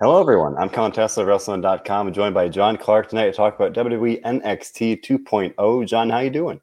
Hello, 0.00 0.20
everyone. 0.20 0.56
I'm 0.56 0.68
Colin 0.68 0.92
Tesla 0.92 1.24
Wrestling.com 1.24 2.06
and 2.06 2.14
joined 2.14 2.32
by 2.32 2.48
John 2.48 2.76
Clark 2.76 3.08
tonight 3.08 3.24
to 3.24 3.32
talk 3.32 3.56
about 3.56 3.72
WWE 3.72 4.22
NXT 4.22 5.02
2.0. 5.02 5.86
John, 5.88 6.08
how 6.08 6.20
you 6.20 6.30
doing? 6.30 6.60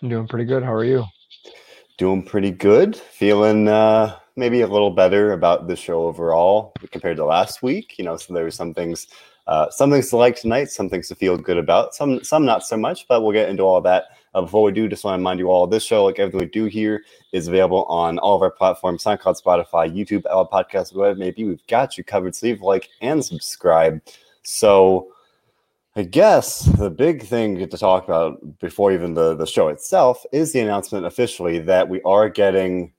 I'm 0.00 0.08
doing 0.08 0.26
pretty 0.26 0.46
good. 0.46 0.62
How 0.62 0.72
are 0.72 0.82
you? 0.82 1.04
Doing 1.98 2.22
pretty 2.22 2.50
good. 2.50 2.96
Feeling 2.96 3.68
uh, 3.68 4.16
maybe 4.36 4.62
a 4.62 4.66
little 4.66 4.92
better 4.92 5.32
about 5.32 5.68
the 5.68 5.76
show 5.76 6.06
overall 6.06 6.72
compared 6.90 7.18
to 7.18 7.26
last 7.26 7.62
week. 7.62 7.98
You 7.98 8.06
know, 8.06 8.16
so 8.16 8.32
there 8.32 8.44
were 8.44 8.50
some 8.50 8.72
things, 8.72 9.08
uh, 9.46 9.68
some 9.68 9.90
things 9.90 10.08
to 10.08 10.16
like 10.16 10.36
tonight, 10.36 10.70
some 10.70 10.88
things 10.88 11.08
to 11.08 11.14
feel 11.14 11.36
good 11.36 11.58
about, 11.58 11.94
some 11.94 12.24
some 12.24 12.46
not 12.46 12.64
so 12.64 12.78
much. 12.78 13.06
But 13.08 13.20
we'll 13.20 13.32
get 13.32 13.50
into 13.50 13.64
all 13.64 13.82
that 13.82 14.04
uh, 14.34 14.42
before 14.42 14.62
we 14.62 14.72
do, 14.72 14.88
just 14.88 15.04
want 15.04 15.14
to 15.14 15.18
remind 15.18 15.38
you 15.38 15.50
all 15.50 15.66
this 15.66 15.84
show, 15.84 16.04
like 16.04 16.18
everything 16.18 16.40
we 16.40 16.46
do 16.46 16.64
here, 16.64 17.04
is 17.32 17.48
available 17.48 17.84
on 17.84 18.18
all 18.18 18.36
of 18.36 18.42
our 18.42 18.50
platforms 18.50 19.04
SoundCloud, 19.04 19.42
Spotify, 19.42 19.94
YouTube, 19.94 20.24
Apple 20.26 20.48
Podcasts, 20.52 20.94
whatever 20.94 21.16
it 21.16 21.18
may 21.18 21.30
be. 21.30 21.44
We've 21.44 21.66
got 21.66 21.98
you 21.98 22.04
covered. 22.04 22.34
So 22.34 22.46
leave 22.46 22.62
like 22.62 22.88
and 23.00 23.24
subscribe. 23.24 24.00
So 24.42 25.12
I 25.94 26.04
guess 26.04 26.60
the 26.60 26.88
big 26.88 27.24
thing 27.24 27.58
to 27.58 27.66
talk 27.66 28.04
about 28.04 28.58
before 28.58 28.92
even 28.92 29.12
the, 29.12 29.34
the 29.34 29.46
show 29.46 29.68
itself 29.68 30.24
is 30.32 30.52
the 30.52 30.60
announcement 30.60 31.04
officially 31.04 31.58
that 31.60 31.88
we 31.88 32.00
are 32.02 32.30
getting. 32.30 32.94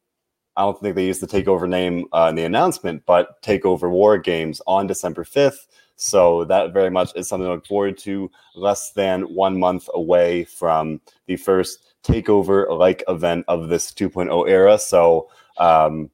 I 0.56 0.62
don't 0.62 0.80
think 0.80 0.96
they 0.96 1.08
used 1.08 1.22
the 1.22 1.28
takeover 1.28 1.68
name 1.68 2.06
uh, 2.14 2.28
in 2.30 2.36
the 2.36 2.44
announcement, 2.44 3.04
but 3.08 3.42
Takeover 3.42 3.90
War 3.90 4.20
Games 4.20 4.62
on 4.68 4.86
December 4.86 5.24
5th. 5.24 5.66
So 5.96 6.44
that 6.46 6.74
very 6.74 6.90
much 6.90 7.12
is 7.16 7.28
something 7.28 7.46
to 7.48 7.54
look 7.54 7.66
forward 7.66 7.98
to. 8.00 8.30
Less 8.56 8.92
than 8.92 9.24
one 9.34 9.60
month 9.60 9.90
away 9.94 10.44
from 10.44 11.02
the 11.28 11.38
first 11.38 11.94
takeover 12.04 12.78
like 12.78 13.04
event 13.08 13.46
of 13.48 13.70
this 13.70 13.92
2.0 13.92 14.50
era. 14.50 14.78
So 14.78 15.30
um, 15.58 16.10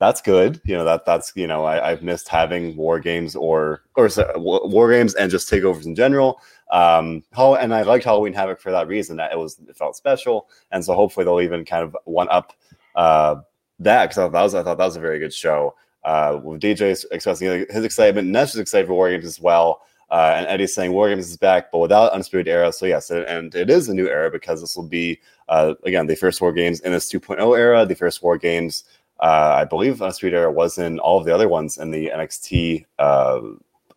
that's 0.00 0.22
good. 0.22 0.60
You 0.64 0.76
know 0.76 0.84
that 0.84 1.04
that's 1.04 1.32
you 1.36 1.46
know 1.46 1.64
I, 1.64 1.90
have 1.90 2.02
missed 2.02 2.28
having 2.28 2.74
war 2.74 2.98
games 2.98 3.36
or 3.36 3.82
or 3.96 4.08
sorry, 4.08 4.32
war 4.36 4.90
games 4.90 5.14
and 5.14 5.30
just 5.30 5.48
takeovers 5.50 5.84
in 5.84 5.94
general. 5.94 6.40
Um, 6.72 7.22
how 7.32 7.54
and 7.54 7.74
I 7.74 7.82
liked 7.82 8.04
Halloween 8.04 8.32
Havoc 8.32 8.60
for 8.60 8.72
that 8.72 8.88
reason 8.88 9.18
that 9.18 9.30
it 9.30 9.38
was 9.38 9.60
it 9.68 9.76
felt 9.76 9.96
special, 9.96 10.48
and 10.72 10.82
so 10.82 10.94
hopefully 10.94 11.24
they'll 11.24 11.42
even 11.42 11.66
kind 11.66 11.84
of 11.84 11.96
one 12.04 12.28
up 12.30 12.54
uh, 12.96 13.36
that 13.78 14.04
because 14.06 14.18
I 14.18 14.22
thought 14.22 14.32
that 14.32 14.42
was 14.42 14.54
I 14.54 14.62
thought 14.62 14.78
that 14.78 14.84
was 14.86 14.96
a 14.96 15.00
very 15.00 15.18
good 15.18 15.34
show 15.34 15.74
uh, 16.04 16.38
with 16.42 16.60
DJ 16.60 17.04
expressing 17.10 17.66
his 17.70 17.84
excitement. 17.84 18.28
Nesh 18.28 18.50
is 18.50 18.60
excited 18.60 18.86
for 18.86 18.94
War 18.94 19.10
Games 19.10 19.24
as 19.24 19.40
well. 19.40 19.82
Uh, 20.10 20.34
and 20.36 20.46
Eddie's 20.48 20.74
saying 20.74 20.92
War 20.92 21.08
Games 21.08 21.28
is 21.30 21.36
back, 21.36 21.70
but 21.70 21.78
without 21.78 22.10
Undisputed 22.12 22.48
Era. 22.48 22.72
So, 22.72 22.86
yes, 22.86 23.10
and 23.10 23.54
it 23.54 23.70
is 23.70 23.88
a 23.88 23.94
new 23.94 24.08
era 24.08 24.30
because 24.30 24.60
this 24.60 24.76
will 24.76 24.88
be, 24.88 25.20
uh, 25.48 25.74
again, 25.84 26.06
the 26.06 26.16
first 26.16 26.40
War 26.40 26.52
Games 26.52 26.80
in 26.80 26.92
this 26.92 27.10
2.0 27.12 27.56
era, 27.56 27.86
the 27.86 27.94
first 27.94 28.22
War 28.22 28.36
Games. 28.36 28.84
Uh, 29.20 29.58
I 29.58 29.64
believe 29.64 30.00
Undisputed 30.00 30.36
Era 30.36 30.50
was 30.50 30.78
in 30.78 30.98
all 30.98 31.18
of 31.18 31.26
the 31.26 31.34
other 31.34 31.46
ones 31.46 31.78
in 31.78 31.90
the 31.90 32.10
NXT 32.12 32.86
uh, 32.98 33.40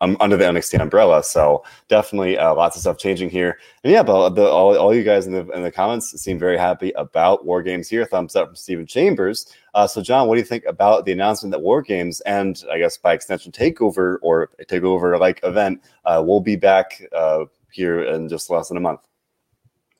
um, 0.04 0.16
under 0.20 0.36
the 0.36 0.44
NXT 0.44 0.80
umbrella. 0.80 1.22
So 1.22 1.64
definitely 1.88 2.38
uh, 2.38 2.54
lots 2.54 2.76
of 2.76 2.82
stuff 2.82 2.98
changing 2.98 3.30
here. 3.30 3.58
And 3.82 3.92
yeah, 3.92 4.02
but 4.02 4.30
the, 4.30 4.46
all, 4.46 4.76
all 4.76 4.94
you 4.94 5.02
guys 5.02 5.26
in 5.26 5.32
the 5.32 5.48
in 5.50 5.62
the 5.62 5.72
comments 5.72 6.20
seem 6.20 6.38
very 6.38 6.58
happy 6.58 6.92
about 6.92 7.44
War 7.44 7.62
Games 7.62 7.88
here. 7.88 8.04
Thumbs 8.04 8.36
up 8.36 8.48
from 8.48 8.56
Stephen 8.56 8.86
Chambers. 8.86 9.52
Uh, 9.74 9.86
so 9.86 10.02
John, 10.02 10.28
what 10.28 10.34
do 10.34 10.40
you 10.40 10.46
think 10.46 10.64
about 10.66 11.04
the 11.04 11.12
announcement 11.12 11.52
that 11.52 11.60
War 11.60 11.82
Games 11.82 12.20
and 12.22 12.62
I 12.70 12.78
guess 12.78 12.96
by 12.96 13.14
extension 13.14 13.52
Takeover 13.52 14.18
or 14.22 14.50
Takeover 14.62 15.18
like 15.18 15.40
event 15.42 15.82
uh, 16.04 16.22
will 16.24 16.40
be 16.40 16.56
back 16.56 17.02
uh, 17.12 17.44
here 17.72 18.04
in 18.04 18.28
just 18.28 18.50
less 18.50 18.68
than 18.68 18.76
a 18.76 18.80
month? 18.80 19.00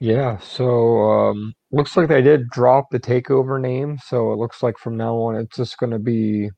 Yeah, 0.01 0.39
so 0.39 1.01
um, 1.03 1.55
looks 1.71 1.97
like 1.97 2.09
they 2.09 2.21
did 2.21 2.51
drop 2.51 2.91
the 2.91 3.01
takeover 3.01 3.59
name. 3.61 3.99
So 4.05 4.33
it 4.33 4.37
looks 4.37 4.63
like 4.63 4.77
from 4.77 4.97
now 4.97 5.17
on 5.17 5.37
it's 5.37 5.57
just 5.57 5.79
going 5.79 5.93
to 5.93 5.99
be 5.99 6.51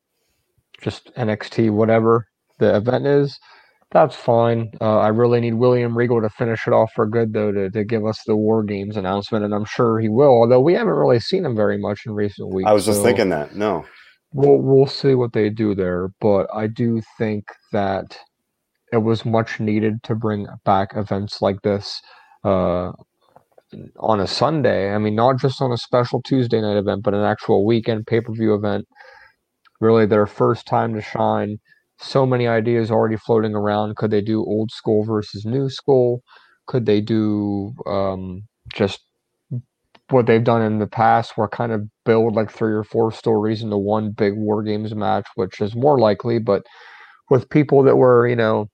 just 0.81 1.13
NXT, 1.15 1.71
whatever 1.71 2.27
the 2.59 2.75
event 2.75 3.05
is, 3.05 3.39
that's 3.91 4.15
fine. 4.15 4.71
Uh, 4.81 4.99
I 4.99 5.07
really 5.07 5.39
need 5.39 5.53
William 5.53 5.97
Regal 5.97 6.21
to 6.21 6.29
finish 6.29 6.67
it 6.67 6.73
off 6.73 6.91
for 6.93 7.07
good, 7.07 7.33
though, 7.33 7.51
to, 7.51 7.69
to 7.69 7.83
give 7.85 8.05
us 8.05 8.21
the 8.25 8.35
War 8.35 8.63
Games 8.63 8.97
announcement, 8.97 9.45
and 9.45 9.53
I'm 9.53 9.65
sure 9.65 9.99
he 9.99 10.09
will. 10.09 10.29
Although 10.29 10.59
we 10.59 10.73
haven't 10.73 10.93
really 10.93 11.19
seen 11.19 11.45
him 11.45 11.55
very 11.55 11.77
much 11.77 12.05
in 12.05 12.13
recent 12.13 12.53
weeks. 12.53 12.67
I 12.67 12.73
was 12.73 12.85
just 12.85 12.99
so 12.99 13.03
thinking 13.03 13.29
that. 13.29 13.55
No, 13.55 13.85
we'll 14.33 14.57
we'll 14.57 14.87
see 14.87 15.15
what 15.15 15.31
they 15.33 15.49
do 15.49 15.73
there, 15.73 16.09
but 16.19 16.47
I 16.53 16.67
do 16.67 17.01
think 17.17 17.45
that 17.71 18.17
it 18.91 18.97
was 18.97 19.25
much 19.25 19.59
needed 19.59 20.03
to 20.03 20.15
bring 20.15 20.47
back 20.65 20.89
events 20.95 21.41
like 21.41 21.61
this 21.61 22.01
uh, 22.43 22.91
on 23.99 24.19
a 24.19 24.27
Sunday. 24.27 24.93
I 24.93 24.97
mean, 24.97 25.15
not 25.15 25.39
just 25.39 25.61
on 25.61 25.71
a 25.71 25.77
special 25.77 26.21
Tuesday 26.21 26.59
night 26.59 26.77
event, 26.77 27.03
but 27.03 27.13
an 27.13 27.23
actual 27.23 27.65
weekend 27.65 28.05
pay 28.05 28.19
per 28.19 28.33
view 28.33 28.53
event. 28.53 28.85
Really, 29.79 30.05
their 30.05 30.27
first 30.27 30.65
time 30.65 30.93
to 30.95 31.01
shine 31.01 31.59
so 31.99 32.25
many 32.25 32.47
ideas 32.47 32.91
already 32.91 33.17
floating 33.17 33.55
around. 33.55 33.95
Could 33.95 34.11
they 34.11 34.21
do 34.21 34.39
old 34.45 34.71
school 34.71 35.03
versus 35.03 35.45
new 35.45 35.69
school? 35.69 36.21
Could 36.67 36.85
they 36.85 37.01
do 37.01 37.73
um, 37.85 38.43
just 38.73 38.99
what 40.09 40.25
they've 40.25 40.43
done 40.43 40.61
in 40.61 40.79
the 40.79 40.87
past, 40.87 41.37
where 41.37 41.47
kind 41.47 41.71
of 41.71 41.83
build 42.05 42.35
like 42.35 42.51
three 42.51 42.73
or 42.73 42.83
four 42.83 43.11
stories 43.11 43.61
into 43.61 43.77
one 43.77 44.11
big 44.11 44.33
War 44.35 44.63
Games 44.63 44.95
match, 44.95 45.27
which 45.35 45.59
is 45.61 45.75
more 45.75 45.99
likely, 45.99 46.39
but 46.39 46.63
with 47.29 47.49
people 47.49 47.83
that 47.83 47.97
were, 47.97 48.27
you 48.27 48.35
know, 48.35 48.67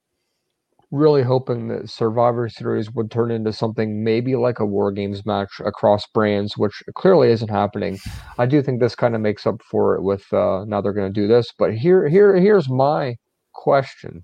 really 0.94 1.24
hoping 1.24 1.68
that 1.70 1.90
Survivor 1.90 2.48
Series 2.48 2.92
would 2.92 3.10
turn 3.10 3.32
into 3.32 3.52
something 3.52 4.04
maybe 4.04 4.36
like 4.36 4.60
a 4.60 4.66
War 4.66 4.92
Games 4.92 5.26
match 5.26 5.60
across 5.66 6.06
brands, 6.08 6.56
which 6.56 6.84
clearly 6.94 7.30
isn't 7.32 7.50
happening. 7.50 7.98
I 8.38 8.46
do 8.46 8.62
think 8.62 8.80
this 8.80 8.96
kind 8.96 9.16
of 9.16 9.22
makes 9.22 9.48
up 9.48 9.62
for 9.70 9.96
it 9.96 10.04
with 10.04 10.32
uh, 10.32 10.66
now 10.68 10.82
they're 10.82 10.94
going 10.94 11.12
to 11.12 11.22
do 11.22 11.28
this. 11.28 11.48
But 11.58 11.74
here, 11.74 12.08
here, 12.08 12.36
here's 12.36 12.70
my 12.70 13.16
question: 13.54 14.24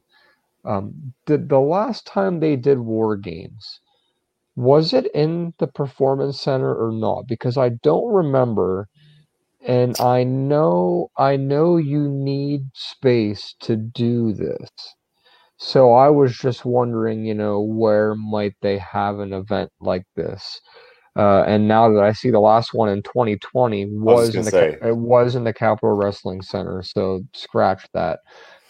um, 0.63 1.13
Did 1.25 1.50
the 1.50 1.59
last 1.59 2.06
time 2.06 2.40
they 2.40 2.56
did 2.56 2.79
War 2.79 3.18
Games? 3.18 3.79
Was 4.56 4.94
it 4.94 5.08
in 5.16 5.53
the 5.58 5.68
performance 5.68 6.40
center 6.40 6.75
or 6.75 6.91
not? 6.91 7.28
Because 7.28 7.58
I 7.58 7.69
don't 7.81 8.13
remember 8.13 8.88
and 9.66 10.00
I 10.00 10.24
know 10.24 11.09
I 11.18 11.35
know 11.35 11.78
you 11.78 12.08
need 12.09 12.69
space 12.74 13.56
to 13.62 13.75
do 13.75 14.34
this. 14.34 14.69
So 15.59 15.94
I 15.94 16.09
was 16.09 16.38
just 16.38 16.64
wondering, 16.64 17.25
you 17.25 17.34
know, 17.34 17.59
where 17.59 18.16
might 18.16 18.53
they 18.62 18.78
have 18.78 19.20
an 19.20 19.34
event 19.34 19.72
like 19.81 20.06
this? 20.16 20.62
Uh, 21.18 21.44
and 21.46 21.68
now 21.68 21.92
that 21.92 22.02
I 22.02 22.14
see 22.14 22.30
the 22.30 22.40
last 22.40 22.74
one 22.74 22.88
in 22.88 23.03
2020 23.03 23.88
was, 23.88 24.28
was 24.28 24.36
in 24.36 24.46
the 24.46 24.52
say. 24.52 24.78
it 24.81 24.96
was 24.96 25.36
in 25.36 25.44
the 25.44 25.52
Capitol 25.52 25.92
Wrestling 25.92 26.42
Center, 26.42 26.81
so 26.81 27.22
scratch 27.34 27.86
that. 27.94 28.20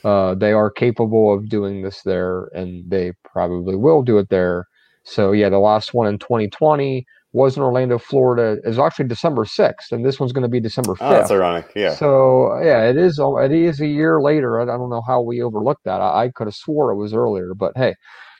Uh, 0.03 0.33
they 0.33 0.53
are 0.53 0.71
capable 0.71 1.33
of 1.33 1.49
doing 1.49 1.81
this 1.83 2.01
there, 2.03 2.45
and 2.55 2.89
they 2.89 3.11
probably 3.23 3.75
will 3.75 4.01
do 4.01 4.17
it 4.17 4.29
there. 4.29 4.65
So 5.03 5.31
yeah, 5.31 5.49
the 5.49 5.59
last 5.59 5.93
one 5.93 6.07
in 6.07 6.17
2020 6.17 7.05
was 7.31 7.55
in 7.55 7.63
Orlando, 7.63 7.97
Florida. 7.97 8.59
Is 8.67 8.79
actually 8.79 9.07
December 9.07 9.45
6th, 9.45 9.91
and 9.91 10.05
this 10.05 10.19
one's 10.19 10.31
going 10.31 10.43
to 10.43 10.49
be 10.49 10.59
December 10.59 10.93
5th. 10.93 10.97
Oh, 11.01 11.09
that's 11.11 11.31
ironic. 11.31 11.71
Yeah. 11.75 11.93
So 11.93 12.59
yeah, 12.63 12.89
it 12.89 12.97
is. 12.97 13.19
It 13.19 13.51
is 13.51 13.79
a 13.81 13.87
year 13.87 14.21
later. 14.21 14.59
I, 14.59 14.63
I 14.63 14.77
don't 14.77 14.89
know 14.89 15.03
how 15.05 15.21
we 15.21 15.41
overlooked 15.41 15.83
that. 15.85 16.01
I, 16.01 16.25
I 16.25 16.29
could 16.29 16.47
have 16.47 16.55
swore 16.55 16.91
it 16.91 16.95
was 16.95 17.13
earlier, 17.13 17.53
but 17.53 17.73
hey, 17.75 17.95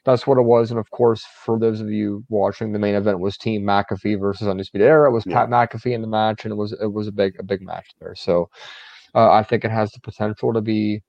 that's 0.06 0.26
what 0.26 0.38
it 0.38 0.44
was. 0.44 0.72
And 0.72 0.80
of 0.80 0.90
course, 0.92 1.24
for 1.46 1.60
those 1.60 1.82
of 1.82 1.90
you 1.90 2.24
watching, 2.30 2.72
the 2.72 2.80
main 2.80 2.96
event 2.96 3.20
was 3.20 3.38
Team 3.38 3.64
McAfee 3.64 4.20
versus 4.20 4.48
Undisputed 4.48 4.88
Era. 4.88 5.10
It 5.10 5.14
was 5.14 5.26
yeah. 5.26 5.46
Pat 5.46 5.50
McAfee 5.50 5.94
in 5.94 6.02
the 6.02 6.08
match, 6.08 6.46
and 6.46 6.52
it 6.52 6.56
was 6.56 6.74
it 6.82 6.92
was 6.92 7.08
a 7.08 7.12
big 7.12 7.36
a 7.40 7.44
big 7.44 7.62
match 7.62 7.88
there. 8.00 8.16
So 8.16 8.50
uh, 9.16 9.32
I 9.32 9.44
think 9.44 9.66
it 9.66 9.72
has 9.72 9.92
the 9.92 10.00
potential 10.00 10.54
to 10.54 10.62
be 10.62 11.02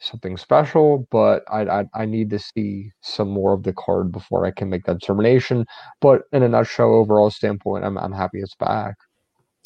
something 0.00 0.36
special, 0.36 1.06
but 1.10 1.44
I, 1.50 1.62
I, 1.80 1.84
I 1.94 2.04
need 2.06 2.30
to 2.30 2.38
see 2.38 2.92
some 3.00 3.28
more 3.28 3.52
of 3.52 3.62
the 3.62 3.72
card 3.72 4.12
before 4.12 4.46
I 4.46 4.50
can 4.50 4.68
make 4.68 4.84
that 4.84 5.00
determination. 5.00 5.66
But 6.00 6.22
in 6.32 6.42
a 6.42 6.48
nutshell, 6.48 6.94
overall 6.94 7.30
standpoint, 7.30 7.84
I'm 7.84 7.98
I'm 7.98 8.12
happy 8.12 8.40
it's 8.40 8.54
back. 8.54 8.96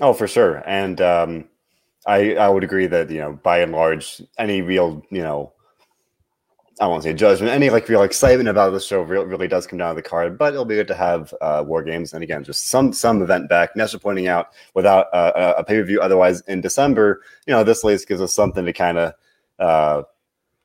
Oh, 0.00 0.12
for 0.12 0.26
sure, 0.26 0.62
and 0.66 1.00
um, 1.00 1.44
I 2.06 2.34
I 2.37 2.48
would 2.48 2.65
agree 2.65 2.87
that 2.87 3.10
you 3.10 3.19
know 3.19 3.38
by 3.43 3.59
and 3.59 3.72
large, 3.72 4.22
any 4.38 4.62
real 4.62 5.03
you 5.10 5.22
know. 5.22 5.52
I 6.81 6.87
won't 6.87 7.02
say 7.02 7.12
judgment. 7.12 7.52
Any 7.52 7.69
like 7.69 7.88
real 7.88 8.02
excitement 8.02 8.49
about 8.49 8.70
the 8.70 8.81
show 8.81 9.02
really, 9.02 9.26
really 9.26 9.46
does 9.46 9.67
come 9.67 9.79
down 9.79 9.94
to 9.94 10.02
the 10.02 10.08
card, 10.08 10.38
but 10.38 10.55
it'll 10.55 10.64
be 10.64 10.75
good 10.75 10.88
to 10.88 10.94
have 10.94 11.32
uh, 11.43 11.62
war 11.64 11.82
games 11.82 12.14
and 12.14 12.25
again 12.25 12.43
just 12.43 12.70
some 12.70 12.94
some 12.94 13.23
event 13.23 13.49
back. 13.49 13.76
Nestor 13.76 13.99
pointing 13.99 14.26
out 14.26 14.49
without 14.75 15.06
uh, 15.12 15.55
a 15.58 15.62
pay 15.62 15.79
per 15.79 15.84
view, 15.84 16.00
otherwise 16.00 16.40
in 16.49 16.62
December, 16.62 17.23
you 17.46 17.52
know 17.52 17.62
this 17.62 17.84
at 17.84 17.88
least 17.88 18.08
gives 18.08 18.23
us 18.23 18.32
something 18.32 18.64
to 18.64 18.73
kind 18.73 18.99
of 18.99 19.12
uh, 19.58 20.02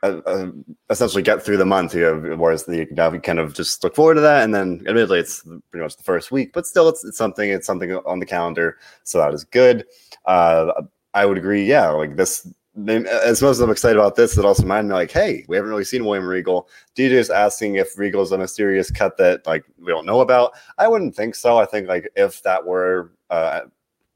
uh, 0.04 0.22
uh, 0.26 0.52
essentially 0.90 1.24
get 1.24 1.42
through 1.44 1.58
the 1.58 1.66
month. 1.66 1.96
You 1.96 2.02
know, 2.02 2.36
whereas 2.38 2.66
the 2.66 2.78
you 2.78 2.88
know, 2.92 3.20
kind 3.20 3.40
of 3.40 3.54
just 3.54 3.84
look 3.84 3.96
forward 3.96 4.16
to 4.16 4.22
that, 4.22 4.44
and 4.44 4.54
then 4.54 4.84
admittedly 4.88 5.20
it's 5.20 5.44
pretty 5.72 5.84
much 5.84 5.98
the 5.98 6.04
first 6.04 6.32
week, 6.32 6.54
but 6.54 6.68
still 6.68 6.88
it's, 6.88 7.04
it's 7.04 7.18
something. 7.18 7.50
It's 7.50 7.66
something 7.66 7.94
on 7.94 8.20
the 8.20 8.26
calendar, 8.26 8.78
so 9.04 9.18
that 9.18 9.34
is 9.34 9.44
good. 9.44 9.86
Uh, 10.26 10.84
I 11.14 11.26
would 11.26 11.38
agree. 11.38 11.66
Yeah, 11.66 11.90
like 11.90 12.16
this. 12.16 12.48
As 12.88 13.42
much 13.42 13.52
as 13.52 13.60
I'm 13.60 13.72
excited 13.72 13.98
about 13.98 14.16
this, 14.16 14.38
it 14.38 14.46
also 14.46 14.62
reminded 14.62 14.90
me 14.90 14.94
like, 14.94 15.10
hey, 15.10 15.44
we 15.48 15.56
haven't 15.56 15.72
really 15.72 15.84
seen 15.84 16.06
William 16.06 16.28
Regal. 16.28 16.70
DJ 16.96 17.14
is 17.14 17.32
asking 17.32 17.78
if 17.78 17.98
Regal's 17.98 18.32
on 18.32 18.40
a 18.40 18.44
mysterious 18.44 18.92
cut 18.92 19.18
that 19.18 19.48
like 19.48 19.66
we 19.80 19.88
don't 19.88 20.06
know 20.06 20.22
about. 20.22 20.52
I 20.78 20.88
wouldn't 20.88 21.16
think 21.16 21.34
so. 21.34 21.58
I 21.58 21.66
think 21.66 21.88
like 21.88 22.08
if 22.16 22.44
that 22.44 22.64
were 22.64 23.14
uh, 23.32 23.62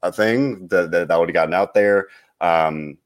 a 0.04 0.12
thing, 0.12 0.68
that 0.68 0.92
that, 0.92 1.08
that 1.08 1.18
would 1.18 1.28
have 1.28 1.34
gotten 1.34 1.54
out 1.54 1.74
there. 1.74 2.06
Um, 2.40 2.98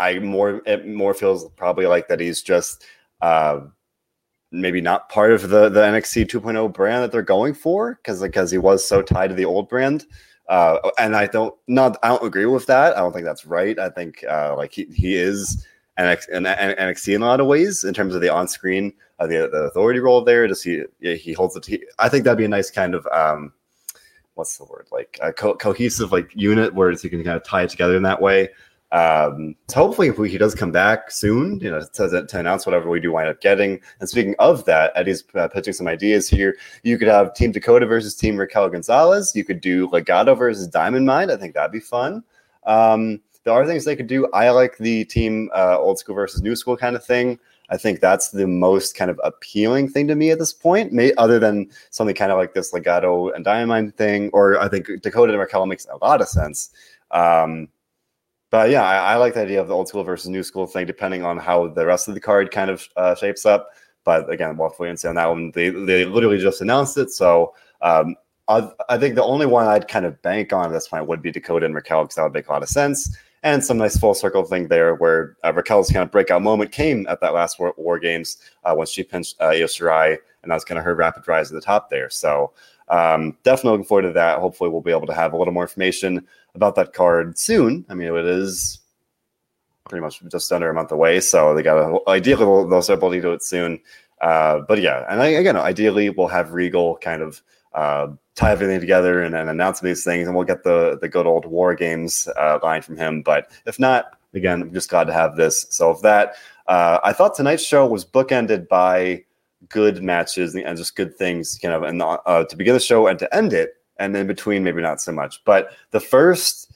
I 0.00 0.18
more 0.18 0.62
it 0.66 0.88
more 0.88 1.14
feels 1.14 1.48
probably 1.50 1.86
like 1.86 2.08
that 2.08 2.18
he's 2.18 2.42
just 2.42 2.84
uh, 3.20 3.60
maybe 4.50 4.80
not 4.80 5.10
part 5.10 5.30
of 5.30 5.42
the 5.50 5.68
the 5.68 5.82
NXT 5.82 6.26
2.0 6.26 6.72
brand 6.72 7.04
that 7.04 7.12
they're 7.12 7.22
going 7.22 7.54
for 7.54 7.96
because 7.96 8.20
because 8.20 8.50
he 8.50 8.58
was 8.58 8.84
so 8.84 9.02
tied 9.02 9.28
to 9.28 9.34
the 9.34 9.44
old 9.44 9.68
brand. 9.68 10.06
Uh, 10.48 10.90
and 10.98 11.14
I 11.14 11.26
don't 11.26 11.54
not 11.68 11.98
I 12.02 12.08
don't 12.08 12.26
agree 12.26 12.46
with 12.46 12.66
that. 12.66 12.96
I 12.96 13.00
don't 13.00 13.12
think 13.12 13.26
that's 13.26 13.46
right. 13.46 13.78
I 13.78 13.90
think 13.90 14.24
uh, 14.28 14.56
like 14.56 14.72
he, 14.72 14.86
he 14.86 15.14
is 15.14 15.64
an 15.96 16.16
NXT 16.16 17.14
in 17.14 17.22
a 17.22 17.26
lot 17.26 17.40
of 17.40 17.46
ways 17.46 17.84
in 17.84 17.92
terms 17.92 18.14
of 18.14 18.22
the 18.22 18.30
on 18.30 18.48
screen 18.48 18.92
uh, 19.18 19.26
the, 19.26 19.48
the 19.52 19.64
authority 19.64 20.00
role 20.00 20.24
there. 20.24 20.46
Does 20.46 20.62
he 20.62 20.82
he 21.00 21.34
holds 21.34 21.56
it? 21.56 21.82
I 21.98 22.08
think 22.08 22.24
that'd 22.24 22.38
be 22.38 22.46
a 22.46 22.48
nice 22.48 22.70
kind 22.70 22.94
of 22.94 23.06
um, 23.08 23.52
what's 24.34 24.56
the 24.56 24.64
word 24.64 24.88
like 24.90 25.18
a 25.22 25.32
co- 25.32 25.56
cohesive 25.56 26.10
like 26.10 26.30
unit 26.34 26.74
where 26.74 26.90
he 26.90 27.08
can 27.10 27.22
kind 27.22 27.36
of 27.36 27.44
tie 27.44 27.62
it 27.62 27.70
together 27.70 27.96
in 27.96 28.02
that 28.04 28.22
way. 28.22 28.48
Um, 28.92 29.54
so 29.68 29.76
hopefully, 29.76 30.08
if 30.08 30.16
he 30.16 30.36
does 30.36 30.54
come 30.54 30.72
back 30.72 31.12
soon, 31.12 31.60
you 31.60 31.70
know, 31.70 31.80
to, 31.94 32.26
to, 32.26 32.38
announce 32.38 32.66
whatever 32.66 32.90
we 32.90 32.98
do 32.98 33.12
wind 33.12 33.28
up 33.28 33.40
getting. 33.40 33.80
And 34.00 34.08
speaking 34.08 34.34
of 34.40 34.64
that, 34.64 34.90
Eddie's 34.96 35.22
uh, 35.34 35.46
pitching 35.46 35.74
some 35.74 35.86
ideas 35.86 36.28
here. 36.28 36.56
You 36.82 36.98
could 36.98 37.06
have 37.06 37.34
Team 37.34 37.52
Dakota 37.52 37.86
versus 37.86 38.16
Team 38.16 38.36
Raquel 38.36 38.68
Gonzalez. 38.68 39.32
You 39.36 39.44
could 39.44 39.60
do 39.60 39.88
Legado 39.88 40.36
versus 40.36 40.66
Diamond 40.66 41.06
Mine. 41.06 41.30
I 41.30 41.36
think 41.36 41.54
that'd 41.54 41.70
be 41.70 41.78
fun. 41.78 42.24
Um, 42.64 43.20
there 43.44 43.54
are 43.54 43.64
things 43.64 43.84
they 43.84 43.96
could 43.96 44.08
do. 44.08 44.26
I 44.32 44.50
like 44.50 44.76
the 44.78 45.04
team 45.04 45.50
uh, 45.54 45.78
old 45.78 45.98
school 45.98 46.14
versus 46.14 46.42
new 46.42 46.56
school 46.56 46.76
kind 46.76 46.96
of 46.96 47.04
thing. 47.04 47.38
I 47.70 47.76
think 47.76 48.00
that's 48.00 48.30
the 48.30 48.48
most 48.48 48.96
kind 48.96 49.10
of 49.10 49.20
appealing 49.22 49.88
thing 49.88 50.08
to 50.08 50.16
me 50.16 50.30
at 50.30 50.40
this 50.40 50.52
point, 50.52 50.92
may, 50.92 51.14
other 51.14 51.38
than 51.38 51.70
something 51.90 52.16
kind 52.16 52.32
of 52.32 52.38
like 52.38 52.52
this 52.52 52.72
Legado 52.72 53.32
and 53.34 53.44
Diamond 53.44 53.96
thing. 53.96 54.30
Or 54.32 54.60
I 54.60 54.68
think 54.68 54.88
Dakota 55.00 55.32
and 55.32 55.40
Raquel 55.40 55.66
makes 55.66 55.86
a 55.86 56.04
lot 56.04 56.20
of 56.20 56.28
sense. 56.28 56.70
Um, 57.12 57.68
but 58.50 58.70
yeah, 58.70 58.82
I, 58.82 59.12
I, 59.12 59.16
like 59.16 59.34
the 59.34 59.42
idea 59.42 59.60
of 59.60 59.68
the 59.68 59.74
old 59.74 59.88
school 59.88 60.02
versus 60.02 60.28
new 60.28 60.42
school 60.42 60.66
thing, 60.66 60.86
depending 60.86 61.24
on 61.24 61.38
how 61.38 61.68
the 61.68 61.86
rest 61.86 62.08
of 62.08 62.14
the 62.14 62.20
card 62.20 62.50
kind 62.50 62.70
of 62.70 62.86
uh, 62.96 63.14
shapes 63.14 63.46
up. 63.46 63.70
But 64.04 64.28
again, 64.30 64.56
we'll 64.56 64.68
have 64.68 64.76
to 64.76 64.82
wait 64.82 64.88
and 64.90 64.98
see 64.98 65.08
on 65.08 65.14
that 65.14 65.28
one. 65.28 65.52
They, 65.52 65.70
they 65.70 66.04
literally 66.04 66.38
just 66.38 66.60
announced 66.60 66.98
it. 66.98 67.10
So 67.10 67.54
um, 67.80 68.16
I, 68.48 68.68
I, 68.88 68.98
think 68.98 69.14
the 69.14 69.22
only 69.22 69.46
one 69.46 69.66
I'd 69.66 69.86
kind 69.86 70.04
of 70.04 70.20
bank 70.22 70.52
on 70.52 70.66
at 70.66 70.72
this 70.72 70.88
point 70.88 71.06
would 71.06 71.22
be 71.22 71.30
Dakota 71.30 71.66
and 71.66 71.74
Raquel 71.74 72.02
because 72.02 72.16
that 72.16 72.24
would 72.24 72.32
make 72.32 72.48
a 72.48 72.52
lot 72.52 72.62
of 72.62 72.68
sense. 72.68 73.16
And 73.42 73.64
some 73.64 73.78
nice 73.78 73.96
full 73.96 74.14
circle 74.14 74.44
thing 74.44 74.68
there 74.68 74.96
where 74.96 75.36
uh, 75.44 75.52
Raquel's 75.54 75.90
kind 75.90 76.02
of 76.02 76.10
breakout 76.10 76.42
moment 76.42 76.72
came 76.72 77.06
at 77.08 77.20
that 77.20 77.32
last 77.32 77.58
War, 77.58 77.72
war 77.76 77.98
Games 77.98 78.38
uh, 78.64 78.74
when 78.74 78.86
she 78.86 79.02
pinched 79.02 79.40
uh, 79.40 79.46
Io 79.46 79.66
Shirai, 79.66 80.18
and 80.42 80.50
that 80.50 80.56
was 80.56 80.64
kind 80.64 80.78
of 80.78 80.84
her 80.84 80.94
rapid 80.94 81.26
rise 81.28 81.48
to 81.48 81.54
the 81.54 81.60
top 81.60 81.88
there. 81.88 82.10
So 82.10 82.52
um, 82.88 83.38
definitely 83.44 83.70
looking 83.70 83.86
forward 83.86 84.02
to 84.02 84.12
that. 84.12 84.40
Hopefully, 84.40 84.68
we'll 84.68 84.82
be 84.82 84.90
able 84.90 85.06
to 85.06 85.14
have 85.14 85.32
a 85.32 85.38
little 85.38 85.54
more 85.54 85.62
information 85.62 86.26
about 86.54 86.74
that 86.76 86.92
card 86.92 87.38
soon. 87.38 87.84
I 87.88 87.94
mean, 87.94 88.14
it 88.14 88.24
is 88.24 88.80
pretty 89.88 90.02
much 90.02 90.22
just 90.30 90.52
under 90.52 90.70
a 90.70 90.74
month 90.74 90.92
away, 90.92 91.20
so 91.20 91.54
they 91.54 91.62
got 91.62 91.78
a, 91.78 92.08
ideally 92.08 92.44
they'll, 92.44 92.68
they'll 92.68 92.82
start 92.82 92.98
able 92.98 93.10
to 93.10 93.32
it 93.32 93.42
soon. 93.42 93.80
Uh, 94.20 94.60
but 94.68 94.80
yeah, 94.80 95.04
and 95.08 95.22
I, 95.22 95.28
again, 95.28 95.56
ideally 95.56 96.10
we'll 96.10 96.28
have 96.28 96.52
Regal 96.52 96.96
kind 96.98 97.22
of 97.22 97.42
uh, 97.74 98.08
tie 98.34 98.50
everything 98.52 98.80
together 98.80 99.22
and, 99.22 99.34
and, 99.34 99.48
announce 99.48 99.80
these 99.80 100.04
things, 100.04 100.26
and 100.26 100.36
we'll 100.36 100.44
get 100.44 100.64
the 100.64 100.98
the 101.00 101.08
good 101.08 101.26
old 101.26 101.46
War 101.46 101.74
Games 101.74 102.28
uh, 102.36 102.58
line 102.62 102.82
from 102.82 102.96
him. 102.96 103.22
But 103.22 103.50
if 103.66 103.78
not, 103.78 104.18
again, 104.34 104.62
I'm 104.62 104.72
just 104.72 104.90
glad 104.90 105.04
to 105.04 105.12
have 105.12 105.36
this. 105.36 105.66
So 105.70 105.90
if 105.90 106.02
that, 106.02 106.34
uh, 106.66 106.98
I 107.02 107.12
thought 107.12 107.34
tonight's 107.34 107.64
show 107.64 107.86
was 107.86 108.04
bookended 108.04 108.68
by 108.68 109.24
good 109.68 110.02
matches 110.02 110.54
and 110.54 110.76
just 110.76 110.96
good 110.96 111.16
things, 111.16 111.58
you 111.62 111.68
know, 111.68 111.84
and 111.84 112.02
uh, 112.02 112.44
to 112.44 112.56
begin 112.56 112.74
the 112.74 112.80
show 112.80 113.06
and 113.06 113.18
to 113.18 113.34
end 113.34 113.52
it, 113.52 113.74
and 114.00 114.14
then 114.14 114.26
between 114.26 114.64
maybe 114.64 114.82
not 114.82 115.00
so 115.00 115.12
much. 115.12 115.44
But 115.44 115.70
the 115.92 116.00
first, 116.00 116.72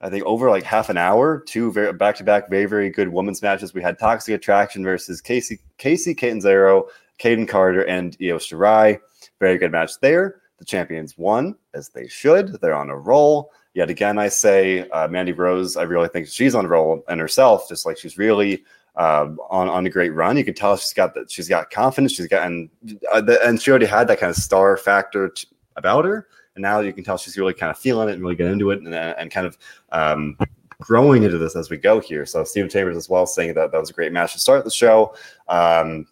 I 0.00 0.10
think, 0.10 0.24
over 0.24 0.50
like 0.50 0.64
half 0.64 0.90
an 0.90 0.98
hour, 0.98 1.42
two 1.46 1.72
very 1.72 1.92
back 1.94 2.16
to 2.16 2.24
back, 2.24 2.50
very 2.50 2.66
very 2.66 2.90
good 2.90 3.08
women's 3.08 3.40
matches. 3.40 3.72
We 3.72 3.80
had 3.80 3.98
Toxic 3.98 4.34
Attraction 4.34 4.84
versus 4.84 5.22
Kacy 5.22 5.60
Kacy 5.78 6.14
Catanzaro, 6.14 6.88
Kayden 7.18 7.48
Carter, 7.48 7.82
and 7.84 8.16
Io 8.20 8.36
Shirai. 8.36 8.98
Very 9.40 9.56
good 9.56 9.72
match 9.72 9.92
there. 10.00 10.42
The 10.58 10.64
champions 10.64 11.16
won 11.16 11.54
as 11.72 11.88
they 11.88 12.06
should. 12.08 12.60
They're 12.60 12.74
on 12.74 12.90
a 12.90 12.98
roll. 12.98 13.52
Yet 13.74 13.90
again, 13.90 14.18
I 14.18 14.28
say 14.28 14.88
uh, 14.90 15.08
Mandy 15.08 15.32
Rose. 15.32 15.76
I 15.76 15.82
really 15.82 16.08
think 16.08 16.28
she's 16.28 16.54
on 16.54 16.66
a 16.66 16.68
roll 16.68 17.02
and 17.08 17.20
herself, 17.20 17.68
just 17.68 17.86
like 17.86 17.98
she's 17.98 18.18
really 18.18 18.64
uh, 18.96 19.28
on 19.50 19.68
on 19.68 19.86
a 19.86 19.90
great 19.90 20.14
run. 20.14 20.36
You 20.36 20.44
can 20.44 20.54
tell 20.54 20.76
she's 20.76 20.92
got 20.92 21.14
that. 21.14 21.30
She's 21.30 21.48
got 21.48 21.70
confidence. 21.70 22.12
She's 22.12 22.28
got 22.28 22.46
and 22.46 22.68
uh, 23.12 23.20
the, 23.20 23.44
and 23.46 23.60
she 23.60 23.70
already 23.70 23.86
had 23.86 24.08
that 24.08 24.20
kind 24.20 24.30
of 24.30 24.36
star 24.36 24.76
factor 24.76 25.30
t- 25.30 25.48
about 25.76 26.04
her. 26.04 26.28
And 26.54 26.62
now 26.62 26.80
you 26.80 26.92
can 26.92 27.04
tell 27.04 27.18
she's 27.18 27.36
really 27.36 27.54
kind 27.54 27.70
of 27.70 27.78
feeling 27.78 28.08
it 28.08 28.12
and 28.12 28.22
really 28.22 28.36
get 28.36 28.46
into 28.46 28.70
it 28.70 28.80
and, 28.80 28.94
and 28.94 29.30
kind 29.30 29.46
of 29.46 29.58
um, 29.90 30.36
growing 30.80 31.22
into 31.22 31.38
this 31.38 31.56
as 31.56 31.70
we 31.70 31.76
go 31.76 32.00
here. 32.00 32.26
So 32.26 32.44
Stephen 32.44 32.70
Chambers 32.70 32.96
as 32.96 33.08
well 33.08 33.26
saying 33.26 33.54
that 33.54 33.72
that 33.72 33.80
was 33.80 33.90
a 33.90 33.94
great 33.94 34.12
match 34.12 34.32
to 34.34 34.38
start 34.38 34.64
the 34.64 34.70
show. 34.70 35.14
Um, 35.48 36.06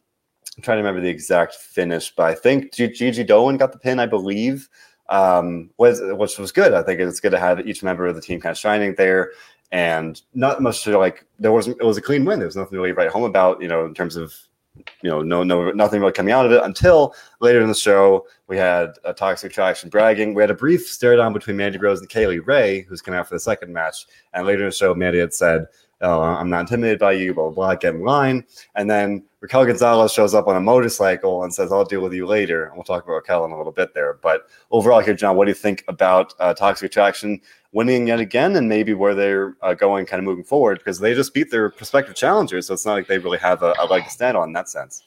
I'm 0.56 0.62
trying 0.62 0.76
to 0.76 0.82
remember 0.82 1.00
the 1.00 1.08
exact 1.08 1.54
finish, 1.54 2.14
but 2.14 2.24
I 2.24 2.34
think 2.34 2.72
Gigi 2.72 3.24
Dolin 3.24 3.58
got 3.58 3.72
the 3.72 3.78
pin, 3.78 3.98
I 3.98 4.06
believe, 4.06 4.68
um, 5.08 5.70
was 5.78 6.00
which 6.02 6.38
was 6.38 6.52
good. 6.52 6.74
I 6.74 6.82
think 6.82 7.00
it's 7.00 7.20
good 7.20 7.30
to 7.30 7.38
have 7.38 7.66
each 7.66 7.82
member 7.82 8.06
of 8.06 8.14
the 8.14 8.20
team 8.20 8.40
kind 8.40 8.52
of 8.52 8.58
shining 8.58 8.94
there 8.94 9.32
and 9.72 10.20
not 10.34 10.60
much 10.60 10.84
to 10.84 10.98
like. 10.98 11.24
There 11.38 11.52
wasn't. 11.52 11.80
It 11.80 11.84
was 11.84 11.96
a 11.96 12.02
clean 12.02 12.24
win. 12.24 12.38
There 12.38 12.46
was 12.46 12.56
nothing 12.56 12.78
really 12.78 12.90
to 12.90 12.94
write 12.94 13.10
home 13.10 13.24
about. 13.24 13.60
You 13.62 13.68
know, 13.68 13.86
in 13.86 13.94
terms 13.94 14.16
of 14.16 14.34
you 14.74 15.10
know, 15.10 15.22
no, 15.22 15.42
no, 15.42 15.70
nothing 15.70 16.00
really 16.00 16.12
coming 16.12 16.32
out 16.32 16.46
of 16.46 16.52
it 16.52 16.62
until 16.62 17.14
later 17.40 17.60
in 17.60 17.68
the 17.68 17.74
show. 17.74 18.26
We 18.48 18.56
had 18.56 18.92
a 19.04 19.12
toxic 19.12 19.50
attraction 19.50 19.90
bragging. 19.90 20.34
We 20.34 20.42
had 20.42 20.50
a 20.50 20.54
brief 20.54 20.86
stare 20.86 21.16
down 21.16 21.32
between 21.32 21.56
Mandy 21.56 21.78
Rose 21.78 22.00
and 22.00 22.08
Kay 22.08 22.26
Lee 22.26 22.38
Ray, 22.38 22.82
who's 22.82 23.02
coming 23.02 23.18
out 23.18 23.28
for 23.28 23.34
the 23.34 23.40
second 23.40 23.72
match. 23.72 24.06
And 24.32 24.46
later 24.46 24.62
in 24.62 24.68
the 24.68 24.74
show, 24.74 24.94
Mandy 24.94 25.18
had 25.18 25.34
said, 25.34 25.66
"Oh, 26.02 26.20
I'm 26.20 26.50
not 26.50 26.60
intimidated 26.60 26.98
by 26.98 27.12
you." 27.12 27.34
Blah 27.34 27.50
blah. 27.50 27.54
blah 27.54 27.74
get 27.76 27.94
in 27.94 28.02
line. 28.02 28.44
And 28.74 28.90
then 28.90 29.24
Raquel 29.40 29.66
Gonzalez 29.66 30.12
shows 30.12 30.34
up 30.34 30.46
on 30.46 30.56
a 30.56 30.60
motorcycle 30.60 31.44
and 31.44 31.54
says, 31.54 31.72
"I'll 31.72 31.84
deal 31.84 32.02
with 32.02 32.12
you 32.12 32.26
later." 32.26 32.66
And 32.66 32.74
we'll 32.74 32.84
talk 32.84 33.04
about 33.04 33.14
Raquel 33.14 33.44
in 33.44 33.52
a 33.52 33.56
little 33.56 33.72
bit 33.72 33.94
there. 33.94 34.14
But 34.22 34.48
overall, 34.70 35.00
here, 35.00 35.14
John, 35.14 35.36
what 35.36 35.46
do 35.46 35.50
you 35.50 35.54
think 35.54 35.84
about 35.88 36.34
uh, 36.38 36.54
toxic 36.54 36.86
attraction? 36.86 37.40
winning 37.72 38.06
yet 38.06 38.20
again 38.20 38.54
and 38.54 38.68
maybe 38.68 38.94
where 38.94 39.14
they're 39.14 39.56
uh, 39.62 39.74
going 39.74 40.06
kind 40.06 40.18
of 40.18 40.24
moving 40.24 40.44
forward 40.44 40.78
because 40.78 40.98
they 41.00 41.14
just 41.14 41.34
beat 41.34 41.50
their 41.50 41.70
prospective 41.70 42.14
challengers. 42.14 42.66
So 42.66 42.74
it's 42.74 42.86
not 42.86 42.92
like 42.92 43.06
they 43.06 43.18
really 43.18 43.38
have 43.38 43.62
a, 43.62 43.74
a 43.78 43.86
leg 43.86 44.04
to 44.04 44.10
stand 44.10 44.36
on 44.36 44.50
in 44.50 44.52
that 44.52 44.68
sense. 44.68 45.02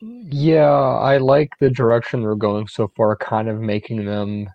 Yeah, 0.00 0.70
I 0.70 1.16
like 1.18 1.50
the 1.58 1.70
direction 1.70 2.20
they're 2.22 2.34
going 2.36 2.68
so 2.68 2.90
far, 2.96 3.16
kind 3.16 3.48
of 3.48 3.60
making 3.60 4.04
them 4.04 4.48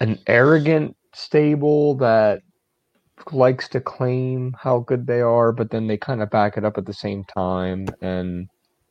an 0.00 0.18
arrogant 0.26 0.96
stable 1.14 1.94
that 1.96 2.42
likes 3.32 3.68
to 3.70 3.80
claim 3.80 4.54
how 4.60 4.80
good 4.80 5.06
they 5.06 5.20
are, 5.20 5.52
but 5.52 5.70
then 5.70 5.86
they 5.86 5.96
kind 5.96 6.22
of 6.22 6.30
back 6.30 6.56
it 6.56 6.64
up 6.64 6.78
at 6.78 6.86
the 6.86 6.92
same 6.92 7.24
time. 7.24 7.86
And 8.00 8.48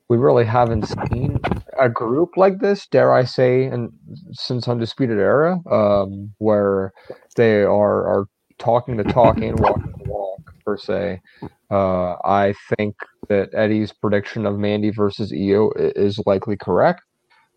we 0.10 0.18
really 0.18 0.46
haven't 0.46 0.88
seen 0.88 1.40
a 1.80 1.90
group 1.90 2.38
like 2.38 2.60
this, 2.60 2.88
dare 2.88 3.14
I 3.14 3.24
say, 3.26 3.66
and 3.66 3.92
since 4.32 4.68
Undisputed 4.68 5.20
Era, 5.20 5.60
um, 5.70 6.34
where 6.38 6.94
they 7.36 7.62
are 7.62 8.08
are 8.08 8.26
talking 8.58 8.98
the 8.98 9.04
talk 9.04 9.38
and 9.38 9.60
walking 9.60 9.94
the 9.98 10.10
walk 10.10 10.54
per 10.66 10.78
se. 10.78 11.22
Uh, 11.70 12.14
I 12.24 12.54
think 12.76 12.96
that 13.28 13.50
Eddie's 13.54 13.92
prediction 13.92 14.46
of 14.46 14.58
Mandy 14.58 14.90
versus 14.90 15.34
Io 15.34 15.72
is 15.76 16.20
likely 16.26 16.58
correct. 16.58 17.02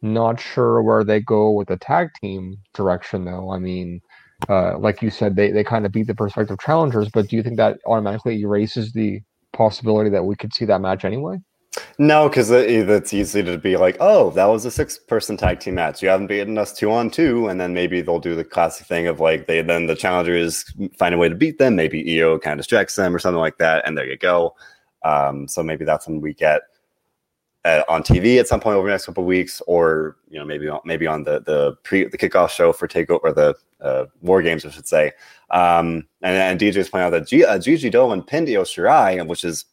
Not 0.02 0.40
sure 0.40 0.82
where 0.82 1.04
they 1.04 1.20
go 1.20 1.50
with 1.50 1.68
the 1.68 1.76
tag 1.76 2.08
team 2.20 2.56
direction 2.74 3.24
though. 3.24 3.52
I 3.52 3.58
mean, 3.58 4.00
uh, 4.48 4.78
like 4.78 5.02
you 5.02 5.10
said, 5.10 5.36
they, 5.36 5.50
they 5.50 5.64
kind 5.64 5.86
of 5.86 5.92
beat 5.92 6.06
the 6.06 6.14
prospective 6.14 6.58
challengers, 6.58 7.08
but 7.12 7.28
do 7.28 7.36
you 7.36 7.42
think 7.42 7.56
that 7.56 7.78
automatically 7.86 8.40
erases 8.40 8.92
the 8.92 9.20
possibility 9.52 10.10
that 10.10 10.24
we 10.24 10.36
could 10.36 10.54
see 10.54 10.64
that 10.64 10.80
match 10.80 11.04
anyway? 11.04 11.38
No, 11.98 12.28
because 12.28 12.50
it's 12.50 13.12
easy 13.12 13.42
to 13.42 13.58
be 13.58 13.76
like, 13.76 13.96
oh, 14.00 14.30
that 14.30 14.46
was 14.46 14.64
a 14.64 14.70
six-person 14.70 15.36
tag 15.36 15.60
team 15.60 15.74
match. 15.74 16.02
You 16.02 16.08
haven't 16.08 16.26
beaten 16.26 16.58
us 16.58 16.72
two 16.72 16.90
on 16.90 17.10
two, 17.10 17.46
and 17.48 17.60
then 17.60 17.74
maybe 17.74 18.00
they'll 18.00 18.18
do 18.18 18.34
the 18.34 18.42
classic 18.44 18.86
thing 18.86 19.06
of 19.06 19.20
like 19.20 19.46
they 19.46 19.62
then 19.62 19.86
the 19.86 19.94
challengers 19.94 20.64
find 20.98 21.14
a 21.14 21.18
way 21.18 21.28
to 21.28 21.34
beat 21.34 21.58
them. 21.58 21.76
Maybe 21.76 22.20
Io 22.20 22.38
kind 22.38 22.54
of 22.54 22.64
distracts 22.64 22.96
them 22.96 23.14
or 23.14 23.18
something 23.18 23.38
like 23.38 23.58
that, 23.58 23.86
and 23.86 23.96
there 23.96 24.06
you 24.06 24.16
go. 24.16 24.56
Um, 25.04 25.46
so 25.46 25.62
maybe 25.62 25.84
that's 25.84 26.08
when 26.08 26.20
we 26.20 26.34
get 26.34 26.62
at, 27.64 27.88
on 27.88 28.02
TV 28.02 28.38
at 28.38 28.48
some 28.48 28.60
point 28.60 28.76
over 28.76 28.88
the 28.88 28.92
next 28.92 29.06
couple 29.06 29.22
of 29.22 29.28
weeks, 29.28 29.60
or 29.66 30.16
you 30.28 30.38
know 30.38 30.44
maybe 30.44 30.68
on, 30.68 30.80
maybe 30.84 31.06
on 31.06 31.24
the 31.24 31.40
the 31.40 31.76
pre 31.82 32.04
the 32.04 32.18
kickoff 32.18 32.50
show 32.50 32.72
for 32.72 32.88
takeover 32.88 33.20
or 33.22 33.32
the 33.32 33.54
uh, 33.80 34.06
war 34.22 34.42
games, 34.42 34.64
I 34.64 34.70
should 34.70 34.88
say. 34.88 35.12
Um, 35.50 36.06
and, 36.22 36.36
and 36.36 36.60
DJ's 36.60 36.88
pointing 36.88 37.06
out 37.06 37.10
that 37.10 37.26
G, 37.26 37.44
uh, 37.44 37.58
Gigi 37.58 37.90
Dolin 37.90 38.26
pinned 38.26 38.48
Io 38.48 38.62
Shirai, 38.62 39.26
which 39.26 39.44
is 39.44 39.64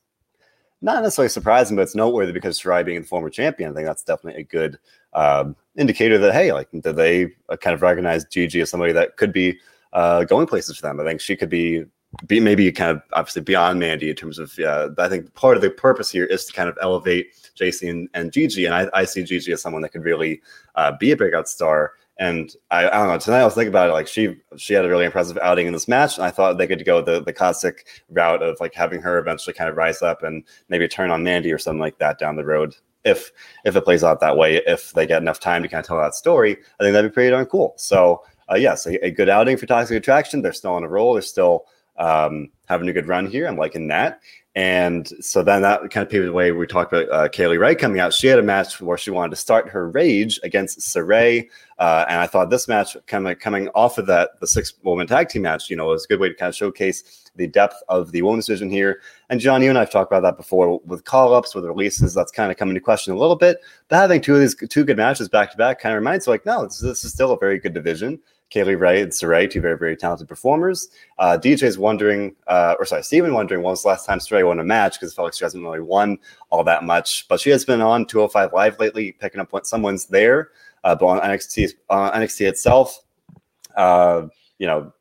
not 0.82 1.01
necessarily 1.01 1.29
surprising, 1.29 1.75
but 1.75 1.84
it's 1.84 1.96
noteworthy 1.96 2.32
because 2.32 2.60
Shirai 2.60 2.86
being 2.86 3.01
the 3.01 3.08
former 3.08 3.29
champion, 3.29 3.72
I 3.72 3.74
think 3.74 3.88
that's 3.88 4.03
definitely 4.03 4.41
a 4.41 4.46
good 4.46 4.77
um, 5.13 5.56
indicator 5.75 6.17
that 6.17 6.34
hey, 6.34 6.51
like 6.51 6.70
did 6.72 6.96
they 6.96 7.32
uh, 7.50 7.58
kind 7.58 7.74
of 7.74 7.82
recognize 7.82 8.25
Gigi 8.25 8.62
as 8.62 8.70
somebody 8.70 8.94
that 8.94 9.17
could 9.17 9.32
be 9.32 9.60
uh, 9.94 10.24
going 10.25 10.48
places 10.48 10.77
for 10.77 10.84
them? 10.84 11.00
I 11.00 11.03
think 11.03 11.22
she 11.22 11.36
could 11.36 11.50
be 11.50 11.86
be 12.25 12.39
maybe 12.39 12.72
kind 12.72 12.91
of 12.91 13.01
obviously 13.13 13.41
beyond 13.41 13.79
Mandy 13.79 14.10
in 14.10 14.15
terms 14.15 14.39
of 14.39 14.58
yeah. 14.58 14.88
I 14.98 15.10
think 15.10 15.34
part 15.34 15.58
of 15.58 15.63
the 15.63 15.70
purpose 15.70 16.10
here 16.10 16.25
is 16.25 16.46
to 16.46 16.53
kind 16.53 16.70
of 16.70 16.77
elevate 16.82 17.47
Jacy 17.58 17.90
and, 17.90 18.10
and 18.14 18.32
Gigi, 18.32 18.66
and 18.66 18.74
I, 18.74 18.88
I 18.94 19.06
see 19.06 19.24
Gigi 19.24 19.52
as 19.52 19.62
someone 19.62 19.82
that 19.82 19.90
could 19.90 20.04
really 20.04 20.42
uh, 20.76 20.94
be 21.00 21.12
a 21.12 21.18
breakout 21.18 21.50
star 21.50 21.94
And 22.18 22.54
I, 22.72 22.88
I, 22.88 22.92
don't 22.92 23.08
know. 23.08 23.20
Tonight 23.20 23.42
I 23.42 23.46
was 23.46 23.54
thinking 23.54 23.70
about 23.70 23.90
it. 23.90 23.94
Like 23.94 24.08
she 24.08 24.38
she 24.58 24.74
had 24.74 24.86
a 24.86 24.90
really 24.90 25.06
impressive 25.06 25.38
outing 25.42 25.68
in 25.68 25.74
this 25.74 25.88
match, 25.88 26.18
and 26.18 26.26
I 26.26 26.32
thought 26.32 26.58
they 26.58 26.68
could 26.68 26.86
go 26.86 27.02
the 27.02 27.22
the 27.22 27.34
classic 27.34 27.88
route 28.10 28.42
of 28.42 28.60
like 28.60 28.74
having 28.74 29.02
her 29.02 29.18
eventually 29.18 29.54
kind 29.54 29.70
of 29.70 29.78
rise 29.78 30.02
up 30.02 30.24
and 30.24 30.44
maybe 30.70 30.88
turn 30.88 31.12
on 31.12 31.24
Mandy 31.24 31.52
or 31.52 31.58
something 31.60 31.80
like 31.80 32.00
that 32.00 32.20
down 32.20 32.36
the 32.36 32.46
road. 32.46 32.76
If 33.06 33.32
if 33.66 33.76
it 33.76 33.86
plays 33.86 34.04
out 34.04 34.20
that 34.22 34.38
way, 34.38 34.58
if 34.66 34.94
they 34.94 35.06
get 35.06 35.22
enough 35.22 35.40
time 35.40 35.64
to 35.64 35.70
kind 35.70 35.80
of 35.80 35.88
tell 35.88 35.98
that 35.98 36.16
story, 36.16 36.58
I 36.80 36.84
think 36.84 36.94
that'd 36.94 37.12
be 37.12 37.14
pretty 37.14 37.32
darn 37.32 37.46
cool. 37.46 37.74
So 37.78 38.24
uh, 38.50 38.56
yes, 38.56 38.86
a, 38.86 39.06
a, 39.06 39.12
good 39.12 39.30
outing 39.30 39.58
for 39.58 39.66
Toxic 39.66 39.98
Attraction. 39.98 40.42
They're 40.42 40.54
still 40.54 40.74
on 40.74 40.84
a 40.84 40.88
roll. 40.88 41.14
They're 41.14 41.22
still 41.22 41.66
um, 41.98 42.50
having 42.68 42.88
a 42.90 42.94
good 42.94 43.08
run 43.08 43.28
here. 43.28 43.48
I'm 43.48 43.58
liking 43.58 43.88
that. 43.90 44.22
And 44.58 45.08
so 45.24 45.44
then 45.44 45.62
that 45.62 45.82
kind 45.92 46.04
of 46.04 46.10
paved 46.10 46.26
the 46.26 46.34
way. 46.34 46.52
We 46.52 46.66
talked 46.66 46.92
about 46.92 47.12
uh, 47.12 47.28
Kay 47.28 47.46
Lee 47.46 47.58
Ray 47.58 47.76
coming 47.76 48.00
out. 48.00 48.12
She 48.12 48.26
had 48.26 48.40
a 48.40 48.42
match 48.42 48.82
where 48.82 48.98
she 48.98 49.12
wanted 49.12 49.30
to 49.30 49.36
start 49.36 49.70
her 49.70 49.88
rage 49.88 50.40
against 50.42 50.80
Sarray. 50.80 51.48
Uh, 51.78 52.06
and 52.10 52.20
I 52.20 52.26
thought 52.26 52.50
this 52.50 52.68
match, 52.68 52.98
kind 53.06 53.28
of 53.28 53.38
coming 53.38 53.70
off 53.76 54.00
of 54.00 54.08
that, 54.08 54.32
the 54.40 54.48
six 54.48 54.74
woman 54.82 55.06
tag 55.06 55.30
team 55.30 55.44
match, 55.44 55.70
you 55.70 55.76
know, 55.76 55.86
was 55.86 56.06
a 56.06 56.08
good 56.08 56.20
way 56.20 56.30
to 56.30 56.34
kind 56.34 56.50
of 56.50 56.56
showcase 56.56 57.30
the 57.36 57.46
depth 57.46 57.84
of 57.88 58.12
the 58.12 58.24
women's 58.24 58.48
division 58.48 58.72
here. 58.72 59.00
And 59.30 59.40
John, 59.40 59.62
you 59.62 59.70
and 59.70 59.78
I 59.78 59.82
have 59.82 59.92
talked 59.92 60.12
about 60.12 60.24
that 60.24 60.38
before 60.38 60.80
with 60.86 61.04
call 61.04 61.36
ups, 61.36 61.54
with 61.54 61.64
releases. 61.64 62.16
That's 62.16 62.32
kind 62.32 62.52
of 62.52 62.58
coming 62.58 62.74
to 62.74 62.82
question 62.82 63.14
a 63.14 63.18
little 63.20 63.36
bit. 63.36 63.60
But 63.90 63.98
having 63.98 64.22
two 64.22 64.34
of 64.34 64.40
these 64.40 64.56
two 64.56 64.84
good 64.84 64.98
matches 64.98 65.30
back 65.30 65.52
to 65.52 65.58
back 65.58 65.80
kind 65.80 65.94
of 65.94 66.00
reminds 66.00 66.26
like, 66.26 66.48
no, 66.48 66.64
this, 66.64 66.80
this 66.80 67.06
is 67.06 67.14
still 67.14 67.32
a 67.32 67.38
very 67.38 67.60
good 67.60 67.76
division. 67.76 68.20
Kay 68.50 68.63
Lee 68.63 68.75
Ray 68.75 69.01
and 69.01 69.12
Sarray, 69.12 69.50
two 69.50 69.60
very, 69.60 69.77
very 69.77 69.98
talented 69.98 70.27
performers. 70.27 70.89
Uh, 71.20 71.38
DJ's 71.42 71.77
wondering, 71.77 72.36
uh, 72.48 72.75
or 72.80 72.86
sorry, 72.86 73.04
Steven 73.04 73.34
wondering 73.34 73.62
when 73.62 73.72
was 73.72 73.84
the 73.84 73.89
last 73.89 74.06
time 74.06 74.20
Sarray 74.20 74.46
won 74.46 74.60
a 74.60 74.63
match 74.63 75.00
because 75.00 75.13
Felix 75.13 75.38
she 75.38 75.44
hasn't 75.44 75.63
really 75.63 75.82
won 75.82 76.18
all 76.50 76.63
that 76.63 76.84
much, 76.84 77.27
but 77.27 77.39
she 77.39 77.50
has 77.50 77.66
been 77.66 77.82
on 77.82 78.06
205 78.06 78.54
Live 78.54 78.80
lately, 78.80 79.12
picking 79.13 79.42
up 79.42 79.51
what 79.51 79.68
someone's 79.68 80.06
there. 80.06 80.51
Uh, 80.84 80.96
but 80.96 81.06
on 81.08 81.20
NXT, 81.20 81.74
uh, 81.89 82.12
NXT 82.12 82.48
itself, 82.48 83.00
uh, 83.75 84.27
you 84.60 84.68
know, 84.68 84.94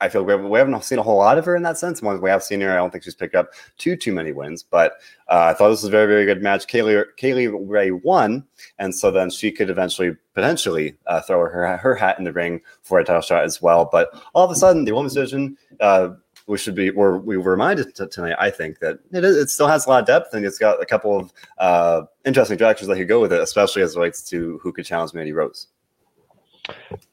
I 0.00 0.08
feel 0.08 0.24
we, 0.24 0.32
have, 0.32 0.44
we 0.44 0.58
haven't 0.58 0.84
seen 0.84 0.98
a 0.98 1.02
whole 1.02 1.18
lot 1.18 1.38
of 1.38 1.44
her 1.44 1.56
in 1.56 1.62
that 1.62 1.78
sense. 1.78 2.00
Once 2.00 2.20
we 2.20 2.30
have 2.30 2.42
seen 2.42 2.60
her, 2.60 2.72
I 2.72 2.76
don't 2.76 2.90
think 2.90 3.04
she's 3.04 3.14
picked 3.14 3.34
up 3.34 3.50
too 3.78 3.96
too 3.96 4.12
many 4.12 4.32
wins. 4.32 4.62
But 4.62 4.92
uh, 5.28 5.50
I 5.50 5.54
thought 5.54 5.70
this 5.70 5.82
was 5.82 5.88
a 5.88 5.90
very 5.90 6.06
very 6.06 6.24
good 6.24 6.42
match. 6.42 6.66
Kay 6.66 6.82
Lee, 6.82 7.02
Kay 7.16 7.34
Lee 7.34 7.46
Ray 7.48 7.90
won, 7.90 8.44
and 8.78 8.94
so 8.94 9.10
then 9.10 9.30
she 9.30 9.50
could 9.50 9.70
eventually 9.70 10.16
potentially 10.34 10.96
uh, 11.06 11.20
throw 11.22 11.40
her 11.40 11.76
her 11.76 11.94
hat 11.94 12.18
in 12.18 12.24
the 12.24 12.32
ring 12.32 12.60
for 12.82 12.98
a 12.98 13.04
title 13.04 13.22
shot 13.22 13.44
as 13.44 13.60
well. 13.60 13.88
But 13.90 14.10
all 14.34 14.44
of 14.44 14.50
a 14.50 14.56
sudden, 14.56 14.84
the 14.84 14.94
women's 14.94 15.14
division. 15.14 15.56
Uh, 15.80 16.10
we 16.46 16.56
should 16.56 16.74
be 16.74 16.90
we're, 16.90 17.18
we 17.18 17.36
were 17.36 17.50
reminded 17.50 17.94
tonight 18.10 18.34
i 18.38 18.48
think 18.48 18.78
that 18.78 18.98
it 19.12 19.22
is 19.22 19.36
it 19.36 19.50
still 19.50 19.68
has 19.68 19.84
a 19.84 19.88
lot 19.90 20.00
of 20.00 20.06
depth 20.06 20.32
and 20.32 20.46
it's 20.46 20.58
got 20.58 20.82
a 20.82 20.86
couple 20.86 21.14
of 21.14 21.32
uh, 21.58 22.02
interesting 22.24 22.56
directions 22.56 22.88
that 22.88 22.96
could 22.96 23.06
go 23.06 23.20
with 23.20 23.34
it 23.34 23.40
especially 23.40 23.82
as 23.82 23.94
it 23.94 23.98
relates 23.98 24.22
to 24.22 24.58
who 24.62 24.72
could 24.72 24.86
challenge 24.86 25.12
mandy 25.12 25.32
rose 25.32 25.68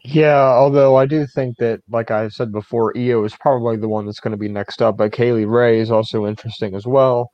yeah, 0.04 0.42
although 0.42 0.96
I 0.96 1.06
do 1.06 1.26
think 1.26 1.58
that, 1.58 1.82
like 1.90 2.12
I 2.12 2.28
said 2.30 2.52
before, 2.52 2.94
Io 2.98 3.24
is 3.24 3.36
probably 3.36 3.78
the 3.78 3.90
one 3.90 4.06
that's 4.06 4.20
going 4.20 4.32
to 4.32 4.38
be 4.38 4.50
next 4.50 4.82
up, 4.82 4.98
but 4.98 5.12
Kay 5.12 5.32
Lee 5.32 5.46
Ray 5.46 5.80
is 5.80 5.92
also 5.92 6.26
interesting 6.26 6.76
as 6.76 6.86
well. 6.86 7.32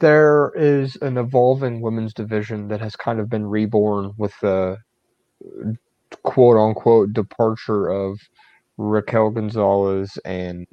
There 0.00 0.52
is 0.56 0.96
an 0.96 1.16
evolving 1.18 1.80
women's 1.80 2.14
division 2.14 2.68
that 2.68 2.80
has 2.80 2.96
kind 2.96 3.20
of 3.20 3.30
been 3.30 3.46
reborn 3.46 4.12
with 4.18 4.34
the 4.40 4.78
quote 6.22 6.56
unquote 6.56 7.12
departure 7.12 7.88
of 7.88 8.18
Raquel 8.76 9.30
Gonzalez 9.30 10.18
and 10.24 10.66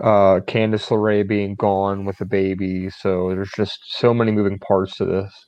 uh, 0.00 0.40
Candice 0.46 0.88
LeRae 0.88 1.26
being 1.26 1.54
gone 1.54 2.04
with 2.04 2.20
a 2.20 2.26
baby. 2.26 2.90
So 2.90 3.30
there's 3.30 3.52
just 3.56 3.78
so 3.86 4.12
many 4.12 4.30
moving 4.30 4.58
parts 4.58 4.96
to 4.96 5.06
this. 5.06 5.45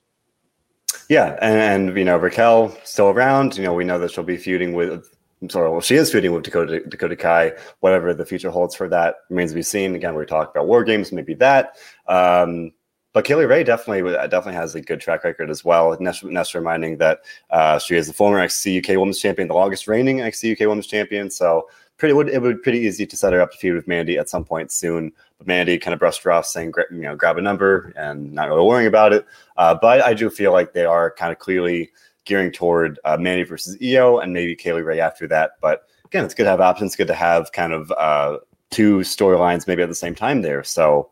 Yeah, 1.08 1.38
and, 1.40 1.88
and, 1.88 1.98
you 1.98 2.04
know 2.04 2.16
Raquel 2.16 2.76
still 2.84 3.08
around. 3.08 3.56
You 3.56 3.64
know 3.64 3.74
we 3.74 3.84
know 3.84 3.98
that 3.98 4.10
she'll 4.10 4.24
be 4.24 4.36
feuding 4.36 4.72
with. 4.72 5.08
Sorry, 5.48 5.70
well, 5.70 5.80
she 5.80 5.94
is 5.94 6.10
feuding 6.10 6.32
with 6.32 6.42
Dakota 6.42 6.80
Dakota 6.80 7.16
Kai. 7.16 7.52
Whatever 7.80 8.12
the 8.12 8.26
future 8.26 8.50
holds 8.50 8.74
for 8.74 8.88
that 8.88 9.16
remains 9.30 9.52
to 9.52 9.54
be 9.54 9.62
seen. 9.62 9.94
Again, 9.94 10.14
we 10.14 10.24
talk 10.26 10.50
about 10.50 10.66
war 10.66 10.84
games, 10.84 11.12
maybe 11.12 11.34
that. 11.34 11.76
Um, 12.08 12.72
but 13.14 13.28
Lee 13.28 13.44
Ray 13.44 13.64
definitely 13.64 14.12
definitely 14.28 14.54
has 14.54 14.74
a 14.74 14.80
good 14.80 15.00
track 15.00 15.24
record 15.24 15.50
as 15.50 15.64
well. 15.64 15.96
Ness 15.98 16.54
reminding 16.54 16.98
that 16.98 17.20
uh, 17.50 17.78
she 17.78 17.96
is 17.96 18.06
the 18.06 18.12
former 18.12 18.38
NXT 18.38 18.78
UK 18.78 18.98
Women's 18.98 19.18
Champion, 19.18 19.48
the 19.48 19.54
longest 19.54 19.88
reigning 19.88 20.18
NXT 20.18 20.52
UK 20.52 20.68
Women's 20.68 20.86
Champion. 20.86 21.30
So 21.30 21.68
pretty 21.98 22.14
would 22.14 22.28
it 22.28 22.40
would 22.40 22.56
be 22.56 22.62
pretty 22.62 22.78
easy 22.78 23.04
to 23.06 23.16
set 23.16 23.32
her 23.32 23.40
up 23.40 23.52
to 23.52 23.58
feud 23.58 23.74
with 23.74 23.88
Mandy 23.88 24.16
at 24.16 24.28
some 24.28 24.44
point 24.44 24.72
soon. 24.72 25.12
But 25.36 25.46
Mandy 25.46 25.78
kind 25.78 25.92
of 25.92 26.00
brushed 26.00 26.22
her 26.22 26.32
off, 26.32 26.46
saying, 26.46 26.72
"You 26.90 27.02
know, 27.02 27.16
grab 27.16 27.36
a 27.36 27.42
number," 27.42 27.92
and 27.96 28.32
not 28.32 28.48
really 28.48 28.64
worrying 28.64 28.86
about 28.86 29.12
it. 29.12 29.26
Uh, 29.56 29.74
but 29.74 30.00
I 30.00 30.14
do 30.14 30.30
feel 30.30 30.52
like 30.52 30.72
they 30.72 30.84
are 30.84 31.10
kind 31.10 31.32
of 31.32 31.38
clearly 31.38 31.90
gearing 32.24 32.52
toward 32.52 32.98
uh, 33.04 33.16
Mandy 33.18 33.42
versus 33.42 33.76
Io, 33.82 34.18
and 34.18 34.32
maybe 34.32 34.56
Kay 34.56 34.72
Lee 34.72 34.82
Ray 34.82 35.00
after 35.00 35.26
that. 35.28 35.52
But 35.60 35.84
again, 36.06 36.24
it's 36.24 36.34
good 36.34 36.44
to 36.44 36.50
have 36.50 36.60
options. 36.60 36.96
Good 36.96 37.08
to 37.08 37.14
have 37.14 37.52
kind 37.52 37.72
of 37.72 37.92
uh, 37.92 38.38
two 38.70 38.98
storylines 38.98 39.66
maybe 39.66 39.82
at 39.82 39.88
the 39.88 39.94
same 39.94 40.14
time 40.14 40.42
there. 40.42 40.64
So. 40.64 41.10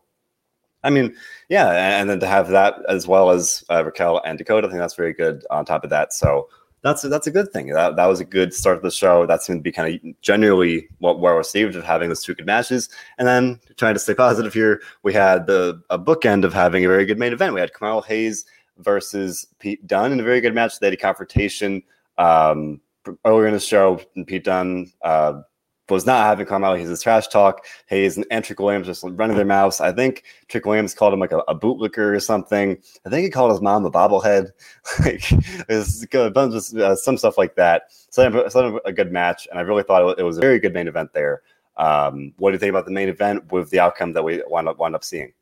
I 0.83 0.91
mean, 0.91 1.15
yeah, 1.49 1.99
and 1.99 2.09
then 2.09 2.19
to 2.21 2.27
have 2.27 2.49
that 2.49 2.75
as 2.87 3.07
well 3.07 3.31
as 3.31 3.65
uh, 3.69 3.83
Raquel 3.83 4.21
and 4.23 4.37
Dakota, 4.37 4.67
I 4.67 4.69
think 4.69 4.79
that's 4.79 4.95
very 4.95 5.11
good 5.11 5.43
on 5.49 5.65
top 5.65 5.83
of 5.83 5.89
that. 5.89 6.13
So 6.13 6.47
that's 6.87 7.03
a, 7.03 7.09
that's 7.09 7.27
a 7.27 7.31
good 7.31 7.51
thing. 7.51 7.67
That, 7.67 7.95
that 7.95 8.05
was 8.05 8.19
a 8.19 8.25
good 8.25 8.53
start 8.53 8.77
of 8.77 8.83
the 8.83 8.91
show. 8.91 9.25
That 9.25 9.43
seemed 9.43 9.59
to 9.59 9.63
be 9.63 9.71
kind 9.71 9.93
of 9.93 10.21
generally 10.21 10.87
what 10.99 11.19
well 11.19 11.35
received 11.35 11.75
of 11.75 11.83
having 11.83 12.09
those 12.09 12.23
two 12.23 12.33
good 12.33 12.45
matches. 12.45 12.89
And 13.17 13.27
then 13.27 13.59
trying 13.75 13.95
to 13.95 13.99
stay 13.99 14.13
positive 14.13 14.53
here, 14.53 14.81
we 15.03 15.13
had 15.13 15.47
the 15.47 15.81
a 15.89 15.99
bookend 15.99 16.43
of 16.43 16.53
having 16.53 16.85
a 16.85 16.87
very 16.87 17.05
good 17.05 17.19
main 17.19 17.33
event. 17.33 17.53
We 17.53 17.59
had 17.59 17.73
Carmelo 17.73 18.01
Hayes 18.01 18.45
versus 18.77 19.47
Pete 19.59 19.85
Dunne 19.85 20.11
in 20.11 20.19
a 20.19 20.23
very 20.23 20.41
good 20.41 20.55
match. 20.55 20.79
They 20.79 20.87
had 20.87 20.93
a 20.93 20.97
confrontation 20.97 21.83
um, 22.17 22.81
earlier 23.25 23.47
in 23.47 23.53
the 23.53 23.59
show. 23.59 23.99
And 24.15 24.25
Pete 24.25 24.43
Dunne 24.43 24.91
uh, 25.01 25.41
was 25.89 26.05
not 26.05 26.25
having 26.25 26.45
Carmelo 26.45 26.75
a 26.75 26.97
trash 26.97 27.27
talk. 27.27 27.65
Hayes 27.87 28.17
and, 28.17 28.43
Trick 28.43 28.59
Williams 28.59 28.87
just 28.87 29.03
running 29.03 29.37
their 29.37 29.45
mouths. 29.45 29.79
I 29.79 29.91
think 29.91 30.23
Trick 30.47 30.65
Williams 30.65 30.93
called 30.93 31.13
him 31.13 31.19
like 31.19 31.31
a, 31.31 31.39
a 31.47 31.57
bootlicker 31.57 32.15
or 32.15 32.19
something. 32.19 32.77
I 33.05 33.09
think 33.09 33.23
he 33.23 33.29
called 33.29 33.51
his 33.51 33.61
mom 33.61 33.85
a 33.85 33.91
bobblehead. 33.91 34.51
like 34.99 35.23
it's 35.69 36.05
a 36.13 36.29
bunch 36.29 36.55
of 36.55 36.79
uh, 36.79 36.95
some 36.95 37.17
stuff 37.17 37.37
like 37.37 37.55
that. 37.55 37.83
So, 38.09 38.47
so 38.49 38.79
a 38.85 38.93
good 38.93 39.11
match, 39.11 39.47
and 39.49 39.59
I 39.59 39.61
really 39.63 39.83
thought 39.83 40.17
it 40.19 40.23
was 40.23 40.37
a 40.37 40.41
very 40.41 40.59
good 40.59 40.73
main 40.73 40.87
event 40.87 41.13
there. 41.13 41.41
Um, 41.77 42.33
what 42.37 42.49
do 42.49 42.55
you 42.55 42.59
think 42.59 42.71
about 42.71 42.85
the 42.85 42.91
main 42.91 43.09
event 43.09 43.51
with 43.51 43.69
the 43.69 43.79
outcome 43.79 44.13
that 44.13 44.23
we 44.23 44.41
wound 44.47 44.67
up, 44.67 44.79
wound 44.79 44.95
up 44.95 45.03
seeing? 45.03 45.33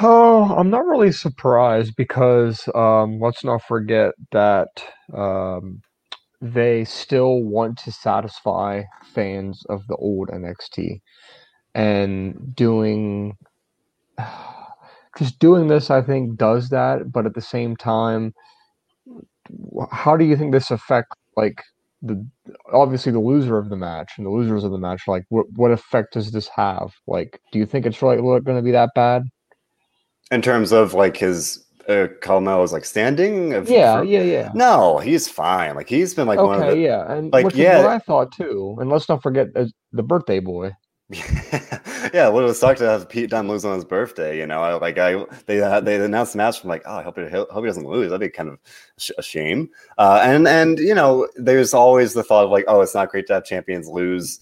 Oh, 0.00 0.54
I'm 0.56 0.70
not 0.70 0.86
really 0.86 1.12
surprised 1.12 1.96
because 1.96 2.68
um, 2.74 3.20
let's 3.20 3.42
not 3.42 3.62
forget 3.62 4.12
that 4.32 4.68
um, 5.14 5.80
they 6.40 6.84
still 6.84 7.42
want 7.42 7.78
to 7.78 7.92
satisfy 7.92 8.82
fans 9.14 9.64
of 9.68 9.86
the 9.88 9.96
old 9.96 10.28
NXT 10.28 11.00
and 11.74 12.54
doing 12.54 13.36
just 15.18 15.38
doing 15.38 15.68
this 15.68 15.90
I 15.90 16.02
think 16.02 16.36
does 16.36 16.68
that 16.68 17.10
but 17.10 17.26
at 17.26 17.34
the 17.34 17.40
same 17.40 17.76
time 17.76 18.34
how 19.90 20.16
do 20.16 20.24
you 20.24 20.36
think 20.36 20.52
this 20.52 20.70
affects 20.70 21.16
like 21.36 21.62
the 22.02 22.24
obviously 22.72 23.10
the 23.10 23.18
loser 23.18 23.58
of 23.58 23.70
the 23.70 23.76
match 23.76 24.12
and 24.16 24.26
the 24.26 24.30
losers 24.30 24.64
of 24.64 24.70
the 24.70 24.78
match 24.78 25.02
like 25.08 25.24
what 25.30 25.46
what 25.54 25.70
effect 25.70 26.12
does 26.12 26.30
this 26.30 26.48
have? 26.48 26.92
Like 27.06 27.40
do 27.52 27.58
you 27.58 27.66
think 27.66 27.86
it's 27.86 28.00
really 28.02 28.18
going 28.18 28.56
to 28.56 28.62
be 28.62 28.72
that 28.72 28.90
bad? 28.94 29.22
In 30.30 30.42
terms 30.42 30.72
of 30.72 30.94
like 30.94 31.16
his 31.16 31.64
uh, 31.88 32.08
Carmel 32.20 32.62
is 32.62 32.72
like 32.72 32.84
standing. 32.84 33.52
Yeah, 33.66 33.98
for, 33.98 34.04
yeah, 34.04 34.22
yeah. 34.22 34.50
No, 34.54 34.98
he's 34.98 35.28
fine. 35.28 35.74
Like 35.74 35.88
he's 35.88 36.14
been 36.14 36.28
like 36.28 36.38
okay, 36.38 36.46
one 36.46 36.62
of 36.62 36.70
the, 36.70 36.78
yeah, 36.78 37.10
and 37.12 37.32
like 37.32 37.54
yeah, 37.54 37.78
what 37.78 37.86
I 37.86 37.98
thought 37.98 38.32
too. 38.32 38.76
And 38.78 38.90
let's 38.90 39.08
not 39.08 39.22
forget 39.22 39.48
uh, 39.56 39.66
the 39.92 40.02
birthday 40.02 40.40
boy. 40.40 40.72
yeah, 41.10 42.28
well, 42.28 42.40
it 42.40 42.44
was 42.44 42.60
sucked 42.60 42.80
to 42.80 42.84
have 42.84 43.08
Pete 43.08 43.30
Dunne 43.30 43.48
lose 43.48 43.64
on 43.64 43.74
his 43.74 43.84
birthday. 43.84 44.38
You 44.38 44.46
know, 44.46 44.62
I, 44.62 44.74
like 44.74 44.98
I 44.98 45.24
they 45.46 45.62
uh, 45.62 45.80
they 45.80 45.96
announced 45.96 46.32
the 46.32 46.38
match. 46.38 46.62
I'm 46.62 46.68
like, 46.68 46.82
oh, 46.84 46.96
I 46.96 47.02
hope 47.02 47.18
he 47.18 47.26
hope 47.28 47.48
he 47.50 47.66
doesn't 47.66 47.86
lose. 47.86 48.10
That'd 48.10 48.20
be 48.20 48.28
kind 48.28 48.50
of 48.50 48.58
a 49.16 49.22
shame. 49.22 49.70
Uh, 49.96 50.20
and 50.22 50.46
and 50.46 50.78
you 50.78 50.94
know, 50.94 51.26
there's 51.36 51.72
always 51.72 52.12
the 52.12 52.22
thought 52.22 52.44
of 52.44 52.50
like, 52.50 52.66
oh, 52.68 52.82
it's 52.82 52.94
not 52.94 53.08
great 53.08 53.26
to 53.28 53.34
have 53.34 53.44
champions 53.44 53.88
lose 53.88 54.40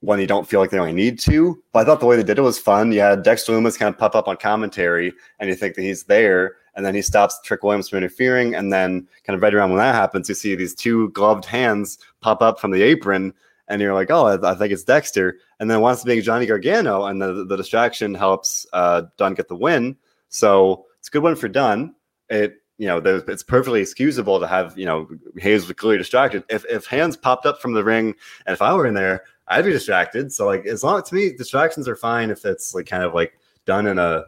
when 0.00 0.20
you 0.20 0.26
don't 0.26 0.46
feel 0.46 0.60
like 0.60 0.68
they 0.68 0.78
only 0.78 0.92
need 0.92 1.18
to. 1.20 1.58
But 1.72 1.80
I 1.80 1.84
thought 1.86 2.00
the 2.00 2.06
way 2.06 2.16
they 2.16 2.22
did 2.22 2.38
it 2.38 2.42
was 2.42 2.58
fun. 2.58 2.92
You 2.92 3.00
had 3.00 3.22
Dexter 3.22 3.52
Lumis 3.52 3.78
kind 3.78 3.92
of 3.92 3.98
pop 3.98 4.14
up 4.14 4.28
on 4.28 4.36
commentary, 4.36 5.14
and 5.38 5.48
you 5.48 5.56
think 5.56 5.74
that 5.76 5.82
he's 5.82 6.04
there, 6.04 6.56
and 6.76 6.84
then 6.84 6.94
he 6.94 7.02
stops 7.02 7.40
Trick 7.42 7.62
Williams 7.62 7.88
from 7.88 7.98
interfering, 7.98 8.54
and 8.54 8.72
then 8.72 9.06
kind 9.24 9.36
of 9.36 9.42
right 9.42 9.54
around 9.54 9.70
when 9.70 9.78
that 9.78 9.94
happens, 9.94 10.28
you 10.28 10.34
see 10.34 10.54
these 10.54 10.74
two 10.74 11.10
gloved 11.10 11.44
hands 11.44 11.98
pop 12.20 12.42
up 12.42 12.58
from 12.58 12.70
the 12.70 12.82
apron, 12.82 13.32
and 13.68 13.80
you're 13.80 13.94
like, 13.94 14.10
oh, 14.10 14.26
I, 14.26 14.52
I 14.52 14.54
think 14.54 14.72
it's 14.72 14.84
Dexter, 14.84 15.38
and 15.60 15.70
then 15.70 15.80
once 15.80 16.04
being 16.04 16.22
Johnny 16.22 16.46
Gargano, 16.46 17.04
and 17.06 17.20
the, 17.20 17.44
the 17.44 17.56
distraction 17.56 18.14
helps 18.14 18.66
uh, 18.72 19.02
Dunne 19.16 19.34
get 19.34 19.48
the 19.48 19.56
win. 19.56 19.96
So 20.28 20.86
it's 20.98 21.08
a 21.08 21.10
good 21.10 21.22
one 21.22 21.36
for 21.36 21.48
Dunne. 21.48 21.94
It 22.28 22.60
you 22.76 22.88
know, 22.88 22.96
it's 23.04 23.44
perfectly 23.44 23.80
excusable 23.80 24.40
to 24.40 24.48
have, 24.48 24.76
you 24.76 24.84
know, 24.84 25.08
Hayes 25.38 25.66
was 25.66 25.76
clearly 25.76 25.98
distracted. 25.98 26.42
If 26.48 26.64
if 26.68 26.86
hands 26.86 27.16
popped 27.16 27.46
up 27.46 27.60
from 27.60 27.72
the 27.72 27.84
ring, 27.84 28.14
and 28.46 28.52
if 28.52 28.60
I 28.60 28.74
were 28.74 28.86
in 28.86 28.94
there, 28.94 29.22
I'd 29.46 29.64
be 29.64 29.70
distracted. 29.70 30.32
So 30.32 30.46
like, 30.46 30.66
as 30.66 30.82
long 30.82 31.02
to 31.02 31.14
me, 31.14 31.32
distractions 31.32 31.86
are 31.86 31.96
fine 31.96 32.30
if 32.30 32.44
it's 32.44 32.74
like 32.74 32.86
kind 32.86 33.04
of 33.04 33.14
like 33.14 33.38
done 33.64 33.86
in 33.86 33.98
a 33.98 34.24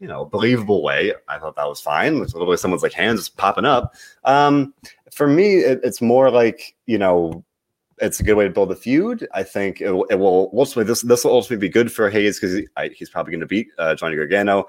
you 0.00 0.08
know 0.08 0.24
believable 0.24 0.82
way. 0.82 1.12
I 1.28 1.38
thought 1.38 1.56
that 1.56 1.68
was 1.68 1.80
fine. 1.80 2.16
It's 2.22 2.34
literally 2.34 2.56
someone's 2.56 2.82
like 2.82 2.92
hands 2.92 3.20
just 3.20 3.36
popping 3.36 3.64
up. 3.64 3.94
Um, 4.24 4.74
for 5.12 5.26
me, 5.26 5.56
it, 5.56 5.80
it's 5.82 6.00
more 6.00 6.30
like 6.30 6.76
you 6.86 6.98
know 6.98 7.44
it's 8.00 8.20
a 8.20 8.22
good 8.22 8.34
way 8.34 8.44
to 8.44 8.50
build 8.50 8.70
a 8.70 8.76
feud. 8.76 9.26
I 9.34 9.42
think 9.42 9.80
it, 9.80 9.92
it 10.10 10.18
will 10.18 10.50
ultimately 10.54 10.84
this 10.84 11.02
this 11.02 11.24
will 11.24 11.32
ultimately 11.32 11.68
be 11.68 11.72
good 11.72 11.90
for 11.90 12.10
Hayes 12.10 12.38
because 12.38 12.56
he, 12.56 12.66
he's 12.94 13.10
probably 13.10 13.32
going 13.32 13.40
to 13.40 13.46
beat 13.46 13.68
uh, 13.78 13.94
Johnny 13.94 14.16
Gargano. 14.16 14.66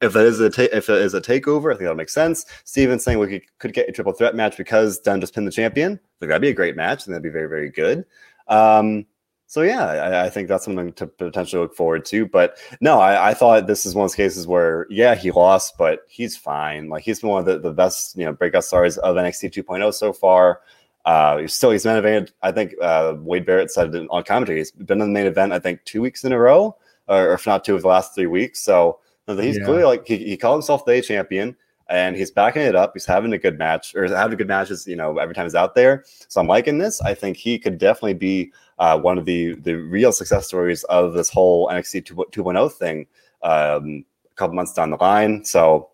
If 0.00 0.16
it 0.16 0.22
is 0.22 0.40
a 0.40 0.50
ta- 0.50 0.68
if 0.72 0.88
it 0.88 1.00
is 1.00 1.14
a 1.14 1.20
takeover, 1.20 1.70
I 1.70 1.74
think 1.74 1.82
that'll 1.82 1.94
make 1.94 2.08
sense. 2.08 2.44
Steven 2.64 2.98
saying 2.98 3.18
we 3.18 3.28
could, 3.28 3.58
could 3.58 3.72
get 3.72 3.88
a 3.88 3.92
triple 3.92 4.12
threat 4.12 4.34
match 4.34 4.56
because 4.56 4.98
Dunne 4.98 5.20
just 5.20 5.32
pinned 5.32 5.46
the 5.46 5.52
champion. 5.52 5.92
I 5.92 6.18
think 6.18 6.30
that'd 6.30 6.42
be 6.42 6.48
a 6.48 6.54
great 6.54 6.76
match 6.76 7.06
and 7.06 7.14
that'd 7.14 7.22
be 7.22 7.28
very 7.28 7.48
very 7.48 7.70
good. 7.70 8.04
Um, 8.48 9.06
so 9.46 9.62
yeah, 9.62 9.86
I, 9.86 10.24
I, 10.26 10.30
think 10.30 10.48
that's 10.48 10.64
something 10.64 10.92
to 10.94 11.06
potentially 11.06 11.62
look 11.62 11.74
forward 11.74 12.04
to. 12.06 12.26
But 12.26 12.58
no, 12.80 12.98
I, 12.98 13.30
I, 13.30 13.34
thought 13.34 13.68
this 13.68 13.86
is 13.86 13.94
one 13.94 14.04
of 14.04 14.10
those 14.10 14.16
cases 14.16 14.46
where 14.46 14.86
yeah, 14.90 15.14
he 15.14 15.30
lost, 15.30 15.78
but 15.78 16.00
he's 16.08 16.36
fine. 16.36 16.88
Like 16.88 17.04
he's 17.04 17.20
been 17.20 17.30
one 17.30 17.40
of 17.40 17.46
the, 17.46 17.58
the 17.58 17.72
best 17.72 18.16
you 18.16 18.24
know 18.24 18.32
breakout 18.32 18.64
stars 18.64 18.98
of 18.98 19.14
NXT 19.14 19.52
2.0 19.52 19.94
so 19.94 20.12
far. 20.12 20.62
Uh, 21.04 21.38
he's 21.38 21.54
still 21.54 21.70
he's 21.70 21.86
main 21.86 21.96
event. 21.96 22.32
I 22.42 22.50
think 22.50 22.74
uh, 22.82 23.14
Wade 23.18 23.46
Barrett 23.46 23.70
said 23.70 23.94
on 24.10 24.24
commentary 24.24 24.58
he's 24.58 24.72
been 24.72 25.00
in 25.00 25.12
the 25.12 25.18
main 25.18 25.26
event. 25.26 25.52
I 25.52 25.60
think 25.60 25.84
two 25.84 26.02
weeks 26.02 26.24
in 26.24 26.32
a 26.32 26.38
row, 26.38 26.76
or, 27.06 27.32
if 27.34 27.46
not 27.46 27.64
two 27.64 27.76
of 27.76 27.82
the 27.82 27.88
last 27.88 28.16
three 28.16 28.26
weeks. 28.26 28.60
So 28.60 28.98
he's 29.28 29.58
yeah. 29.58 29.64
clearly 29.64 29.84
like 29.84 30.06
he, 30.06 30.16
he 30.16 30.36
called 30.36 30.56
himself 30.56 30.84
the 30.84 31.00
champion 31.00 31.56
and 31.88 32.16
he's 32.16 32.30
backing 32.30 32.62
it 32.62 32.74
up. 32.74 32.92
He's 32.94 33.06
having 33.06 33.32
a 33.32 33.38
good 33.38 33.58
match, 33.58 33.94
or 33.94 34.06
having 34.08 34.36
good 34.36 34.48
matches, 34.48 34.86
you 34.86 34.96
know, 34.96 35.18
every 35.18 35.34
time 35.34 35.44
he's 35.44 35.54
out 35.54 35.74
there. 35.74 36.04
So 36.28 36.40
I'm 36.40 36.48
liking 36.48 36.78
this. 36.78 37.00
I 37.00 37.14
think 37.14 37.36
he 37.36 37.58
could 37.58 37.78
definitely 37.78 38.14
be 38.14 38.52
uh, 38.78 38.98
one 38.98 39.18
of 39.18 39.24
the 39.24 39.54
the 39.54 39.74
real 39.74 40.12
success 40.12 40.46
stories 40.46 40.84
of 40.84 41.14
this 41.14 41.30
whole 41.30 41.68
NXT 41.68 42.04
2.0 42.30 42.72
thing 42.72 43.06
um, 43.42 44.04
a 44.30 44.34
couple 44.36 44.54
months 44.54 44.72
down 44.72 44.90
the 44.90 44.96
line. 44.96 45.44
So 45.44 45.90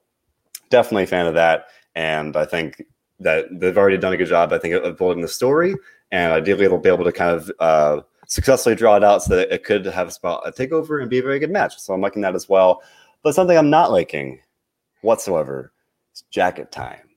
definitely 0.71 1.05
a 1.05 1.09
fan 1.09 1.27
of 1.27 1.35
that. 1.35 1.67
And 1.95 2.37
I 2.37 2.45
think 2.45 2.83
that 3.21 3.47
they've 3.53 3.77
already 3.77 3.99
done 3.99 4.13
a 4.13 4.17
good 4.17 4.29
job, 4.29 4.53
I 4.53 4.59
think, 4.59 4.75
of 4.75 4.97
building 4.97 5.23
the 5.23 5.29
story. 5.29 5.75
And 6.11 6.33
ideally, 6.33 6.67
they'll 6.67 6.79
be 6.79 6.89
able 6.89 7.05
to 7.05 7.13
kind 7.13 7.31
of 7.31 7.53
uh, 7.61 8.01
successfully 8.27 8.75
draw 8.75 8.97
it 8.97 9.05
out 9.05 9.23
so 9.23 9.37
that 9.37 9.53
it 9.53 9.65
could 9.65 9.85
have 9.87 10.09
a 10.09 10.11
spot 10.11 10.43
a 10.47 10.53
takeover 10.53 11.01
and 11.01 11.11
be 11.11 11.19
a 11.19 11.23
very 11.23 11.39
good 11.39 11.51
match. 11.51 11.79
So 11.79 11.95
I'm 11.95 12.01
liking 12.01 12.23
that 12.23 12.35
as 12.35 12.49
well. 12.49 12.83
But 13.23 13.35
something 13.35 13.57
I'm 13.57 13.71
not 13.71 13.93
liking 13.93 14.41
whatsoever 15.03 15.73
it's 16.13 16.23
jacket 16.31 16.71
time. 16.71 17.09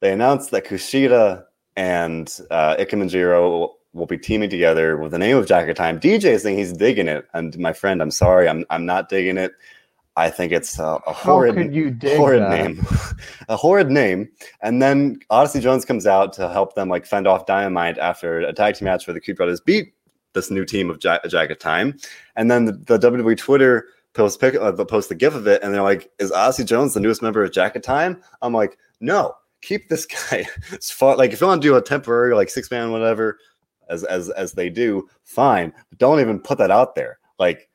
They 0.00 0.12
announced 0.12 0.50
that 0.50 0.66
Kushida 0.66 1.44
and 1.76 2.40
uh, 2.50 2.76
Ikemen 2.76 3.10
will 3.92 4.06
be 4.06 4.18
teaming 4.18 4.50
together 4.50 4.96
with 4.96 5.12
the 5.12 5.18
name 5.18 5.36
of 5.36 5.46
Jacket 5.46 5.76
Time. 5.76 5.98
DJ 5.98 6.24
is 6.24 6.42
saying 6.42 6.58
he's 6.58 6.72
digging 6.72 7.08
it, 7.08 7.26
and 7.34 7.58
my 7.58 7.72
friend, 7.72 8.00
I'm 8.00 8.10
sorry, 8.10 8.48
I'm 8.48 8.64
I'm 8.70 8.86
not 8.86 9.08
digging 9.08 9.38
it. 9.38 9.52
I 10.16 10.28
think 10.28 10.52
it's 10.52 10.78
a, 10.78 10.98
a 11.06 11.12
horrid, 11.12 11.54
horrid 12.02 12.48
name, 12.50 12.84
a 13.48 13.56
horrid 13.56 13.90
name. 13.90 14.28
And 14.60 14.82
then 14.82 15.20
Odyssey 15.30 15.60
Jones 15.60 15.84
comes 15.84 16.06
out 16.06 16.32
to 16.34 16.50
help 16.50 16.74
them 16.74 16.88
like 16.88 17.06
fend 17.06 17.26
off 17.26 17.46
Diamond 17.46 17.74
Mine 17.74 17.96
after 18.00 18.40
a 18.40 18.52
tag 18.52 18.74
team 18.74 18.86
match 18.86 19.06
where 19.06 19.14
the 19.14 19.20
Creed 19.20 19.36
Brothers 19.36 19.60
beat 19.60 19.94
this 20.34 20.50
new 20.50 20.64
team 20.64 20.90
of 20.90 21.00
Jacket 21.00 21.60
Time. 21.60 21.96
And 22.36 22.50
then 22.50 22.66
the, 22.66 22.72
the 22.72 22.98
WWE 22.98 23.36
Twitter 23.36 23.86
post 24.14 24.40
pick 24.40 24.54
uh, 24.56 24.72
post 24.84 25.08
the 25.08 25.14
gif 25.14 25.34
of 25.34 25.46
it, 25.46 25.62
and 25.62 25.72
they're 25.72 25.82
like, 25.82 26.10
"Is 26.18 26.32
Odyssey 26.32 26.64
Jones 26.64 26.94
the 26.94 27.00
newest 27.00 27.22
member 27.22 27.42
of 27.44 27.52
Jacket 27.52 27.82
Time?" 27.82 28.20
I'm 28.42 28.52
like, 28.52 28.78
"No, 29.00 29.34
keep 29.62 29.88
this 29.88 30.06
guy." 30.30 30.46
it's 30.72 30.90
far, 30.90 31.16
like 31.16 31.32
if 31.32 31.40
you 31.40 31.46
want 31.46 31.62
to 31.62 31.68
do 31.68 31.76
a 31.76 31.82
temporary 31.82 32.34
like 32.34 32.50
six 32.50 32.70
man 32.70 32.90
whatever, 32.90 33.38
as 33.90 34.04
as 34.04 34.30
as 34.30 34.52
they 34.52 34.70
do, 34.70 35.08
fine. 35.24 35.72
But 35.90 35.98
don't 35.98 36.20
even 36.20 36.40
put 36.40 36.58
that 36.58 36.70
out 36.70 36.94
there. 36.94 37.18
Like 37.38 37.68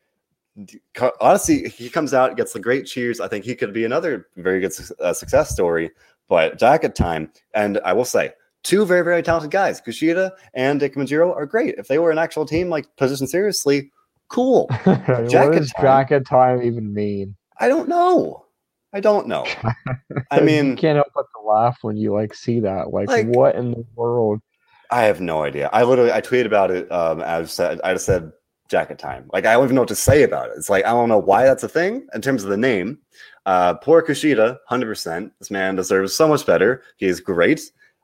honestly, 1.21 1.69
he 1.69 1.89
comes 1.89 2.13
out, 2.13 2.37
gets 2.37 2.53
the 2.53 2.59
great 2.59 2.85
cheers. 2.85 3.19
I 3.19 3.27
think 3.27 3.45
he 3.45 3.55
could 3.55 3.73
be 3.73 3.85
another 3.85 4.27
very 4.37 4.59
good 4.61 4.73
uh, 4.99 5.13
success 5.13 5.49
story. 5.49 5.91
But 6.27 6.57
Jacket 6.57 6.95
Time, 6.95 7.31
and 7.53 7.79
I 7.85 7.93
will 7.93 8.05
say, 8.05 8.31
two 8.63 8.85
very, 8.85 9.03
very 9.03 9.21
talented 9.21 9.51
guys, 9.51 9.79
Kushida 9.79 10.31
and 10.55 10.81
Ikemen 10.81 11.35
are 11.35 11.45
great. 11.45 11.75
If 11.77 11.87
they 11.87 11.99
were 11.99 12.09
an 12.09 12.17
actual 12.17 12.45
team, 12.45 12.69
like 12.69 12.87
position 12.95 13.27
seriously, 13.27 13.91
Cool. 14.27 14.67
what 14.83 15.05
does 15.07 15.71
time. 15.71 15.83
jacket 15.83 16.25
time 16.25 16.61
even 16.63 16.93
mean? 16.93 17.35
I 17.59 17.67
don't 17.67 17.87
know. 17.87 18.45
I 18.93 18.99
don't 18.99 19.27
know. 19.27 19.45
I 20.31 20.39
mean, 20.39 20.71
you 20.71 20.75
can't 20.75 20.95
help 20.95 21.11
but 21.13 21.25
to 21.35 21.47
laugh 21.47 21.79
when 21.81 21.97
you 21.97 22.13
like 22.13 22.33
see 22.33 22.59
that. 22.61 22.91
Like, 22.91 23.07
like, 23.07 23.27
what 23.27 23.55
in 23.55 23.71
the 23.71 23.85
world? 23.95 24.41
I 24.91 25.03
have 25.03 25.21
no 25.21 25.43
idea. 25.43 25.69
I 25.73 25.83
literally 25.83 26.11
I 26.11 26.21
tweeted 26.21 26.45
about 26.45 26.71
it. 26.71 26.91
Um, 26.91 27.21
I 27.21 27.43
said 27.45 27.79
I 27.83 27.93
just 27.93 28.05
said 28.05 28.31
jacket 28.69 28.99
time. 28.99 29.29
Like 29.33 29.45
I 29.45 29.53
don't 29.53 29.65
even 29.65 29.75
know 29.75 29.81
what 29.81 29.89
to 29.89 29.95
say 29.95 30.23
about 30.23 30.49
it. 30.49 30.53
It's 30.57 30.69
like 30.69 30.85
I 30.85 30.89
don't 30.89 31.09
know 31.09 31.19
why 31.19 31.43
that's 31.43 31.63
a 31.63 31.69
thing 31.69 32.07
in 32.13 32.21
terms 32.21 32.43
of 32.43 32.49
the 32.49 32.57
name. 32.57 32.99
Uh, 33.45 33.75
poor 33.75 34.01
Kushida, 34.01 34.57
hundred 34.67 34.87
percent. 34.87 35.31
This 35.39 35.51
man 35.51 35.75
deserves 35.75 36.13
so 36.13 36.27
much 36.27 36.45
better. 36.45 36.83
He 36.97 37.05
is 37.05 37.19
great. 37.19 37.61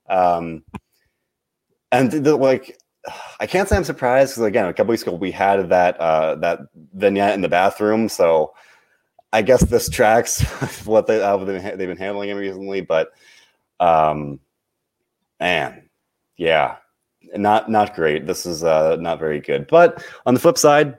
Um, 0.09 0.63
and 1.91 2.11
the, 2.11 2.35
like 2.35 2.77
I 3.39 3.47
can't 3.47 3.67
say 3.67 3.75
I'm 3.75 3.83
surprised 3.83 4.33
because 4.33 4.43
again, 4.43 4.65
a 4.65 4.73
couple 4.73 4.91
weeks 4.91 5.01
ago 5.01 5.13
we 5.13 5.31
had 5.31 5.69
that 5.69 5.97
uh, 5.99 6.35
that 6.35 6.59
vignette 6.93 7.33
in 7.33 7.41
the 7.41 7.49
bathroom, 7.49 8.07
so 8.07 8.53
I 9.33 9.41
guess 9.41 9.63
this 9.63 9.89
tracks 9.89 10.41
what 10.85 11.07
they 11.07 11.21
uh, 11.21 11.37
they've 11.37 11.77
been 11.77 11.97
handling 11.97 12.29
him 12.29 12.37
recently. 12.37 12.81
But 12.81 13.11
um, 13.79 14.39
man, 15.39 15.89
yeah, 16.37 16.77
not 17.35 17.69
not 17.69 17.95
great. 17.95 18.25
This 18.25 18.45
is 18.45 18.63
uh, 18.63 18.95
not 18.97 19.19
very 19.19 19.39
good. 19.39 19.67
But 19.67 20.03
on 20.25 20.33
the 20.33 20.39
flip 20.39 20.57
side, 20.57 20.97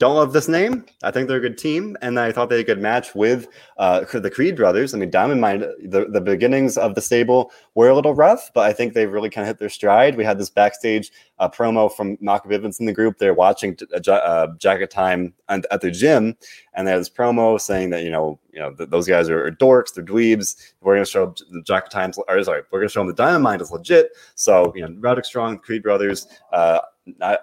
don't 0.00 0.16
love 0.16 0.32
this 0.32 0.48
name. 0.48 0.86
I 1.02 1.10
think 1.10 1.28
they're 1.28 1.36
a 1.36 1.40
good 1.40 1.58
team, 1.58 1.94
and 2.00 2.18
I 2.18 2.32
thought 2.32 2.48
they 2.48 2.64
good 2.64 2.80
match 2.80 3.14
with 3.14 3.48
uh, 3.76 4.00
the 4.00 4.30
Creed 4.30 4.56
brothers. 4.56 4.94
I 4.94 4.98
mean, 4.98 5.10
Diamond 5.10 5.42
Mine, 5.42 5.60
the, 5.60 6.06
the 6.10 6.22
beginnings 6.22 6.78
of 6.78 6.94
the 6.94 7.02
stable 7.02 7.52
were 7.74 7.90
a 7.90 7.94
little 7.94 8.14
rough, 8.14 8.50
but 8.54 8.64
I 8.64 8.72
think 8.72 8.94
they've 8.94 9.12
really 9.12 9.28
kind 9.28 9.42
of 9.42 9.48
hit 9.48 9.58
their 9.58 9.68
stride. 9.68 10.16
We 10.16 10.24
had 10.24 10.38
this 10.38 10.48
backstage 10.48 11.12
uh, 11.38 11.50
promo 11.50 11.94
from 11.94 12.16
Malcolm 12.22 12.50
Bivens 12.50 12.80
in 12.80 12.86
the 12.86 12.94
group. 12.94 13.18
They're 13.18 13.34
watching 13.34 13.76
uh, 14.08 14.46
Jacket 14.56 14.90
Time 14.90 15.34
at 15.50 15.82
the 15.82 15.90
gym, 15.90 16.34
and 16.72 16.86
they 16.86 16.92
had 16.92 17.00
this 17.00 17.10
promo 17.10 17.60
saying 17.60 17.90
that 17.90 18.02
you 18.02 18.10
know, 18.10 18.40
you 18.54 18.58
know, 18.58 18.72
th- 18.72 18.88
those 18.88 19.06
guys 19.06 19.28
are, 19.28 19.44
are, 19.44 19.52
dorks, 19.52 19.92
they're 19.92 20.02
dweebs. 20.02 20.72
We're 20.80 20.94
going 20.94 21.04
to 21.04 21.10
show 21.10 21.34
the 21.50 21.60
Jacket 21.60 21.90
Times, 21.90 22.18
or 22.26 22.42
sorry, 22.42 22.62
we're 22.70 22.78
going 22.78 22.88
to 22.88 22.92
show 22.92 23.00
them 23.00 23.08
the 23.08 23.14
Diamond 23.14 23.44
Mine 23.44 23.60
is 23.60 23.70
legit. 23.70 24.12
So 24.34 24.72
you 24.74 24.88
know, 24.88 24.96
Roderick 24.98 25.26
Strong, 25.26 25.58
Creed 25.58 25.82
brothers. 25.82 26.26
Uh, 26.54 26.78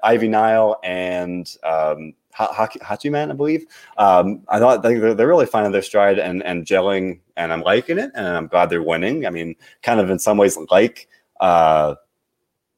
Ivy 0.03 0.27
Nile 0.27 0.79
and 0.83 1.53
um, 1.63 2.13
Hachiman, 2.37 3.31
I 3.31 3.33
believe. 3.33 3.65
Um, 3.97 4.43
I 4.49 4.59
thought 4.59 4.83
they're, 4.83 5.13
they're 5.13 5.27
really 5.27 5.45
finding 5.45 5.71
their 5.71 5.81
stride 5.81 6.19
and, 6.19 6.43
and 6.43 6.65
gelling, 6.65 7.19
and 7.35 7.51
I'm 7.51 7.61
liking 7.61 7.97
it, 7.97 8.11
and 8.15 8.27
I'm 8.27 8.47
glad 8.47 8.69
they're 8.69 8.83
winning. 8.83 9.25
I 9.25 9.29
mean, 9.29 9.55
kind 9.81 9.99
of 9.99 10.09
in 10.09 10.19
some 10.19 10.37
ways 10.37 10.57
like 10.69 11.07
uh, 11.39 11.95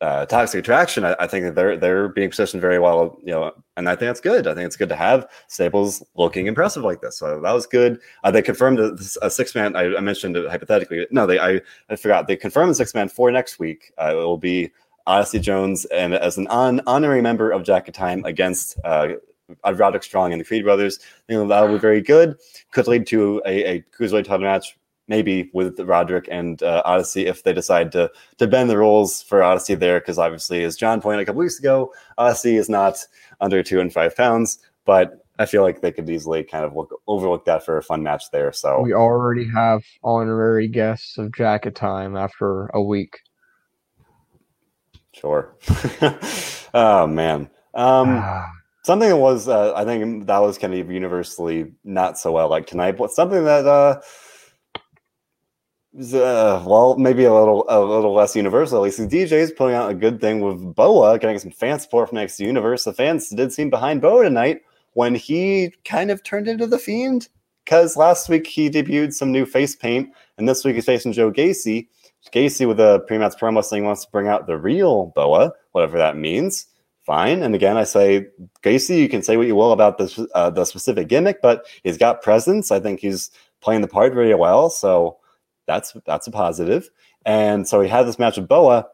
uh, 0.02 0.26
Toxic 0.26 0.60
Attraction. 0.60 1.04
I, 1.04 1.16
I, 1.20 1.28
think 1.28 1.46
that 1.46 1.56
they're 1.56 1.78
they're 1.78 2.08
being 2.08 2.30
positioned 2.30 2.62
very 2.62 2.80
well, 2.80 3.18
you 3.22 3.32
know, 3.32 3.52
and 3.76 3.90
I 3.90 3.94
think 3.94 4.08
that's 4.10 4.22
good. 4.22 4.48
I 4.48 4.54
think 4.54 4.66
it's 4.66 4.78
good 4.78 4.90
to 4.90 4.96
have 4.96 5.28
stables 5.48 6.04
looking 6.16 6.48
impressive 6.48 6.84
like 6.84 7.02
this. 7.02 7.18
So 7.18 7.42
that 7.42 7.52
was 7.52 7.68
good. 7.68 8.00
Uh, 8.24 8.32
they 8.32 8.42
confirmed 8.42 8.80
a, 8.80 8.98
a 9.22 9.30
six 9.30 9.56
man. 9.56 9.76
I, 9.76 9.96
I, 9.96 10.00
mentioned 10.00 10.38
it 10.38 10.50
hypothetically. 10.50 11.06
No, 11.12 11.26
they 11.26 11.40
I, 11.40 11.62
I 11.90 11.96
forgot. 11.98 12.28
They 12.28 12.38
confirmed 12.38 12.72
the 12.72 12.76
six 12.76 12.94
man 12.94 13.10
for 13.10 13.30
next 13.30 13.60
week. 13.60 13.92
Uh, 13.98 14.12
it 14.12 14.16
will 14.16 14.38
be 14.38 14.72
Odyssey 15.06 15.40
Jones 15.40 15.86
and 15.86 16.14
as 16.14 16.38
an 16.38 16.48
on, 16.48 16.82
honorary 16.88 17.22
member 17.22 17.52
of 17.52 17.64
Jacket 17.64 17.94
Time 17.94 18.24
against 18.26 18.78
uh, 19.64 19.74
Roderick 19.74 20.04
Strong 20.04 20.32
and 20.34 20.42
the 20.42 20.46
Creed 20.46 20.64
brothers. 20.64 21.00
I 21.02 21.34
think 21.34 21.50
that'll 21.50 21.74
be 21.74 21.80
very 21.80 22.02
good. 22.02 22.38
Could 22.72 22.88
lead 22.88 23.08
to 23.08 23.42
a, 23.46 23.76
a 23.76 23.86
cruiserweight 23.98 24.26
title 24.26 24.40
match, 24.46 24.78
maybe 25.08 25.50
with 25.54 25.80
Roderick 25.80 26.28
and 26.32 26.62
uh, 26.64 26.82
Odyssey 26.86 27.28
if 27.28 27.44
they 27.44 27.54
decide 27.54 27.92
to 27.94 28.12
to 28.38 28.48
bend 28.48 28.70
the 28.70 28.78
rules 28.78 29.22
for 29.22 29.44
Odyssey 29.44 29.76
there, 29.76 30.00
because 30.00 30.18
obviously, 30.18 30.64
as 30.64 30.76
John 30.76 31.02
pointed 31.02 31.22
a 31.22 31.26
couple 31.26 31.40
weeks 31.40 31.60
ago, 31.60 31.94
Odyssey 32.18 32.56
is 32.56 32.70
not 32.70 33.06
under 33.42 33.64
two 33.64 33.80
and 33.80 33.92
five 33.92 34.16
pounds, 34.16 34.60
but 34.86 35.26
I 35.40 35.46
feel 35.46 35.64
like 35.64 35.80
they 35.80 35.94
could 35.94 36.10
easily 36.10 36.44
kind 36.44 36.66
of 36.66 36.76
look, 36.76 37.02
overlook 37.08 37.46
that 37.46 37.64
for 37.64 37.78
a 37.78 37.84
fun 37.84 38.04
match 38.04 38.30
there. 38.32 38.52
So 38.52 38.82
we 38.82 38.94
already 38.94 39.48
have 39.48 39.84
honorary 40.04 40.68
guests 40.68 41.18
of 41.18 41.34
Jacket 41.34 41.76
Time 41.76 42.18
after 42.18 42.68
a 42.74 42.82
week. 42.82 43.20
Sure. 45.14 45.56
oh 46.74 47.08
man. 47.08 47.50
Um, 47.74 48.22
something 48.90 49.10
that 49.10 49.18
was 49.18 49.48
uh, 49.48 49.72
I 49.76 49.86
think 49.86 50.26
that 50.26 50.40
was 50.40 50.58
kind 50.58 50.74
of 50.74 50.90
universally 50.90 51.72
not 51.84 52.18
so 52.18 52.32
well 52.32 52.50
like 52.50 52.66
tonight, 52.66 52.98
but 52.98 53.12
something 53.12 53.44
that 53.44 53.68
uh, 53.68 54.02
uh, 55.96 56.64
well 56.66 56.98
maybe 56.98 57.24
a 57.26 57.32
little 57.32 57.66
a 57.70 57.80
little 57.80 58.16
less 58.16 58.36
universal. 58.36 58.80
At 58.80 58.82
least 58.86 59.00
DJ 59.02 59.34
is 59.34 59.52
putting 59.52 59.76
out 59.76 59.92
a 59.92 59.94
good 59.94 60.20
thing 60.20 60.40
with 60.40 60.74
Boa, 60.74 61.20
getting 61.20 61.38
some 61.38 61.52
fan 61.52 61.80
support 61.80 62.10
from 62.10 62.16
next 62.16 62.40
universe. 62.40 62.84
The 62.84 62.94
fans 62.94 63.30
did 63.30 63.54
seem 63.54 63.70
behind 63.70 64.02
Boa 64.02 64.24
tonight 64.24 64.62
when 64.94 65.14
he 65.14 65.72
kind 65.86 66.10
of 66.10 66.24
turned 66.24 66.48
into 66.48 66.66
the 66.66 66.80
fiend. 66.80 67.30
Because 67.66 67.96
last 67.96 68.28
week 68.28 68.48
he 68.48 68.72
debuted 68.72 69.14
some 69.14 69.32
new 69.32 69.46
face 69.46 69.76
paint, 69.76 70.10
and 70.40 70.50
this 70.50 70.66
week 70.66 70.74
he's 70.74 70.86
facing 70.86 71.14
Joe 71.14 71.32
Gacy. 71.32 71.88
Gacy 72.34 72.68
with 72.68 72.80
a 72.80 73.04
pre-match 73.08 73.36
promo 73.40 73.64
saying 73.64 73.84
he 73.84 73.86
wants 73.88 74.06
to 74.06 74.12
bring 74.12 74.28
out 74.28 74.48
the 74.48 74.58
real 74.58 75.14
Boa, 75.16 75.52
whatever 75.74 76.00
that 76.00 76.18
means. 76.18 76.66
Fine. 77.10 77.42
And 77.42 77.56
again, 77.56 77.76
I 77.76 77.86
say 77.86 78.28
Gacy, 78.62 79.00
you 79.00 79.10
can 79.10 79.24
say 79.24 79.36
what 79.36 79.48
you 79.48 79.56
will 79.56 79.72
about 79.72 79.98
the 79.98 80.30
uh, 80.36 80.52
the 80.52 80.64
specific 80.64 81.08
gimmick, 81.08 81.42
but 81.42 81.66
he's 81.84 81.98
got 81.98 82.22
presence. 82.22 82.72
I 82.72 82.80
think 82.80 83.00
he's 83.00 83.32
playing 83.62 83.82
the 83.82 83.88
part 83.88 84.14
very 84.14 84.36
well, 84.36 84.70
so 84.70 85.18
that's 85.66 85.98
that's 86.06 86.28
a 86.28 86.32
positive. 86.32 86.88
And 87.26 87.68
so 87.68 87.82
he 87.82 87.90
had 87.90 88.06
this 88.06 88.20
match 88.20 88.38
with 88.38 88.48
Boa. 88.48 88.88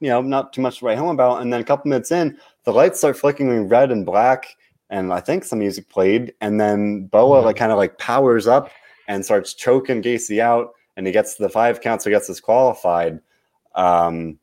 You 0.00 0.08
know, 0.08 0.20
not 0.20 0.52
too 0.52 0.62
much 0.62 0.80
to 0.80 0.84
write 0.84 0.98
home 0.98 1.10
about. 1.10 1.42
And 1.42 1.52
then 1.52 1.60
a 1.60 1.64
couple 1.64 1.90
minutes 1.90 2.10
in, 2.10 2.36
the 2.64 2.72
lights 2.72 2.98
start 2.98 3.16
flickering 3.16 3.68
red 3.68 3.92
and 3.92 4.04
black, 4.04 4.56
and 4.88 5.12
I 5.12 5.20
think 5.20 5.44
some 5.44 5.60
music 5.60 5.88
played. 5.90 6.34
And 6.40 6.60
then 6.60 7.06
Boa 7.06 7.36
mm-hmm. 7.36 7.46
like 7.46 7.56
kind 7.56 7.70
of 7.70 7.78
like 7.78 7.98
powers 7.98 8.48
up 8.48 8.68
and 9.06 9.24
starts 9.24 9.54
choking 9.54 10.02
Gacy 10.02 10.40
out, 10.40 10.72
and 10.96 11.06
he 11.06 11.12
gets 11.12 11.36
the 11.36 11.48
five 11.48 11.80
count, 11.82 12.02
so 12.02 12.10
he 12.10 12.16
gets 12.16 12.26
disqualified. 12.26 13.20
Um, 13.76 14.40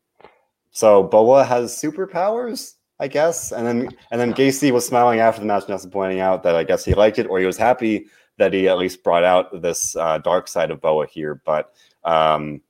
so 0.77 1.01
Boa 1.01 1.43
has 1.43 1.75
superpowers, 1.75 2.75
I 2.99 3.07
guess. 3.07 3.51
And 3.51 3.65
then 3.65 3.89
and 4.11 4.21
then 4.21 4.31
Gacy 4.31 4.71
was 4.71 4.85
smiling 4.85 5.19
after 5.19 5.41
the 5.41 5.47
match, 5.47 5.67
Nelson 5.67 5.89
pointing 5.89 6.19
out 6.19 6.43
that 6.43 6.55
I 6.55 6.63
guess 6.63 6.85
he 6.85 6.93
liked 6.93 7.17
it, 7.17 7.25
or 7.25 7.39
he 7.39 7.47
was 7.47 7.57
happy 7.57 8.05
that 8.37 8.53
he 8.53 8.69
at 8.69 8.77
least 8.77 9.03
brought 9.03 9.23
out 9.23 9.63
this 9.63 9.95
uh, 9.95 10.19
dark 10.19 10.47
side 10.47 10.69
of 10.69 10.79
Boa 10.79 11.07
here. 11.07 11.41
But 11.43 11.73
um, 12.03 12.61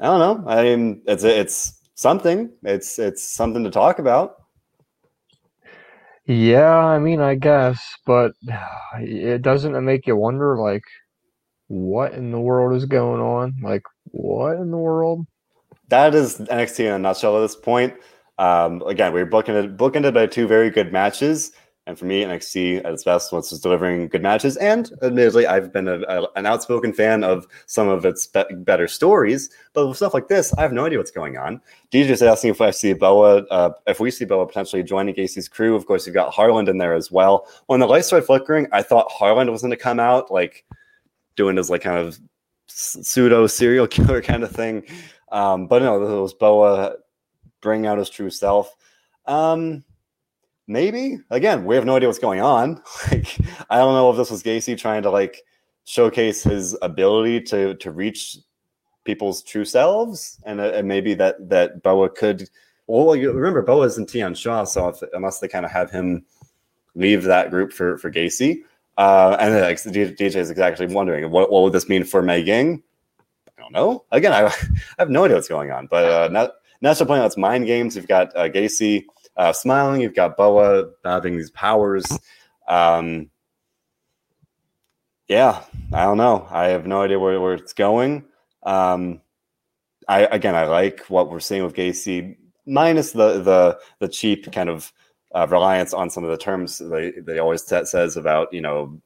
I 0.00 0.06
don't 0.06 0.18
know. 0.18 0.50
I 0.50 0.64
mean, 0.64 1.02
it's 1.06 1.22
it's 1.22 1.80
something. 1.94 2.50
It's 2.64 2.98
it's 2.98 3.22
something 3.22 3.62
to 3.62 3.70
talk 3.70 4.00
about. 4.00 4.42
Yeah, 6.26 6.76
I 6.76 6.98
mean, 6.98 7.20
I 7.20 7.36
guess, 7.36 7.80
but 8.04 8.32
it 8.98 9.42
doesn't 9.42 9.84
make 9.84 10.08
you 10.08 10.16
wonder, 10.16 10.58
like, 10.58 10.82
what 11.68 12.14
in 12.14 12.32
the 12.32 12.40
world 12.40 12.76
is 12.76 12.84
going 12.84 13.20
on? 13.20 13.54
Like, 13.62 13.84
what 14.10 14.56
in 14.56 14.72
the 14.72 14.76
world? 14.76 15.24
That 15.88 16.14
is 16.14 16.38
NXT 16.38 16.80
in 16.80 16.92
a 16.92 16.98
nutshell 16.98 17.36
at 17.36 17.40
this 17.40 17.56
point. 17.56 17.94
Um, 18.38 18.82
again, 18.82 19.12
we 19.12 19.20
are 19.20 19.26
booking 19.26 19.54
it, 19.54 19.76
booking 19.76 20.04
it 20.04 20.14
by 20.14 20.26
two 20.26 20.46
very 20.46 20.70
good 20.70 20.92
matches. 20.92 21.52
And 21.88 21.98
for 21.98 22.04
me, 22.04 22.22
NXT 22.22 22.84
at 22.84 22.92
its 22.92 23.04
best 23.04 23.32
was 23.32 23.48
just 23.48 23.62
delivering 23.62 24.08
good 24.08 24.22
matches. 24.22 24.58
And 24.58 24.92
admittedly, 25.02 25.46
I've 25.46 25.72
been 25.72 25.88
a, 25.88 26.00
a, 26.02 26.28
an 26.36 26.44
outspoken 26.44 26.92
fan 26.92 27.24
of 27.24 27.46
some 27.64 27.88
of 27.88 28.04
its 28.04 28.26
be- 28.26 28.44
better 28.56 28.86
stories. 28.86 29.48
But 29.72 29.88
with 29.88 29.96
stuff 29.96 30.12
like 30.12 30.28
this, 30.28 30.52
I 30.52 30.60
have 30.60 30.72
no 30.74 30.84
idea 30.84 30.98
what's 30.98 31.10
going 31.10 31.38
on. 31.38 31.62
DJ's 31.90 32.22
asking 32.22 32.50
if 32.50 32.60
I 32.60 32.72
see 32.72 32.92
Boa, 32.92 33.38
uh, 33.50 33.70
if 33.86 34.00
we 34.00 34.10
see 34.10 34.26
Boa 34.26 34.46
potentially 34.46 34.82
joining 34.82 35.14
Gacy's 35.14 35.48
crew. 35.48 35.74
Of 35.74 35.86
course, 35.86 36.06
you've 36.06 36.14
got 36.14 36.34
Harland 36.34 36.68
in 36.68 36.76
there 36.76 36.92
as 36.92 37.10
well. 37.10 37.48
When 37.68 37.80
the 37.80 37.86
lights 37.86 38.08
started 38.08 38.26
flickering, 38.26 38.68
I 38.70 38.82
thought 38.82 39.10
Harland 39.10 39.50
was 39.50 39.62
going 39.62 39.70
to 39.70 39.76
come 39.78 39.98
out, 39.98 40.30
like 40.30 40.66
doing 41.36 41.56
his 41.56 41.70
like 41.70 41.80
kind 41.80 41.96
of 41.96 42.20
pseudo 42.66 43.46
serial 43.46 43.86
killer 43.88 44.20
kind 44.20 44.44
of 44.44 44.50
thing. 44.50 44.84
Um, 45.30 45.66
but 45.66 45.82
no, 45.82 46.02
it 46.02 46.20
was 46.20 46.34
Boa 46.34 46.94
bring 47.60 47.86
out 47.86 47.98
his 47.98 48.10
true 48.10 48.30
self. 48.30 48.74
Um, 49.26 49.84
maybe 50.66 51.18
again, 51.30 51.64
we 51.64 51.74
have 51.74 51.84
no 51.84 51.96
idea 51.96 52.08
what's 52.08 52.18
going 52.18 52.40
on. 52.40 52.82
like, 53.10 53.36
I 53.70 53.78
don't 53.78 53.94
know 53.94 54.10
if 54.10 54.16
this 54.16 54.30
was 54.30 54.42
Gacy 54.42 54.76
trying 54.78 55.02
to 55.02 55.10
like 55.10 55.42
showcase 55.84 56.42
his 56.42 56.76
ability 56.82 57.40
to 57.40 57.74
to 57.76 57.90
reach 57.90 58.36
people's 59.04 59.42
true 59.42 59.64
selves, 59.64 60.38
and, 60.44 60.60
uh, 60.60 60.72
and 60.74 60.86
maybe 60.86 61.14
that 61.14 61.48
that 61.48 61.82
Boa 61.82 62.10
could. 62.10 62.48
Well, 62.86 63.14
remember 63.18 63.84
is 63.84 63.98
in 63.98 64.06
Tian 64.06 64.34
Sha, 64.34 64.64
so 64.64 64.88
if, 64.88 65.02
unless 65.12 65.40
they 65.40 65.48
kind 65.48 65.66
of 65.66 65.72
have 65.72 65.90
him 65.90 66.24
leave 66.94 67.24
that 67.24 67.50
group 67.50 67.72
for 67.72 67.98
for 67.98 68.10
Gacy, 68.10 68.60
uh, 68.96 69.36
and 69.40 69.54
like, 69.60 69.76
DJ 69.76 70.36
is 70.36 70.50
exactly 70.50 70.86
wondering 70.86 71.30
what 71.30 71.50
what 71.50 71.62
would 71.62 71.72
this 71.72 71.88
mean 71.88 72.04
for 72.04 72.22
Mei 72.22 72.40
Ying? 72.40 72.82
I 73.58 73.62
don't 73.62 73.72
know. 73.72 74.04
Again, 74.12 74.32
I, 74.32 74.46
I 74.46 74.52
have 74.98 75.10
no 75.10 75.24
idea 75.24 75.36
what's 75.36 75.48
going 75.48 75.70
on, 75.70 75.86
but 75.86 76.04
uh, 76.04 76.28
they're 76.80 77.06
playing 77.06 77.24
out 77.24 77.36
mind 77.36 77.66
games. 77.66 77.96
You've 77.96 78.08
got 78.08 78.34
uh, 78.36 78.48
Gacy 78.48 79.04
uh, 79.36 79.52
smiling. 79.52 80.00
You've 80.00 80.14
got 80.14 80.36
Boa 80.36 80.90
having 81.04 81.36
these 81.36 81.50
powers. 81.50 82.06
Um, 82.68 83.30
yeah, 85.28 85.62
I 85.92 86.04
don't 86.04 86.16
know. 86.16 86.46
I 86.50 86.68
have 86.68 86.86
no 86.86 87.02
idea 87.02 87.18
where, 87.18 87.40
where 87.40 87.54
it's 87.54 87.72
going. 87.72 88.24
Um, 88.62 89.20
I 90.08 90.20
again, 90.20 90.54
I 90.54 90.64
like 90.64 91.00
what 91.08 91.30
we're 91.30 91.40
seeing 91.40 91.64
with 91.64 91.74
Gacy, 91.74 92.36
minus 92.66 93.12
the 93.12 93.42
the 93.42 93.78
the 93.98 94.08
cheap 94.08 94.50
kind 94.52 94.70
of 94.70 94.92
uh, 95.34 95.46
reliance 95.50 95.92
on 95.92 96.08
some 96.08 96.24
of 96.24 96.30
the 96.30 96.38
terms 96.38 96.78
they 96.78 97.10
they 97.10 97.38
always 97.38 97.62
t- 97.62 97.84
says 97.84 98.16
about 98.16 98.52
you 98.52 98.62
know 98.62 99.00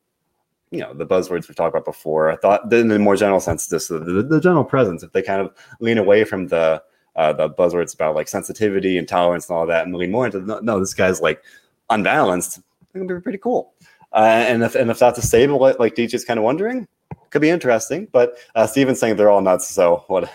you 0.73 0.81
know 0.81 0.93
the 0.95 1.07
buzzwords 1.07 1.47
we've 1.47 1.55
talked 1.55 1.75
about 1.75 1.85
before. 1.85 2.31
I 2.31 2.37
thought 2.37 2.73
in 2.73 2.89
the 2.89 2.99
more 2.99 3.15
general 3.15 3.41
sense, 3.41 3.69
just 3.69 3.91
the, 3.91 3.99
the, 3.99 4.23
the, 4.23 4.41
general 4.41 4.65
presence. 4.65 5.03
If 5.03 5.13
they 5.13 5.23
kind 5.23 5.41
of 5.41 5.55
lean 5.81 5.99
away 5.99 6.25
from 6.25 6.49
the 6.49 6.83
uh, 7.15 7.33
the 7.35 7.51
buzzwords 7.51 7.95
about 7.95 8.15
like 8.15 8.27
sensitivity 8.27 8.97
and 8.97 9.07
tolerance 9.07 9.49
and 9.49 9.57
all 9.57 9.67
that, 9.67 9.85
and 9.87 9.95
lean 9.95 10.11
more 10.11 10.25
into 10.27 10.41
no, 10.41 10.59
no 10.61 10.81
this 10.81 10.95
guy's 10.95 11.21
like 11.21 11.43
unbalanced. 11.91 12.59
It's 12.59 12.93
gonna 12.95 13.15
be 13.15 13.21
pretty 13.21 13.39
cool. 13.39 13.75
Uh, 14.15 14.45
and 14.49 14.63
if 14.63 14.75
and 14.75 14.91
if 14.91 14.99
that's 14.99 15.19
a 15.19 15.23
stable, 15.23 15.61
like, 15.61 15.79
like 15.79 15.95
DJ's 15.95 16.25
kind 16.25 16.39
of 16.39 16.45
wondering, 16.45 16.89
could 17.29 17.43
be 17.43 17.51
interesting. 17.51 18.09
But 18.11 18.37
uh, 18.55 18.67
Steven's 18.67 18.99
saying 18.99 19.17
they're 19.17 19.31
all 19.31 19.43
nuts, 19.43 19.69
so 19.69 20.05
what, 20.09 20.31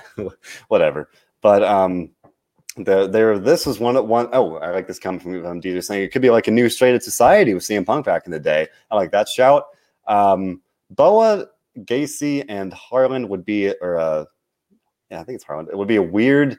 whatever. 0.67 1.09
But 1.41 1.63
um, 1.63 2.11
the, 2.75 3.07
there, 3.07 3.39
this 3.39 3.65
was 3.65 3.79
one 3.79 4.07
one. 4.07 4.29
Oh, 4.33 4.57
I 4.57 4.69
like 4.69 4.85
this 4.85 4.99
coming 4.99 5.19
from 5.19 5.61
DJ 5.61 5.83
saying 5.83 6.03
it 6.03 6.11
could 6.11 6.21
be 6.21 6.29
like 6.29 6.47
a 6.47 6.51
new 6.51 6.69
straight 6.69 7.01
society 7.01 7.55
with 7.55 7.63
CM 7.63 7.87
Punk 7.87 8.05
back 8.05 8.27
in 8.27 8.31
the 8.31 8.39
day. 8.39 8.67
I 8.91 8.95
like 8.95 9.11
that 9.11 9.27
shout. 9.27 9.65
Um, 10.07 10.61
Boa, 10.89 11.47
Gacy, 11.79 12.45
and 12.47 12.73
Harland 12.73 13.29
would 13.29 13.45
be, 13.45 13.73
or 13.81 13.97
uh, 13.97 14.25
yeah, 15.11 15.19
I 15.19 15.23
think 15.23 15.35
it's 15.35 15.43
Harland. 15.43 15.69
It 15.71 15.77
would 15.77 15.87
be 15.87 15.97
a 15.97 16.01
weird 16.01 16.57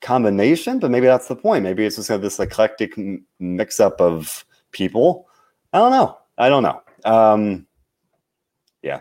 combination, 0.00 0.78
but 0.78 0.90
maybe 0.90 1.06
that's 1.06 1.28
the 1.28 1.36
point. 1.36 1.64
Maybe 1.64 1.84
it's 1.84 1.96
just 1.96 2.08
kind 2.08 2.16
of 2.16 2.22
this 2.22 2.38
eclectic 2.38 2.94
mix 3.38 3.80
up 3.80 4.00
of 4.00 4.44
people. 4.70 5.28
I 5.72 5.78
don't 5.78 5.90
know. 5.90 6.18
I 6.38 6.48
don't 6.48 6.62
know. 6.62 6.82
Um, 7.04 7.66
yeah, 8.82 9.00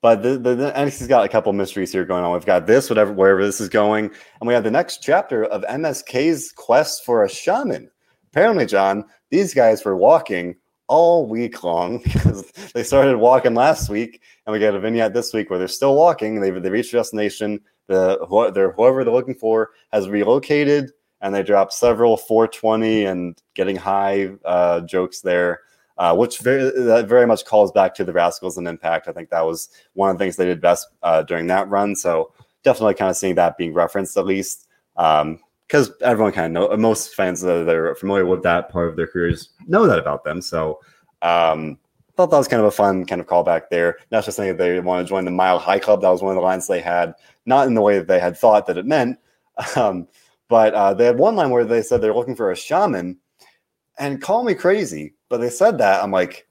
but 0.00 0.22
the, 0.22 0.30
the, 0.38 0.54
the 0.54 0.72
NXT's 0.72 1.06
got 1.06 1.24
a 1.24 1.28
couple 1.28 1.52
mysteries 1.52 1.92
here 1.92 2.04
going 2.04 2.24
on. 2.24 2.32
We've 2.32 2.44
got 2.44 2.66
this, 2.66 2.90
whatever, 2.90 3.12
wherever 3.12 3.44
this 3.44 3.60
is 3.60 3.68
going, 3.68 4.06
and 4.40 4.48
we 4.48 4.54
have 4.54 4.64
the 4.64 4.70
next 4.70 5.02
chapter 5.02 5.44
of 5.44 5.62
MSK's 5.62 6.52
quest 6.52 7.04
for 7.04 7.24
a 7.24 7.28
shaman. 7.28 7.90
Apparently, 8.30 8.66
John, 8.66 9.04
these 9.30 9.54
guys 9.54 9.84
were 9.84 9.96
walking 9.96 10.56
all 10.88 11.26
week 11.26 11.62
long 11.62 11.98
because 12.02 12.50
they 12.74 12.82
started 12.82 13.16
walking 13.16 13.54
last 13.54 13.88
week, 13.88 14.20
and 14.46 14.52
we 14.52 14.58
get 14.58 14.74
a 14.74 14.80
vignette 14.80 15.14
this 15.14 15.32
week 15.32 15.50
where 15.50 15.58
they're 15.58 15.68
still 15.68 15.94
walking. 15.94 16.40
They've 16.40 16.62
they 16.62 16.70
reached 16.70 16.92
destination 16.92 17.60
the 17.88 18.50
they're, 18.54 18.72
whoever 18.72 19.04
they're 19.04 19.12
looking 19.12 19.34
for 19.34 19.70
has 19.92 20.08
relocated, 20.08 20.92
and 21.20 21.34
they 21.34 21.42
dropped 21.42 21.72
several 21.72 22.16
420 22.16 23.04
and 23.04 23.42
getting 23.54 23.76
high 23.76 24.30
uh, 24.44 24.80
jokes 24.82 25.20
there. 25.20 25.60
Uh, 25.98 26.16
which 26.16 26.38
very 26.38 26.64
that 26.84 27.06
very 27.06 27.26
much 27.26 27.44
calls 27.44 27.70
back 27.70 27.94
to 27.94 28.02
the 28.02 28.14
Rascals 28.14 28.56
and 28.56 28.66
Impact. 28.66 29.08
I 29.08 29.12
think 29.12 29.28
that 29.28 29.44
was 29.44 29.68
one 29.92 30.08
of 30.08 30.16
the 30.16 30.24
things 30.24 30.36
they 30.36 30.46
did 30.46 30.60
best 30.60 30.88
uh, 31.02 31.22
during 31.22 31.46
that 31.48 31.68
run. 31.68 31.94
So 31.94 32.32
definitely 32.64 32.94
kind 32.94 33.10
of 33.10 33.16
seeing 33.16 33.34
that 33.34 33.58
being 33.58 33.74
referenced 33.74 34.16
at 34.16 34.24
least, 34.24 34.68
because 35.66 35.92
everyone 36.02 36.32
kind 36.32 36.56
of 36.56 36.70
know 36.70 36.76
most 36.76 37.14
fans 37.14 37.40
that 37.40 37.68
are 37.68 37.94
familiar 37.94 38.26
with 38.26 38.42
that 38.42 38.68
part 38.68 38.88
of 38.88 38.96
their 38.96 39.06
careers 39.06 39.50
know 39.66 39.86
that 39.86 39.98
about 39.98 40.24
them. 40.24 40.42
So 40.42 40.80
um, 41.22 41.78
thought 42.16 42.30
that 42.30 42.38
was 42.38 42.48
kind 42.48 42.60
of 42.60 42.66
a 42.66 42.72
fun 42.72 43.06
kind 43.06 43.20
of 43.20 43.26
callback 43.26 43.62
there. 43.70 43.98
Not 44.10 44.24
just 44.24 44.36
saying 44.36 44.56
they 44.56 44.80
want 44.80 45.06
to 45.06 45.08
join 45.08 45.24
the 45.24 45.30
Mile 45.30 45.58
High 45.58 45.78
Club. 45.78 46.02
That 46.02 46.10
was 46.10 46.22
one 46.22 46.32
of 46.32 46.36
the 46.36 46.42
lines 46.42 46.66
they 46.66 46.80
had, 46.80 47.14
not 47.46 47.66
in 47.66 47.74
the 47.74 47.80
way 47.80 47.98
that 47.98 48.06
they 48.06 48.20
had 48.20 48.36
thought 48.36 48.66
that 48.66 48.78
it 48.78 48.86
meant. 48.86 49.18
Um, 49.76 50.08
but 50.48 50.74
uh, 50.74 50.92
they 50.94 51.04
had 51.04 51.18
one 51.18 51.36
line 51.36 51.50
where 51.50 51.64
they 51.64 51.82
said 51.82 52.00
they're 52.00 52.14
looking 52.14 52.34
for 52.34 52.50
a 52.50 52.56
shaman, 52.56 53.18
and 53.98 54.20
call 54.20 54.44
me 54.44 54.54
crazy, 54.54 55.14
but 55.28 55.38
they 55.38 55.50
said 55.50 55.78
that. 55.78 56.02
I'm 56.02 56.10
like, 56.10 56.46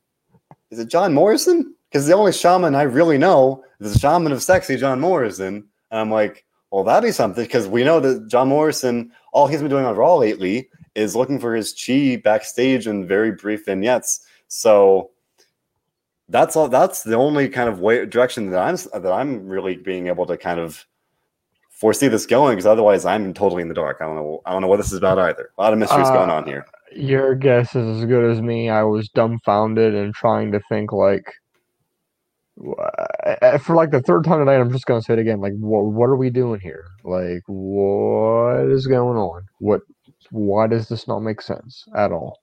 is 0.70 0.80
it 0.80 0.88
John 0.88 1.14
Morrison? 1.14 1.76
Because 1.90 2.08
the 2.08 2.14
only 2.14 2.32
shaman 2.32 2.74
I 2.74 2.84
really 2.84 3.18
know 3.18 3.64
is 3.80 3.94
the 3.94 4.00
shaman 4.00 4.32
of 4.32 4.42
sexy 4.42 4.78
John 4.78 5.00
Morrison. 5.00 5.68
And 5.90 6.00
I'm 6.00 6.12
like, 6.12 6.46
well, 6.72 6.84
that'd 6.84 7.08
be 7.08 7.12
something 7.12 7.44
because 7.44 7.68
we 7.68 7.84
know 7.84 8.00
that 8.00 8.28
John 8.28 8.48
Morrison, 8.48 9.12
all 9.34 9.48
he's 9.48 9.62
been 9.62 9.70
doing 9.70 9.86
on 9.86 9.96
Raw 9.96 10.16
lately 10.16 10.70
is 10.96 11.16
looking 11.16 11.40
for 11.40 11.56
his 11.56 11.74
chi 11.74 12.20
backstage 12.24 12.88
in 12.88 13.08
very 13.08 13.32
brief 13.32 13.66
vignettes. 13.66 14.26
So 14.48 15.12
that's 16.32 16.56
all 16.56 16.70
that's 16.70 17.04
the 17.04 17.16
only 17.16 17.50
kind 17.50 17.68
of 17.68 17.82
way 17.82 18.06
direction 18.06 18.50
that 18.50 18.60
i'm 18.62 19.02
that 19.02 19.12
i'm 19.12 19.46
really 19.48 19.76
being 19.76 20.08
able 20.08 20.26
to 20.26 20.38
kind 20.38 20.60
of 20.62 20.86
foresee 21.70 22.08
this 22.08 22.26
going 22.26 22.56
because 22.56 22.66
otherwise 22.66 23.06
i'm 23.06 23.34
totally 23.34 23.62
in 23.62 23.68
the 23.68 23.74
dark. 23.74 23.98
I 24.00 24.06
don't 24.06 24.16
know 24.16 24.42
i 24.46 24.52
don't 24.52 24.62
know 24.62 24.68
what 24.68 24.78
this 24.78 24.92
is 24.92 24.98
about 24.98 25.20
either. 25.20 25.52
A 25.58 25.62
lot 25.62 25.74
of 25.74 25.80
mysteries 25.80 26.08
uh, 26.08 26.14
going 26.14 26.30
on 26.30 26.46
here. 26.46 26.66
your 26.96 27.36
guess 27.36 27.76
is 27.76 27.98
as 27.98 28.06
good 28.06 28.32
as 28.32 28.42
me. 28.42 28.70
I 28.70 28.84
was 28.84 29.10
dumbfounded 29.10 29.94
and 29.94 30.14
trying 30.14 30.52
to 30.54 30.62
think 30.70 30.94
like 30.94 31.26
for 33.62 33.76
like 33.76 33.92
the 33.92 34.02
third 34.06 34.24
time 34.24 34.40
tonight 34.40 34.60
i'm 34.60 34.72
just 34.72 34.86
to 34.86 35.02
say 35.02 35.14
it 35.14 35.20
again 35.20 35.40
like 35.40 35.54
what, 35.54 35.86
what 35.86 36.06
are 36.06 36.16
we 36.16 36.30
doing 36.30 36.60
here 36.60 36.86
like 37.04 37.42
what 37.48 38.70
is 38.70 38.88
going 38.88 39.18
on 39.18 39.44
what 39.60 39.82
why 40.30 40.68
does 40.68 40.88
this 40.88 41.08
not 41.08 41.20
make 41.20 41.42
sense 41.42 41.86
at 41.96 42.12
all 42.12 42.40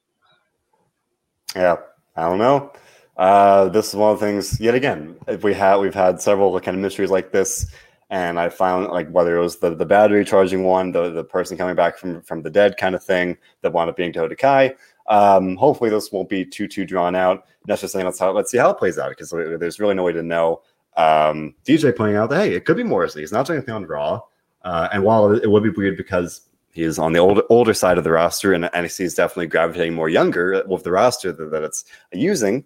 yeah 1.55 1.77
i 2.17 2.23
don't 2.23 2.39
know 2.39 2.73
uh, 3.19 3.69
this 3.69 3.89
is 3.89 3.97
one 3.97 4.13
of 4.13 4.21
the 4.21 4.27
things. 4.27 4.61
Yet 4.61 4.77
again, 4.77 5.17
if 5.27 5.43
we 5.43 5.53
have 5.55 5.81
we've 5.81 5.93
had 5.93 6.23
several 6.23 6.59
kind 6.61 6.77
of 6.77 6.81
mysteries 6.81 7.11
like 7.11 7.33
this 7.33 7.67
and 8.11 8.41
I 8.41 8.49
found 8.49 8.89
like 8.89 9.11
whether 9.11 9.37
it 9.37 9.43
was 9.43 9.59
the, 9.59 9.75
the 9.75 9.85
battery 9.85 10.25
charging 10.25 10.65
one, 10.65 10.93
the, 10.93 11.11
the 11.11 11.25
person 11.25 11.59
coming 11.59 11.75
back 11.75 11.99
from, 11.99 12.23
from 12.23 12.43
the 12.43 12.51
dead 12.51 12.77
kind 12.79 12.95
of 12.95 13.03
thing 13.03 13.37
that 13.63 13.73
wound 13.73 13.91
up 13.91 13.97
being 13.97 14.13
Tota 14.13 14.35
Kai. 14.35 14.75
Um, 15.09 15.57
hopefully 15.57 15.91
this 15.91 16.13
won't 16.13 16.29
be 16.29 16.45
too 16.45 16.69
too 16.69 16.85
drawn 16.85 17.15
out. 17.15 17.45
That's 17.67 17.81
just 17.81 17.93
saying 17.93 18.05
let's 18.05 18.19
how, 18.19 18.33
let's 18.33 18.51
see 18.51 18.59
how 18.59 18.71
it 18.71 18.79
plays 18.79 18.99
out 18.99 19.11
because 19.11 19.31
there's 19.31 19.81
really 19.81 19.95
no 19.95 20.05
way 20.05 20.13
to 20.13 20.23
know. 20.23 20.63
Um, 20.97 21.55
DJ 21.65 21.97
pointing 21.97 22.17
out 22.17 22.31
that 22.31 22.45
hey, 22.45 22.55
it 22.55 22.65
could 22.65 22.77
be 22.77 22.83
Morrison. 22.83 23.21
He's 23.21 23.33
not 23.33 23.47
doing 23.47 23.59
anything 23.59 23.75
on 23.75 23.87
Raw, 23.87 24.21
uh, 24.63 24.89
and 24.93 25.03
while 25.03 25.33
it 25.33 25.51
would 25.51 25.63
be 25.63 25.71
weird 25.71 25.97
because 25.97 26.43
he 26.73 26.83
is 26.83 26.99
on 26.99 27.13
the 27.13 27.19
older 27.19 27.43
older 27.49 27.75
side 27.75 27.99
of 27.99 28.05
the 28.05 28.11
roster, 28.11 28.53
and 28.53 28.65
NXT 28.65 29.01
is 29.01 29.15
definitely 29.15 29.47
gravitating 29.47 29.95
more 29.95 30.09
younger 30.09 30.63
with 30.67 30.85
the 30.85 30.93
roster 30.93 31.33
that, 31.33 31.51
that 31.51 31.63
it's 31.63 31.85
using. 32.13 32.65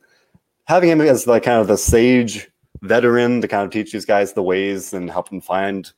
Having 0.64 0.90
him 0.90 1.00
as 1.00 1.26
like 1.26 1.44
kind 1.44 1.60
of 1.60 1.66
the 1.68 1.76
sage 1.76 2.50
veteran 2.82 3.40
to 3.40 3.48
kind 3.48 3.64
of 3.64 3.70
teach 3.70 3.92
these 3.92 4.04
guys 4.04 4.32
the 4.32 4.42
ways 4.42 4.92
and 4.92 5.10
help 5.10 5.28
them 5.28 5.40
find 5.40 5.92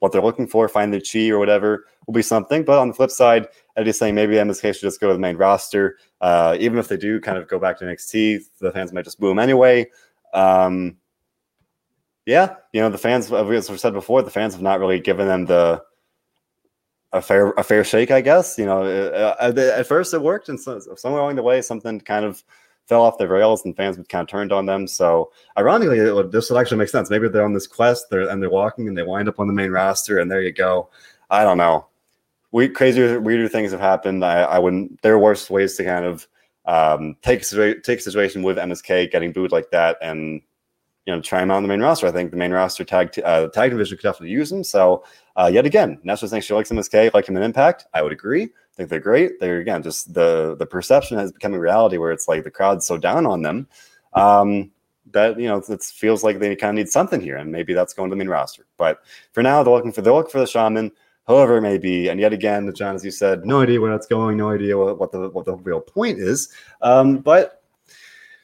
what 0.00 0.12
they're 0.12 0.22
looking 0.22 0.46
for, 0.46 0.68
find 0.68 0.92
the 0.92 1.00
chi 1.00 1.28
or 1.28 1.38
whatever 1.38 1.86
will 2.06 2.14
be 2.14 2.22
something. 2.22 2.64
But 2.64 2.78
on 2.78 2.88
the 2.88 2.94
flip 2.94 3.10
side, 3.10 3.48
Eddie's 3.76 3.98
saying 3.98 4.14
maybe 4.14 4.34
MSK 4.34 4.74
should 4.74 4.80
just 4.80 5.00
go 5.00 5.06
to 5.06 5.12
the 5.12 5.18
main 5.20 5.36
roster. 5.36 5.98
Uh, 6.20 6.56
even 6.58 6.78
if 6.78 6.88
they 6.88 6.96
do 6.96 7.20
kind 7.20 7.38
of 7.38 7.48
go 7.48 7.58
back 7.58 7.78
to 7.78 7.84
NXT, 7.84 8.40
the 8.58 8.72
fans 8.72 8.92
might 8.92 9.04
just 9.04 9.20
boo 9.20 9.38
anyway. 9.38 9.86
Um, 10.34 10.96
yeah, 12.26 12.56
you 12.72 12.80
know, 12.80 12.90
the 12.90 12.98
fans, 12.98 13.32
as 13.32 13.70
we 13.70 13.78
said 13.78 13.92
before, 13.92 14.22
the 14.22 14.30
fans 14.30 14.54
have 14.54 14.62
not 14.62 14.80
really 14.80 15.00
given 15.00 15.26
them 15.26 15.46
the 15.46 15.82
a 17.12 17.20
fair 17.20 17.50
a 17.52 17.64
fair 17.64 17.82
shake, 17.82 18.10
I 18.10 18.20
guess. 18.20 18.56
You 18.58 18.66
know, 18.66 18.82
uh, 18.84 19.34
uh 19.40 19.72
at 19.76 19.86
first 19.86 20.14
it 20.14 20.22
worked, 20.22 20.48
and 20.48 20.60
so, 20.60 20.78
somewhere 20.96 21.22
along 21.22 21.36
the 21.36 21.42
way, 21.42 21.60
something 21.60 22.00
kind 22.00 22.24
of 22.24 22.44
fell 22.90 23.02
off 23.02 23.18
the 23.18 23.28
rails 23.28 23.64
and 23.64 23.76
fans 23.76 23.96
would 23.96 24.08
kind 24.08 24.22
of 24.22 24.28
turned 24.28 24.52
on 24.52 24.66
them. 24.66 24.86
So 24.88 25.30
ironically, 25.56 26.00
would, 26.10 26.32
this 26.32 26.50
would 26.50 26.58
actually 26.58 26.78
make 26.78 26.88
sense. 26.88 27.08
Maybe 27.08 27.28
they're 27.28 27.44
on 27.44 27.54
this 27.54 27.68
quest 27.68 28.10
they're, 28.10 28.28
and 28.28 28.42
they're 28.42 28.50
walking 28.50 28.88
and 28.88 28.98
they 28.98 29.04
wind 29.04 29.28
up 29.28 29.38
on 29.38 29.46
the 29.46 29.52
main 29.52 29.70
roster 29.70 30.18
and 30.18 30.28
there 30.28 30.42
you 30.42 30.52
go. 30.52 30.90
I 31.30 31.44
don't 31.44 31.56
know. 31.56 31.86
We 32.50 32.68
crazier, 32.68 33.20
weirder 33.20 33.48
things 33.48 33.70
have 33.70 33.80
happened. 33.80 34.24
I, 34.24 34.42
I 34.42 34.58
wouldn't. 34.58 35.00
There 35.02 35.14
are 35.14 35.18
worse 35.20 35.48
ways 35.48 35.76
to 35.76 35.84
kind 35.84 36.04
of 36.04 36.26
um, 36.66 37.16
take 37.22 37.48
take 37.48 37.98
a 37.98 38.02
situation 38.02 38.42
with 38.42 38.56
MSK 38.56 39.12
getting 39.12 39.32
booed 39.32 39.52
like 39.52 39.70
that 39.70 39.96
and 40.02 40.42
you 41.06 41.14
know 41.14 41.20
try 41.20 41.42
him 41.42 41.52
out 41.52 41.58
on 41.58 41.62
the 41.62 41.68
main 41.68 41.80
roster. 41.80 42.08
I 42.08 42.10
think 42.10 42.32
the 42.32 42.36
main 42.36 42.50
roster 42.50 42.84
tag 42.84 43.12
t- 43.12 43.22
uh, 43.22 43.50
tag 43.50 43.70
division 43.70 43.98
could 43.98 44.02
definitely 44.02 44.30
use 44.30 44.50
him. 44.50 44.64
So 44.64 45.04
uh, 45.36 45.48
yet 45.52 45.64
again, 45.64 46.00
Nessa 46.02 46.26
saying 46.26 46.42
she 46.42 46.54
likes 46.54 46.70
MSK, 46.70 47.14
like 47.14 47.28
him 47.28 47.36
in 47.36 47.44
Impact. 47.44 47.86
I 47.94 48.02
would 48.02 48.12
agree 48.12 48.48
think 48.76 48.88
they're 48.88 49.00
great. 49.00 49.40
They're 49.40 49.58
again 49.58 49.82
just 49.82 50.14
the 50.14 50.56
the 50.58 50.66
perception 50.66 51.18
has 51.18 51.32
become 51.32 51.54
a 51.54 51.60
reality 51.60 51.98
where 51.98 52.12
it's 52.12 52.28
like 52.28 52.44
the 52.44 52.50
crowd's 52.50 52.86
so 52.86 52.96
down 52.96 53.26
on 53.26 53.42
them 53.42 53.68
um, 54.14 54.70
that 55.12 55.38
you 55.38 55.48
know 55.48 55.56
it 55.56 55.82
feels 55.82 56.24
like 56.24 56.38
they 56.38 56.56
kind 56.56 56.78
of 56.78 56.84
need 56.84 56.88
something 56.88 57.20
here, 57.20 57.36
and 57.36 57.50
maybe 57.50 57.74
that's 57.74 57.94
going 57.94 58.10
to 58.10 58.14
the 58.14 58.18
main 58.18 58.28
roster. 58.28 58.66
But 58.76 59.02
for 59.32 59.42
now, 59.42 59.62
they're 59.62 59.72
looking 59.72 59.92
for 59.92 60.02
they're 60.02 60.12
looking 60.12 60.32
for 60.32 60.40
the 60.40 60.46
shaman, 60.46 60.92
however 61.26 61.58
it 61.58 61.62
may 61.62 61.78
be. 61.78 62.08
And 62.08 62.20
yet 62.20 62.32
again, 62.32 62.72
John, 62.74 62.94
as 62.94 63.04
you 63.04 63.10
said, 63.10 63.44
no 63.44 63.60
idea 63.60 63.80
where 63.80 63.90
that's 63.90 64.06
going, 64.06 64.36
no 64.36 64.50
idea 64.50 64.76
what, 64.76 64.98
what 64.98 65.12
the 65.12 65.28
what 65.30 65.44
the 65.44 65.56
real 65.56 65.80
point 65.80 66.18
is. 66.18 66.52
Um, 66.82 67.18
but 67.18 67.60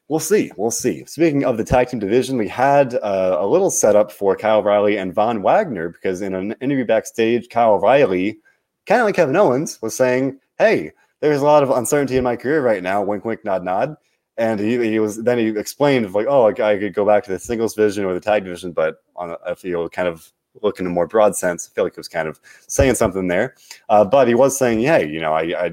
We'll 0.08 0.20
see. 0.20 0.52
We'll 0.56 0.70
see. 0.70 1.04
Speaking 1.06 1.44
of 1.44 1.56
the 1.56 1.64
tag 1.64 1.88
team 1.88 1.98
division, 1.98 2.38
we 2.38 2.46
had 2.46 2.94
uh, 2.94 3.38
a 3.40 3.46
little 3.46 3.70
setup 3.70 4.12
for 4.12 4.36
Kyle 4.36 4.58
O'Reilly 4.58 4.98
and 4.98 5.12
Von 5.12 5.42
Wagner 5.42 5.88
because 5.88 6.22
in 6.22 6.32
an 6.32 6.54
interview 6.60 6.84
backstage, 6.84 7.48
Kyle 7.48 7.72
O'Reilly 7.72 8.38
kind 8.86 9.00
of 9.00 9.06
like 9.06 9.16
Kevin 9.16 9.36
Owens 9.36 9.80
was 9.82 9.96
saying, 9.96 10.40
"Hey, 10.58 10.92
there's 11.20 11.40
a 11.40 11.44
lot 11.44 11.62
of 11.62 11.70
uncertainty 11.70 12.16
in 12.16 12.24
my 12.24 12.36
career 12.36 12.62
right 12.62 12.82
now." 12.82 13.02
Wink, 13.02 13.24
wink, 13.24 13.44
nod, 13.44 13.64
nod. 13.64 13.96
And 14.38 14.60
he, 14.60 14.76
he 14.90 14.98
was 14.98 15.22
then 15.22 15.38
he 15.38 15.48
explained 15.48 16.12
like, 16.12 16.26
"Oh, 16.28 16.46
I, 16.46 16.50
I 16.50 16.78
could 16.78 16.94
go 16.94 17.06
back 17.06 17.24
to 17.24 17.30
the 17.30 17.38
singles 17.38 17.74
division 17.74 18.04
or 18.04 18.14
the 18.14 18.20
tag 18.20 18.44
division, 18.44 18.72
but 18.72 19.02
on 19.16 19.36
a, 19.44 19.56
feel 19.56 19.88
kind 19.88 20.08
of 20.08 20.30
look 20.62 20.80
in 20.80 20.86
a 20.86 20.90
more 20.90 21.06
broad 21.06 21.36
sense, 21.36 21.68
I 21.70 21.74
feel 21.74 21.84
like 21.84 21.94
he 21.94 22.00
was 22.00 22.08
kind 22.08 22.28
of 22.28 22.40
saying 22.66 22.94
something 22.94 23.28
there. 23.28 23.54
Uh, 23.88 24.04
but 24.04 24.28
he 24.28 24.34
was 24.34 24.58
saying, 24.58 24.80
"Hey, 24.80 25.08
you 25.08 25.20
know, 25.20 25.32
I, 25.32 25.66
I 25.66 25.72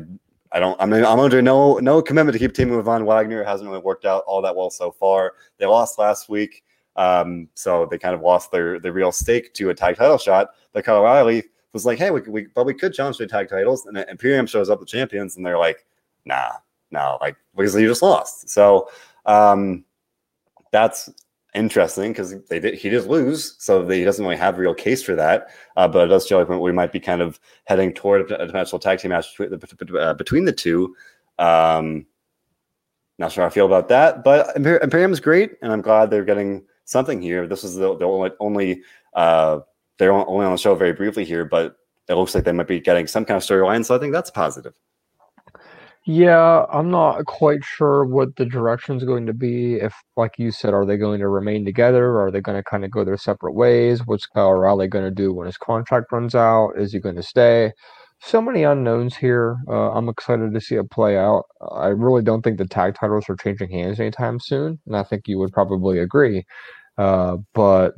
I 0.54 0.60
don't. 0.60 0.80
I 0.80 0.86
mean, 0.86 1.04
I'm 1.04 1.20
under 1.20 1.42
no 1.42 1.80
no 1.80 2.02
commitment 2.02 2.34
to 2.34 2.40
keep 2.40 2.54
teaming 2.54 2.76
with 2.76 2.86
Von 2.86 3.06
Wagner. 3.06 3.42
It 3.42 3.48
hasn't 3.48 3.70
really 3.70 3.82
worked 3.82 4.06
out 4.06 4.24
all 4.28 4.42
that 4.44 4.56
well 4.56 4.70
so 4.70 4.92
far. 4.92 5.34
They 5.58 5.66
lost 5.66 5.98
last 5.98 6.30
week, 6.30 6.64
um, 6.96 7.50
so 7.56 7.88
they 7.90 7.98
kind 7.98 8.14
of 8.14 8.22
lost 8.22 8.52
their 8.52 8.80
their 8.80 8.94
real 8.94 9.12
stake 9.12 9.54
to 9.56 9.72
a 9.72 9.74
tag 9.74 9.96
title 9.96 10.20
shot. 10.20 10.50
But 10.72 10.86
Kyle 10.86 10.98
O'Reilly 10.98 11.44
was 11.74 11.86
like, 11.86 11.98
hey, 11.98 12.12
we, 12.12 12.22
we 12.22 12.48
but 12.54 12.66
we 12.66 12.74
could 12.74 12.94
challenge 12.94 13.18
the 13.18 13.28
tag 13.28 13.50
titles, 13.50 13.86
and 13.86 13.98
Imperium 13.98 14.46
shows 14.46 14.70
up 14.70 14.80
the 14.80 14.86
champions, 14.86 15.36
and 15.36 15.46
they're 15.46 15.58
like, 15.58 15.86
nah, 16.26 16.52
no, 16.92 17.18
like 17.20 17.36
because 17.56 17.76
you 17.76 17.88
just 17.88 18.02
lost. 18.02 18.50
So 18.50 18.90
um, 19.26 19.84
that's 20.72 21.10
interesting 21.56 22.12
because 22.12 22.36
they 22.46 22.60
did 22.60 22.76
he 22.76 22.90
did 22.90 23.06
lose, 23.06 23.56
so 23.60 23.88
he 23.88 24.04
doesn't 24.04 24.24
really 24.24 24.38
have 24.38 24.58
a 24.58 24.62
real 24.62 24.74
case 24.74 25.04
for 25.04 25.16
that. 25.16 25.48
Uh, 25.76 25.88
but 25.88 26.06
it 26.06 26.08
does 26.08 26.28
show 26.28 26.40
like 26.40 26.50
we 26.50 26.72
might 26.72 26.92
be 26.92 27.00
kind 27.00 27.22
of 27.22 27.40
heading 27.66 27.94
toward 27.94 28.32
a 28.32 28.46
potential 28.46 28.80
tag 28.80 29.00
team 29.00 29.10
match 29.10 29.36
between 29.38 29.60
the, 29.60 29.98
uh, 30.00 30.14
between 30.14 30.46
the 30.46 30.54
two. 30.54 30.96
Um, 31.40 32.06
not 33.20 33.32
sure 33.32 33.44
how 33.44 33.48
I 33.48 33.52
feel 33.52 33.66
about 33.66 33.90
that, 33.90 34.24
but 34.24 34.56
Imperium 34.56 35.12
is 35.12 35.20
great, 35.20 35.54
and 35.62 35.72
I'm 35.72 35.82
glad 35.82 36.10
they're 36.10 36.26
getting 36.26 36.66
something 36.86 37.22
here. 37.22 37.48
This 37.48 37.64
is 37.64 37.76
the, 37.76 37.96
the 37.96 38.06
only, 38.06 38.32
only 38.40 38.82
uh, 39.14 39.60
they're 39.98 40.12
only 40.12 40.46
on 40.46 40.52
the 40.52 40.58
show 40.58 40.76
very 40.76 40.94
briefly 40.94 41.26
here, 41.26 41.46
but 41.46 41.76
it 42.10 42.16
looks 42.16 42.36
like 42.36 42.44
they 42.44 42.52
might 42.52 42.68
be 42.68 42.80
getting 42.80 43.08
some 43.08 43.26
kind 43.26 43.38
of 43.38 43.44
storyline. 43.44 43.86
So 43.86 43.96
I 43.96 44.00
think 44.00 44.14
that's 44.14 44.32
positive. 44.32 44.74
Yeah, 46.06 46.66
I'm 46.70 46.92
not 46.92 47.24
quite 47.26 47.64
sure 47.64 48.04
what 48.04 48.36
the 48.36 48.46
direction 48.46 48.98
is 48.98 49.06
going 49.06 49.26
to 49.26 49.34
be. 49.34 49.76
If, 49.76 49.94
like 50.18 50.38
you 50.38 50.52
said, 50.52 50.74
are 50.74 50.86
they 50.86 50.98
going 50.98 51.22
to 51.22 51.30
remain 51.30 51.64
together? 51.64 52.20
Are 52.20 52.30
they 52.30 52.42
going 52.42 52.58
to 52.58 52.64
kind 52.64 52.84
of 52.84 52.92
go 52.92 53.06
their 53.06 53.16
separate 53.16 53.54
ways? 53.54 54.06
What's 54.06 54.26
Kyle 54.26 54.50
O'Reilly 54.50 54.88
going 54.88 55.06
to 55.06 55.12
do 55.12 55.34
when 55.34 55.46
his 55.46 55.58
contract 55.58 56.12
runs 56.12 56.36
out? 56.36 56.72
Is 56.78 56.92
he 56.92 57.00
going 57.00 57.16
to 57.16 57.24
stay? 57.24 57.72
So 58.20 58.42
many 58.42 58.64
unknowns 58.64 59.16
here. 59.16 59.58
Uh, 59.68 59.92
I'm 59.92 60.10
excited 60.10 60.54
to 60.54 60.62
see 60.62 60.76
it 60.76 60.92
play 60.92 61.18
out. 61.18 61.46
I 61.72 61.88
really 61.88 62.22
don't 62.22 62.42
think 62.42 62.58
the 62.58 62.68
tag 62.68 62.96
titles 62.96 63.30
are 63.30 63.38
changing 63.38 63.70
hands 63.70 64.00
anytime 64.00 64.42
soon, 64.42 64.80
and 64.86 64.98
I 64.98 65.04
think 65.04 65.28
you 65.28 65.40
would 65.40 65.54
probably 65.54 66.00
agree. 66.00 66.46
Uh, 66.98 67.38
but 67.54 67.96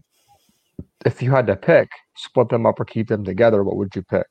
if 1.06 1.22
you 1.22 1.32
had 1.32 1.48
to 1.48 1.56
pick, 1.56 1.90
split 2.16 2.50
them 2.50 2.66
up 2.66 2.80
or 2.80 2.86
keep 2.86 3.08
them 3.08 3.24
together, 3.24 3.64
what 3.64 3.78
would 3.78 3.96
you 3.96 4.02
pick? 4.02 4.28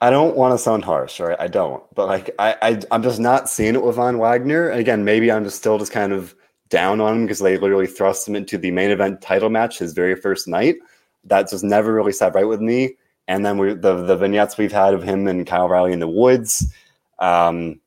I 0.00 0.10
don't 0.10 0.36
want 0.36 0.52
to 0.52 0.58
sound 0.58 0.84
harsh, 0.84 1.20
right? 1.20 1.36
I 1.40 1.46
don't, 1.46 1.82
but 1.94 2.06
like 2.06 2.30
I, 2.38 2.56
I 2.60 2.80
I'm 2.90 3.02
just 3.02 3.18
not 3.18 3.48
seeing 3.48 3.74
it 3.74 3.82
with 3.82 3.96
Von 3.96 4.18
Wagner. 4.18 4.68
And 4.68 4.80
again, 4.80 5.04
maybe 5.04 5.32
I'm 5.32 5.44
just 5.44 5.56
still 5.56 5.78
just 5.78 5.92
kind 5.92 6.12
of 6.12 6.34
down 6.68 7.00
on 7.00 7.14
him 7.14 7.22
because 7.22 7.38
they 7.38 7.56
literally 7.56 7.86
thrust 7.86 8.28
him 8.28 8.36
into 8.36 8.58
the 8.58 8.70
main 8.70 8.90
event 8.90 9.22
title 9.22 9.48
match 9.48 9.78
his 9.78 9.94
very 9.94 10.14
first 10.14 10.48
night. 10.48 10.76
That 11.24 11.48
just 11.48 11.64
never 11.64 11.94
really 11.94 12.12
sat 12.12 12.34
right 12.34 12.46
with 12.46 12.60
me. 12.60 12.96
And 13.26 13.44
then 13.44 13.56
we 13.56 13.72
the 13.72 14.04
the 14.04 14.16
vignettes 14.16 14.58
we've 14.58 14.70
had 14.70 14.92
of 14.92 15.02
him 15.02 15.26
and 15.26 15.46
Kyle 15.46 15.64
O'Reilly 15.64 15.92
in 15.92 16.00
the 16.00 16.08
woods, 16.08 16.72
um, 17.18 17.80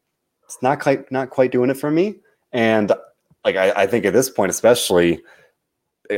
it's 0.45 0.61
not 0.63 0.79
quite 0.79 1.11
not 1.11 1.29
quite 1.29 1.51
doing 1.51 1.69
it 1.69 1.77
for 1.77 1.91
me. 1.91 2.15
And 2.51 2.91
like 3.45 3.55
I, 3.55 3.71
I 3.71 3.87
think 3.87 4.05
at 4.05 4.13
this 4.13 4.29
point, 4.29 4.49
especially, 4.49 5.21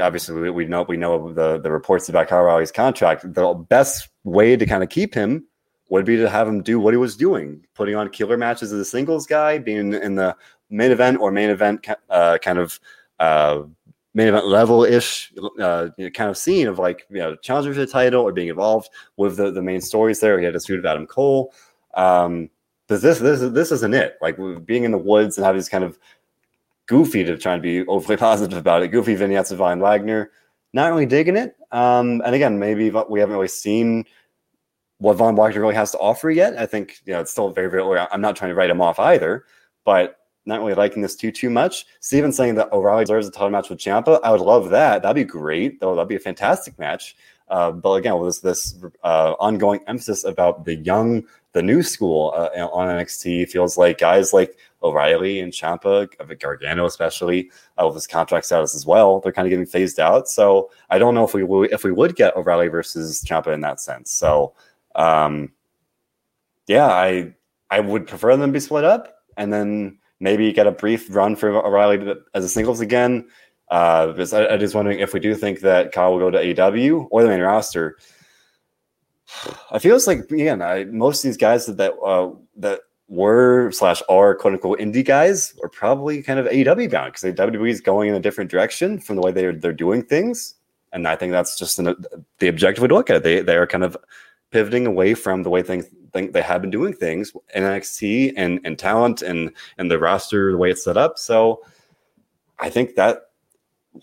obviously 0.02 0.40
we, 0.40 0.50
we 0.50 0.66
know 0.66 0.84
we 0.84 0.98
know 0.98 1.34
the 1.34 1.60
the 1.60 1.72
reports 1.72 2.10
about 2.10 2.28
Kyle 2.28 2.40
O'Reilly's 2.40 2.72
contract. 2.72 3.34
The 3.34 3.54
best 3.54 4.10
way 4.24 4.56
to 4.56 4.66
kind 4.66 4.84
of 4.84 4.90
keep 4.90 5.14
him 5.14 5.46
would 5.90 6.06
be 6.06 6.16
to 6.18 6.30
have 6.30 6.48
him 6.48 6.64
do 6.64 6.80
what 6.80 6.94
he 6.94 6.98
was 6.98 7.18
doing, 7.18 7.66
putting 7.76 7.96
on 7.96 8.10
killer 8.10 8.38
matches 8.38 8.72
as 8.72 8.80
a 8.80 8.86
singles 8.86 9.28
guy, 9.28 9.58
being 9.58 9.94
in 9.94 10.16
the 10.16 10.36
main 10.70 10.92
event 10.92 11.20
or 11.20 11.32
main 11.32 11.50
event 11.50 11.86
uh, 12.10 12.38
kind 12.42 12.58
of 12.58 12.80
uh, 13.20 13.62
main 14.14 14.30
event 14.30 14.48
level 14.48 14.84
ish 14.84 15.34
uh, 15.60 15.90
you 15.98 16.06
know, 16.06 16.10
kind 16.12 16.30
of 16.30 16.38
scene 16.38 16.68
of 16.68 16.80
like 16.80 17.06
you 17.10 17.18
know 17.18 17.36
challenging 17.38 17.74
for 17.74 17.80
the 17.80 17.88
title 17.88 18.24
or 18.24 18.32
being 18.32 18.48
involved 18.48 18.90
with 19.18 19.38
the, 19.38 19.52
the 19.52 19.62
main 19.62 19.82
stories 19.82 20.20
there. 20.20 20.40
He 20.40 20.46
had 20.46 20.56
a 20.56 20.60
suit 20.60 20.80
of 20.80 20.86
Adam 20.86 21.06
Cole. 21.06 21.54
Um, 21.94 22.50
this 22.88 23.20
this 23.20 23.40
this 23.40 23.72
isn't 23.72 23.94
it. 23.94 24.18
Like 24.22 24.38
being 24.66 24.84
in 24.84 24.92
the 24.92 24.98
woods 24.98 25.38
and 25.38 25.46
having 25.46 25.60
these 25.60 25.70
kind 25.70 25.84
of 25.84 25.98
goofy 26.92 27.24
to 27.24 27.38
try 27.38 27.54
and 27.54 27.62
be 27.62 27.88
overly 27.88 28.18
positive 28.18 28.58
about 28.58 28.84
it. 28.84 28.90
Goofy 28.90 29.16
vignettes 29.16 29.50
of 29.50 29.60
Von 29.60 29.80
Wagner. 29.80 30.30
Not 30.74 30.90
really 30.90 31.06
digging 31.06 31.38
it. 31.38 31.56
Um, 31.72 32.22
and 32.26 32.36
again, 32.36 32.60
maybe 32.60 32.92
we 33.10 33.20
haven't 33.22 33.36
really 33.36 33.48
seen 33.48 34.04
what 34.98 35.16
Von 35.16 35.38
Wagner 35.38 35.62
really 35.62 35.76
has 35.76 35.92
to 35.92 35.98
offer 36.00 36.30
yet. 36.30 36.58
I 36.58 36.66
think 36.66 37.00
you 37.06 37.14
know 37.14 37.22
it's 37.22 37.32
still 37.32 37.50
very 37.50 37.70
very 37.70 37.82
early. 37.82 37.98
I'm 38.12 38.20
not 38.20 38.36
trying 38.36 38.50
to 38.50 38.56
write 38.56 38.70
him 38.70 38.82
off 38.82 39.00
either, 39.00 39.46
but 39.86 40.18
not 40.46 40.60
really 40.60 40.74
liking 40.74 41.02
this 41.02 41.16
too 41.16 41.32
too 41.32 41.50
much. 41.50 41.86
Steven 42.02 42.34
saying 42.34 42.56
that 42.56 42.74
O'Reilly 42.74 43.06
deserves 43.06 43.28
a 43.28 43.32
title 43.32 43.52
match 43.52 43.70
with 43.70 43.80
Ciampa. 43.80 44.20
I 44.22 44.32
would 44.32 44.42
love 44.42 44.70
that. 44.72 45.02
That'd 45.02 45.16
be 45.16 45.24
great. 45.24 45.80
Though 45.80 45.96
that'd 45.96 46.10
be 46.10 46.18
a 46.18 46.20
fantastic 46.20 46.78
match. 46.78 47.16
Uh, 47.48 47.72
but 47.72 47.94
again, 47.94 48.18
with 48.18 48.30
this, 48.30 48.40
this 48.40 48.84
uh, 49.04 49.36
ongoing 49.40 49.82
emphasis 49.88 50.24
about 50.24 50.66
the 50.66 50.76
young, 50.76 51.24
the 51.54 51.62
new 51.62 51.84
school 51.84 52.34
uh, 52.36 52.50
on 52.68 52.88
NXT, 52.88 53.50
feels 53.50 53.78
like 53.78 53.98
guys 53.98 54.32
like 54.34 54.58
O'Reilly 54.84 55.40
and 55.40 55.54
Ciampa, 55.54 56.08
Gargano 56.40 56.86
especially, 56.86 57.52
uh, 57.80 57.86
with 57.86 57.96
his 57.96 58.08
contract 58.08 58.46
status 58.46 58.76
as 58.76 58.86
well. 58.86 59.20
They're 59.20 59.32
kind 59.32 59.48
of 59.48 59.50
getting 59.50 59.66
phased 59.66 60.00
out. 60.00 60.28
So 60.28 60.72
I 60.90 60.98
don't 60.98 61.16
know 61.16 61.24
if 61.24 61.34
we 61.34 61.44
if 61.70 61.84
we 61.84 61.92
would 61.92 62.16
get 62.16 62.36
O'Reilly 62.36 62.68
versus 62.68 63.24
Ciampa 63.24 63.54
in 63.54 63.62
that 63.62 63.80
sense. 63.80 64.12
So 64.12 64.54
um, 64.96 65.52
yeah, 66.68 66.88
I 66.88 67.34
I 67.70 67.80
would 67.80 68.08
prefer 68.08 68.36
them 68.38 68.52
be 68.52 68.60
split 68.60 68.84
up 68.84 69.16
and 69.38 69.52
then 69.52 69.98
maybe 70.20 70.52
get 70.54 70.68
a 70.68 70.72
brief 70.72 71.14
run 71.14 71.36
for 71.36 71.50
O'Reilly 71.50 72.16
as 72.34 72.44
a 72.44 72.50
singles 72.50 72.80
again. 72.80 73.28
Uh, 73.70 74.08
because 74.08 74.34
I, 74.34 74.48
I 74.48 74.58
just 74.58 74.76
wondering 74.76 75.00
if 75.00 75.14
we 75.14 75.22
do 75.22 75.34
think 75.34 75.62
that 75.62 75.94
Kyle 75.94 76.12
will 76.12 76.20
go 76.20 76.30
to 76.30 76.38
AEW 76.38 77.08
or 77.10 77.24
the 77.24 77.30
main 77.30 77.40
roster. 77.40 77.98
I 79.72 79.80
feel 79.80 79.96
it's 79.96 80.08
like 80.08 80.30
again, 80.30 80.62
I, 80.62 80.84
most 80.86 81.24
of 81.24 81.30
these 81.30 81.38
guys 81.38 81.66
that 81.66 81.78
that, 81.78 81.94
uh, 81.94 82.32
that 82.58 82.82
were 83.12 83.70
slash 83.72 84.02
are 84.08 84.34
quote 84.34 84.54
unquote 84.54 84.80
indie 84.80 85.06
guys 85.06 85.54
are 85.62 85.68
probably 85.68 86.24
kind 86.24 86.40
of 86.40 86.46
AEW 86.46 86.90
bound 86.90 87.12
because 87.12 87.36
WWE 87.36 87.70
is 87.70 87.82
going 87.82 88.08
in 88.08 88.16
a 88.16 88.22
different 88.22 88.50
direction 88.50 89.00
from 89.00 89.18
the 89.18 89.22
way 89.22 89.34
they're 89.34 89.54
they're 89.54 89.74
doing 89.74 90.02
things, 90.02 90.56
and 90.94 91.06
I 91.06 91.18
think 91.18 91.34
that's 91.34 91.60
just 91.60 91.78
an, 91.78 91.90
uh, 91.90 91.96
the 92.40 92.48
objective 92.48 92.82
way 92.82 92.88
to 92.88 92.96
look 92.96 93.10
at 93.10 93.18
it. 93.18 93.24
They 93.24 93.42
they 93.42 93.58
are 93.58 93.68
kind 93.68 93.84
of 93.84 93.98
pivoting 94.52 94.88
away 94.88 95.14
from 95.14 95.44
the 95.44 95.50
way 95.50 95.62
things 95.62 95.86
think 96.14 96.32
they 96.32 96.42
have 96.42 96.62
been 96.62 96.72
doing 96.72 96.94
things 96.94 97.34
in 97.54 97.64
NXT 97.64 98.34
and 98.38 98.62
and 98.64 98.80
talent 98.80 99.22
and 99.22 99.52
and 99.78 99.92
the 99.92 100.00
roster 100.00 100.54
the 100.54 100.58
way 100.58 100.72
it's 100.72 100.84
set 100.86 100.96
up. 100.96 101.20
So 101.20 101.64
I 102.60 102.70
think 102.70 102.96
that 102.96 103.24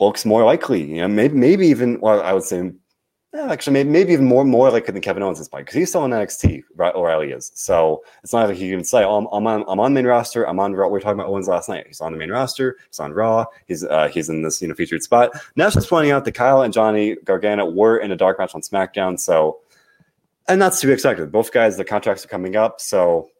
looks 0.01 0.27
more 0.27 0.45
likely. 0.45 0.83
You 0.83 1.01
know, 1.01 1.09
maybe 1.09 1.35
maybe 1.35 1.67
even 1.67 1.99
well, 2.01 2.21
I 2.21 2.35
would 2.35 2.45
say 2.45 2.73
yeah, 3.39 3.53
actually, 3.53 3.73
maybe, 3.73 3.89
maybe 3.89 4.13
even 4.13 4.25
more 4.25 4.45
more 4.45 4.69
likely 4.71 4.93
than 4.93 5.01
Kevin 5.01 5.23
Owens 5.23 5.39
is 5.39 5.49
playing 5.49 5.65
because 5.65 5.77
he's 5.77 5.89
still 5.91 6.05
in 6.05 6.11
NXT. 6.11 6.65
Right, 6.75 6.93
O'Reilly 6.93 7.31
is. 7.31 7.53
So 7.55 8.03
it's 8.25 8.33
not 8.33 8.49
like 8.49 8.57
he 8.57 8.69
can 8.69 8.83
say, 8.83 9.05
"Oh, 9.05 9.17
I'm, 9.17 9.47
on 9.47 9.65
I'm 9.69 9.79
on 9.79 9.95
main 9.95 10.07
roster. 10.07 10.43
I'm 10.49 10.59
on 10.59 10.75
Raw." 10.75 10.89
We 10.89 10.95
were 10.95 11.01
talking 11.01 11.21
about 11.21 11.29
Owens 11.29 11.47
last 11.47 11.69
night. 11.69 11.87
He's 11.87 12.01
on 12.01 12.11
the 12.11 12.19
main 12.19 12.31
roster. 12.31 12.79
He's 12.89 12.99
on 12.99 13.13
Raw. 13.13 13.45
He's 13.67 13.85
uh, 13.85 14.09
he's 14.09 14.29
in 14.29 14.43
this 14.43 14.61
you 14.61 14.67
know 14.67 14.75
featured 14.75 15.05
spot. 15.05 15.31
Now, 15.55 15.71
just 15.71 15.89
pointing 15.89 16.11
out 16.11 16.25
that 16.25 16.33
Kyle 16.33 16.63
and 16.63 16.73
Johnny 16.73 17.15
Gargano 17.25 17.71
were 17.71 17.99
in 17.99 18.11
a 18.11 18.17
dark 18.17 18.41
match 18.41 18.57
on 18.57 18.61
SmackDown. 18.61 19.21
So, 19.21 19.61
and 20.49 20.61
that's 20.61 20.81
to 20.81 20.89
be 20.89 20.93
expected. 20.93 21.31
Both 21.31 21.53
guys, 21.53 21.77
the 21.77 21.85
contracts 21.85 22.25
are 22.25 22.29
coming 22.29 22.57
up. 22.57 22.81
So, 22.81 23.31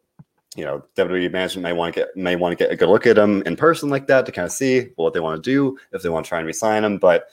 you 0.55 0.63
know, 0.63 0.81
WWE 0.95 1.29
management 1.29 1.63
may 1.63 1.73
want 1.73 1.93
to 1.93 1.99
get 1.99 2.15
may 2.15 2.37
want 2.37 2.57
to 2.57 2.63
get 2.63 2.71
a 2.71 2.77
good 2.77 2.87
look 2.87 3.05
at 3.05 3.17
them 3.17 3.43
in 3.45 3.57
person 3.57 3.89
like 3.89 4.07
that 4.07 4.25
to 4.27 4.31
kind 4.31 4.45
of 4.45 4.53
see 4.53 4.91
what 4.95 5.13
they 5.13 5.19
want 5.19 5.43
to 5.43 5.51
do 5.51 5.77
if 5.91 6.03
they 6.03 6.09
want 6.09 6.25
to 6.25 6.29
try 6.29 6.37
and 6.37 6.47
resign 6.47 6.83
them, 6.83 6.99
but 6.99 7.29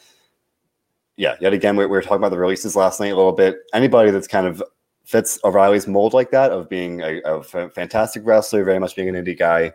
yeah, 1.17 1.37
yet 1.41 1.53
again, 1.53 1.77
we, 1.77 1.85
we 1.85 1.91
were 1.91 2.03
talking 2.03 2.19
about 2.19 2.31
the 2.31 2.39
releases 2.39 2.77
last 2.77 3.01
night 3.01 3.13
a 3.13 3.17
little 3.17 3.33
bit. 3.33 3.57
Anybody 3.73 4.11
that's 4.11 4.27
kind 4.29 4.47
of 4.47 4.63
fits 5.05 5.39
O'Reilly's 5.45 5.87
mold 5.87 6.13
like 6.13 6.31
that 6.31 6.51
of 6.51 6.69
being 6.69 7.01
a, 7.01 7.21
a 7.21 7.43
fantastic 7.43 8.23
wrestler, 8.25 8.65
very 8.65 8.79
much 8.79 8.97
being 8.97 9.09
an 9.09 9.15
indie 9.25 9.39
guy. 9.39 9.73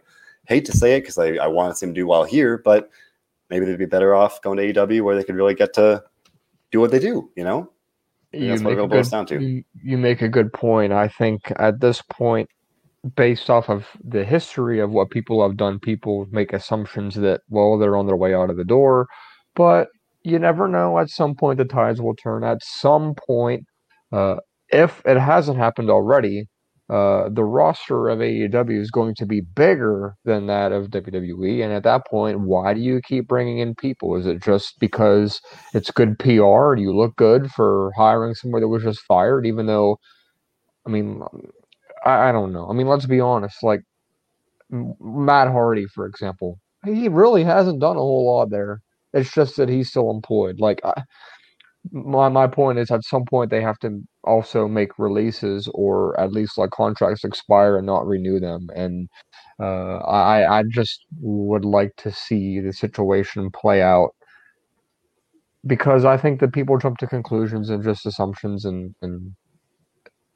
Hate 0.48 0.66
to 0.66 0.72
say 0.72 0.96
it 0.96 1.02
because 1.02 1.18
I, 1.18 1.36
I 1.36 1.48
want 1.48 1.72
to 1.72 1.78
see 1.78 1.86
him 1.86 1.94
do 1.94 2.06
well 2.06 2.24
here, 2.24 2.58
but 2.58 2.90
maybe 3.50 3.66
they'd 3.66 3.78
be 3.78 3.86
better 3.86 4.14
off 4.14 4.42
going 4.42 4.58
to 4.58 4.74
AEW 4.74 5.04
where 5.04 5.16
they 5.16 5.24
could 5.24 5.36
really 5.36 5.56
get 5.56 5.74
to 5.74 6.04
do 6.72 6.80
what 6.80 6.92
they 6.92 7.00
do, 7.00 7.30
you 7.36 7.44
know? 7.44 7.72
You 8.34 8.58
make, 8.60 8.78
a 8.78 8.88
good, 8.88 9.32
you, 9.42 9.64
you 9.84 9.98
make 9.98 10.22
a 10.22 10.30
good 10.30 10.54
point. 10.54 10.94
I 10.94 11.10
think 11.10 11.52
at 11.58 11.82
this 11.82 12.02
point, 12.02 12.50
based 13.16 13.50
off 13.50 13.70
of 13.70 13.86
the 14.04 14.24
history 14.24 14.80
of 14.80 14.92
what 14.92 15.10
people 15.10 15.46
have 15.46 15.58
done, 15.58 15.80
people 15.80 16.28
make 16.32 16.54
assumptions 16.54 17.16
that, 17.16 17.42
well, 17.50 17.78
they're 17.78 17.98
on 17.98 18.08
their 18.08 18.16
way 18.16 18.34
out 18.34 18.50
of 18.50 18.56
the 18.56 18.64
door. 18.64 19.08
But 19.54 19.90
you 20.24 20.40
never 20.40 20.68
know. 20.68 21.00
At 21.00 21.10
some 21.10 21.36
point, 21.36 21.58
the 21.58 21.66
tides 21.66 22.02
will 22.02 22.16
turn. 22.16 22.44
At 22.44 22.64
some 22.64 23.16
point, 23.16 23.66
uh, 24.12 24.38
if 24.70 25.02
it 25.06 25.18
hasn't 25.18 25.58
happened 25.58 25.90
already, 25.90 26.48
uh, 26.92 27.30
the 27.30 27.44
roster 27.44 28.10
of 28.10 28.20
AEW 28.20 28.80
is 28.80 28.92
going 28.92 29.16
to 29.16 29.26
be 29.26 29.40
bigger 29.40 30.16
than 30.26 30.48
that 30.48 30.74
of 30.74 30.88
WWE. 30.88 31.64
And 31.64 31.72
at 31.72 31.84
that 31.84 32.06
point, 32.06 32.42
why 32.42 32.74
do 32.74 32.82
you 32.82 33.00
keep 33.02 33.28
bringing 33.28 33.60
in 33.60 33.76
people? 33.76 34.18
Is 34.18 34.26
it 34.26 34.44
just 34.44 34.78
because 34.80 35.40
it's 35.74 35.90
good 35.90 36.20
PR? 36.20 36.76
Do 36.76 36.82
you 36.82 36.94
look 36.94 37.16
good 37.16 37.50
for 37.52 37.92
hiring 37.96 38.34
somebody 38.34 38.64
that 38.64 38.68
was 38.68 38.84
just 38.84 39.00
fired? 39.08 39.46
Even 39.46 39.68
though, 39.68 40.00
I 40.86 40.90
mean, 40.90 41.22
I, 42.06 42.30
I 42.30 42.32
don't 42.34 42.52
know. 42.52 42.70
I 42.70 42.74
mean, 42.74 42.88
let's 42.88 43.06
be 43.06 43.22
honest. 43.22 43.64
Like 43.64 43.82
Matt 44.70 45.48
Hardy, 45.48 45.86
for 45.86 46.06
example, 46.06 46.60
he 46.86 47.08
really 47.08 47.46
hasn't 47.46 47.80
done 47.80 47.96
a 47.96 48.00
whole 48.00 48.26
lot 48.26 48.50
there. 48.50 48.82
It's 49.14 49.34
just 49.34 49.58
that 49.58 49.70
he's 49.70 49.90
still 49.90 50.10
employed. 50.12 50.60
Like 50.60 50.82
I, 50.86 50.94
my 51.92 52.30
my 52.30 52.48
point 52.48 52.80
is, 52.80 52.92
at 52.92 53.04
some 53.04 53.26
point 53.26 53.50
they 53.50 53.62
have 53.62 53.80
to 53.80 54.02
also 54.24 54.68
make 54.68 55.00
releases 55.00 55.68
or 55.74 56.20
at 56.20 56.32
least 56.32 56.58
like 56.58 56.72
contracts 56.72 57.24
expire 57.24 57.78
and 57.78 57.86
not 57.86 58.08
renew 58.08 58.40
them. 58.40 58.70
And 58.76 59.10
uh, 59.60 59.98
I 59.98 60.60
I 60.60 60.64
just 60.70 61.06
would 61.20 61.66
like 61.66 61.96
to 61.98 62.12
see 62.12 62.60
the 62.60 62.74
situation 62.74 63.50
play 63.52 63.82
out 63.82 64.12
because 65.66 66.06
I 66.06 66.18
think 66.18 66.40
that 66.40 66.54
people 66.54 66.78
jump 66.78 66.98
to 67.00 67.08
conclusions 67.08 67.70
and 67.70 67.84
just 67.84 68.06
assumptions 68.06 68.66
and 68.66 68.96
and 69.02 69.36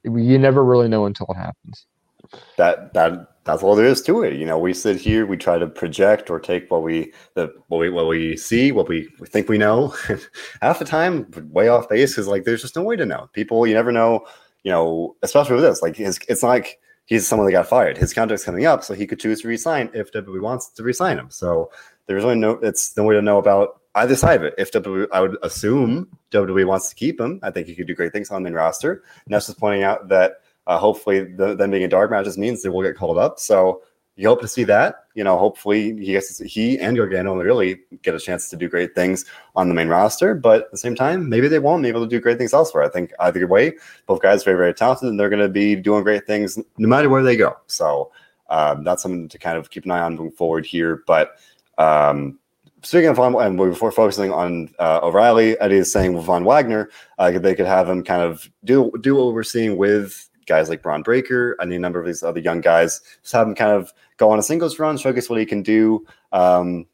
you 0.04 0.38
never 0.38 0.64
really 0.64 0.88
know 0.88 1.06
until 1.06 1.26
it 1.30 1.36
happens. 1.36 1.86
That 2.56 2.92
that 2.94 3.35
that's 3.46 3.62
all 3.62 3.76
there 3.76 3.86
is 3.86 4.02
to 4.02 4.24
it. 4.24 4.34
You 4.34 4.44
know, 4.44 4.58
we 4.58 4.74
sit 4.74 5.00
here, 5.00 5.24
we 5.24 5.36
try 5.36 5.56
to 5.56 5.68
project 5.68 6.30
or 6.30 6.40
take 6.40 6.68
what 6.68 6.82
we 6.82 7.12
the 7.34 7.54
what 7.68 7.78
we 7.78 7.88
what 7.88 8.08
we 8.08 8.36
see, 8.36 8.72
what 8.72 8.88
we 8.88 9.08
we 9.20 9.26
think 9.28 9.48
we 9.48 9.56
know. 9.56 9.94
Half 10.60 10.80
the 10.80 10.84
time, 10.84 11.30
way 11.50 11.68
off 11.68 11.88
base 11.88 12.12
because 12.12 12.26
like 12.26 12.42
there's 12.42 12.62
just 12.62 12.74
no 12.74 12.82
way 12.82 12.96
to 12.96 13.06
know. 13.06 13.30
People, 13.32 13.66
you 13.66 13.74
never 13.74 13.92
know. 13.92 14.26
You 14.64 14.72
know, 14.72 15.16
especially 15.22 15.54
with 15.54 15.64
this, 15.64 15.80
like 15.80 15.94
his, 15.94 16.18
it's 16.28 16.42
like 16.42 16.80
he's 17.04 17.24
someone 17.24 17.46
that 17.46 17.52
got 17.52 17.68
fired. 17.68 17.96
His 17.96 18.12
contract's 18.12 18.44
coming 18.44 18.66
up, 18.66 18.82
so 18.82 18.94
he 18.94 19.06
could 19.06 19.20
choose 19.20 19.42
to 19.42 19.48
resign 19.48 19.90
if 19.94 20.10
WWE 20.10 20.42
wants 20.42 20.68
to 20.70 20.82
resign 20.82 21.16
him. 21.16 21.30
So 21.30 21.70
there's 22.06 22.24
only 22.24 22.38
no 22.38 22.52
it's 22.62 22.96
no 22.96 23.04
way 23.04 23.14
to 23.14 23.22
know 23.22 23.38
about 23.38 23.80
either 23.94 24.16
side 24.16 24.40
of 24.40 24.42
it. 24.42 24.54
If 24.58 24.72
WWE, 24.72 25.06
I 25.12 25.20
would 25.20 25.36
assume 25.44 26.08
WWE 26.32 26.66
wants 26.66 26.88
to 26.88 26.96
keep 26.96 27.20
him, 27.20 27.38
I 27.44 27.52
think 27.52 27.68
he 27.68 27.76
could 27.76 27.86
do 27.86 27.94
great 27.94 28.12
things 28.12 28.28
on 28.30 28.42
the 28.42 28.50
main 28.50 28.56
roster. 28.56 29.04
That's 29.28 29.46
just 29.46 29.60
pointing 29.60 29.84
out 29.84 30.08
that 30.08 30.40
uh, 30.66 30.78
hopefully, 30.78 31.24
the, 31.24 31.54
them 31.54 31.70
being 31.70 31.82
in 31.82 31.90
dark 31.90 32.10
matches 32.10 32.36
means 32.38 32.62
they 32.62 32.68
will 32.68 32.82
get 32.82 32.96
called 32.96 33.18
up. 33.18 33.38
So 33.38 33.82
you 34.16 34.26
hope 34.28 34.40
to 34.40 34.48
see 34.48 34.64
that. 34.64 35.04
You 35.14 35.24
know, 35.24 35.38
hopefully 35.38 35.94
he 35.96 36.12
gets 36.12 36.38
he 36.38 36.78
and 36.78 36.96
Gargano 36.96 37.36
really 37.36 37.80
get 38.02 38.14
a 38.14 38.20
chance 38.20 38.48
to 38.50 38.56
do 38.56 38.68
great 38.68 38.94
things 38.94 39.26
on 39.54 39.68
the 39.68 39.74
main 39.74 39.88
roster. 39.88 40.34
But 40.34 40.62
at 40.62 40.70
the 40.70 40.78
same 40.78 40.94
time, 40.94 41.28
maybe 41.28 41.48
they 41.48 41.58
won't 41.58 41.82
be 41.82 41.88
able 41.88 42.02
to 42.02 42.08
do 42.08 42.20
great 42.20 42.38
things 42.38 42.54
elsewhere. 42.54 42.82
I 42.82 42.88
think 42.88 43.12
either 43.20 43.46
way, 43.46 43.74
both 44.06 44.22
guys 44.22 44.42
are 44.42 44.46
very 44.46 44.56
very 44.56 44.74
talented, 44.74 45.08
and 45.08 45.20
they're 45.20 45.28
going 45.28 45.42
to 45.42 45.48
be 45.48 45.76
doing 45.76 46.02
great 46.02 46.26
things 46.26 46.58
no 46.78 46.88
matter 46.88 47.08
where 47.08 47.22
they 47.22 47.36
go. 47.36 47.56
So 47.66 48.10
um, 48.48 48.84
that's 48.84 49.02
something 49.02 49.28
to 49.28 49.38
kind 49.38 49.58
of 49.58 49.70
keep 49.70 49.84
an 49.84 49.90
eye 49.90 50.00
on 50.00 50.16
moving 50.16 50.32
forward 50.32 50.64
here. 50.64 51.02
But 51.06 51.38
um, 51.78 52.38
speaking 52.82 53.08
of 53.08 53.16
Von, 53.16 53.34
and 53.34 53.56
before 53.58 53.92
focusing 53.92 54.32
on 54.32 54.74
uh, 54.78 55.00
O'Reilly, 55.02 55.60
Eddie 55.60 55.76
is 55.76 55.92
saying 55.92 56.14
with 56.14 56.24
Von 56.24 56.44
Wagner, 56.44 56.88
uh, 57.18 57.30
they 57.32 57.54
could 57.54 57.66
have 57.66 57.88
him 57.88 58.02
kind 58.02 58.22
of 58.22 58.50
do 58.64 58.90
do 59.02 59.14
what 59.16 59.34
we're 59.34 59.42
seeing 59.42 59.76
with 59.76 60.30
guys 60.46 60.68
like 60.68 60.82
Bron 60.82 61.02
Breakker, 61.02 61.56
and 61.58 61.72
a 61.72 61.78
number 61.78 62.00
of 62.00 62.06
these 62.06 62.22
other 62.22 62.40
young 62.40 62.60
guys. 62.60 63.00
Just 63.22 63.34
have 63.34 63.46
him 63.46 63.54
kind 63.54 63.72
of 63.72 63.92
go 64.16 64.30
on 64.30 64.38
a 64.38 64.42
singles 64.42 64.78
run, 64.78 64.96
showcase 64.96 65.28
what 65.28 65.38
he 65.38 65.46
can 65.46 65.62
do. 65.62 66.06
Um, 66.32 66.86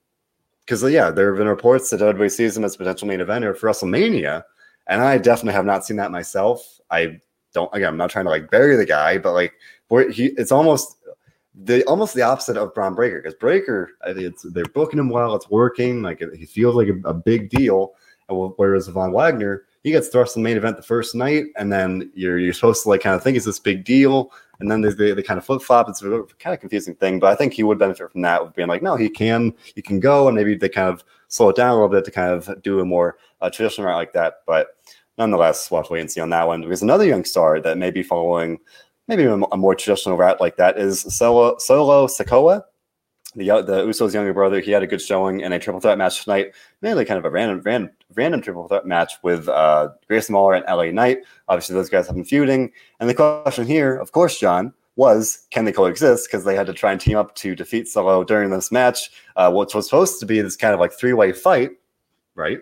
because 0.61 0.83
yeah, 0.85 1.11
there 1.11 1.29
have 1.31 1.39
been 1.39 1.49
reports 1.49 1.91
that 1.91 2.01
WWE 2.01 2.31
sees 2.31 2.57
him 2.57 2.65
as 2.65 2.77
potential 2.77 3.09
main 3.09 3.21
eventer 3.21 3.57
for 3.57 3.69
WrestleMania, 3.69 4.45
and 4.87 5.03
I 5.03 5.19
definitely 5.19 5.55
have 5.55 5.67
not 5.67 5.85
seen 5.85 5.97
that 5.97 6.13
myself. 6.13 6.81
I 6.91 7.21
don't 7.53 7.75
again, 7.75 7.89
I'm 7.89 7.97
not 7.97 8.11
trying 8.11 8.27
to 8.27 8.31
like 8.31 8.51
bury 8.51 8.77
the 8.77 8.87
guy, 8.87 9.19
but 9.19 9.33
like 9.33 9.53
he, 10.13 10.27
it's 10.37 10.53
almost 10.53 10.97
the 11.55 11.85
almost 11.85 12.15
the 12.15 12.23
opposite 12.23 12.57
of 12.57 12.75
Bron 12.75 12.95
Breakker 12.95 13.21
because 13.21 13.35
Breakker, 13.35 13.91
it's 14.07 14.43
they're 14.43 14.65
booking 14.67 14.99
him 14.99 15.11
well, 15.11 15.35
it's 15.35 15.51
working, 15.51 16.03
like 16.03 16.23
he 16.37 16.47
feels 16.47 16.75
like 16.75 16.89
a, 16.89 17.09
a 17.09 17.15
big 17.15 17.51
deal, 17.51 17.95
whereas 18.29 18.89
Von 18.89 19.13
Wagner, 19.13 19.65
he 19.83 19.91
gets 19.91 20.09
thrust 20.09 20.37
in 20.37 20.43
the 20.43 20.49
main 20.49 20.57
event 20.57 20.77
the 20.77 20.83
first 20.83 21.15
night, 21.15 21.47
and 21.57 21.73
then 21.73 22.11
you're 22.15 22.39
you're 22.39 22.53
supposed 22.53 22.85
to 22.85 22.89
like 22.89 23.03
kind 23.03 23.17
of 23.17 23.23
think 23.23 23.37
it's 23.37 23.47
this 23.47 23.59
big 23.59 23.85
deal, 23.85 24.33
and 24.61 24.71
then 24.71 24.81
they, 24.81 25.13
they, 25.13 25.23
kind 25.23 25.39
of 25.39 25.45
flip 25.45 25.61
flop. 25.61 25.89
It's 25.89 26.03
a 26.03 26.25
kind 26.39 26.55
of 26.55 26.61
confusing 26.61 26.95
thing, 26.95 27.19
but 27.19 27.33
I 27.33 27.35
think 27.35 27.53
he 27.53 27.65
would 27.65 27.79
benefit 27.79 28.13
from 28.13 28.23
that, 28.23 28.45
with 28.45 28.55
being 28.55 28.69
like, 28.69 28.83
no, 28.83 28.97
he 28.97 29.09
can 29.09 29.53
he 29.75 29.83
can 29.83 29.99
go, 29.99 30.29
and 30.29 30.37
maybe 30.37 30.55
they 30.55 30.69
kind 30.69 30.89
of 30.89 31.05
slow 31.29 31.49
it 31.49 31.57
down 31.57 31.71
a 31.71 31.75
little 31.75 31.89
bit 31.89 32.05
to 32.05 32.11
kind 32.11 32.31
of 32.31 32.63
do 32.63 32.81
a 32.81 32.85
more 32.85 33.17
uh, 33.41 33.51
traditional 33.51 33.89
route 33.89 33.97
like 33.97 34.13
that. 34.13 34.43
But 34.47 34.77
nonetheless, 35.19 35.71
we'll 35.71 35.81
have 35.81 35.89
to 35.89 35.95
wait 35.95 36.01
and 36.01 36.11
see 36.11 36.21
on 36.21 36.31
that 36.31 36.47
one. 36.47 36.63
Because 36.63 36.83
another 36.83 37.05
young 37.05 37.25
star 37.25 37.61
that 37.61 37.79
may 37.79 37.91
be 37.91 38.03
following 38.03 38.61
maybe 39.09 39.25
a, 39.25 39.35
a 39.35 39.57
more 39.57 39.75
traditional 39.75 40.17
route 40.17 40.41
like 40.41 40.57
that 40.57 40.79
is 40.79 41.01
Solo 41.01 41.57
Solo 41.59 42.07
Sikoa 42.07 42.63
the 43.35 43.63
the 43.63 43.85
Usos' 43.85 44.15
younger 44.15 44.35
brother, 44.35 44.61
he 44.61 44.71
had 44.71 44.83
a 44.83 44.87
good 44.87 45.01
showing 45.01 45.41
in 45.41 45.53
a 45.53 45.59
triple 45.59 45.81
threat 45.81 45.99
match 45.99 46.25
tonight. 46.25 46.53
Mainly 46.81 47.05
kind 47.05 47.19
of 47.19 47.25
a 47.25 47.31
random 47.31 47.61
random, 47.65 47.91
random 48.15 48.41
triple 48.41 48.69
threat 48.69 48.87
match 48.87 49.15
with 49.23 49.49
uh, 49.49 49.91
Grayson 50.07 50.35
Waller 50.35 50.55
and 50.55 50.65
LA 50.67 50.91
Knight. 50.91 51.19
Obviously, 51.49 51.75
those 51.75 51.89
guys 51.89 52.07
have 52.07 52.17
been 52.17 52.25
feuding. 52.25 52.73
And 53.01 53.09
the 53.09 53.15
question 53.15 53.67
here, 53.67 53.97
of 53.97 54.13
course, 54.13 54.39
John, 54.39 54.75
was 54.97 55.47
can 55.51 55.65
they 55.65 55.73
coexist? 55.73 56.29
Because 56.29 56.45
they 56.45 56.55
had 56.55 56.67
to 56.67 56.73
try 56.73 56.93
and 56.93 57.01
team 57.01 57.17
up 57.17 57.35
to 57.37 57.55
defeat 57.55 57.89
Solo 57.89 58.25
during 58.25 58.51
this 58.51 58.71
match, 58.71 59.11
uh, 59.37 59.51
which 59.51 59.75
was 59.75 59.87
supposed 59.87 60.21
to 60.21 60.27
be 60.27 60.41
this 60.41 60.57
kind 60.57 60.75
of 60.75 60.81
like 60.81 60.93
three 60.93 61.13
way 61.13 61.33
fight, 61.33 61.71
right? 62.35 62.61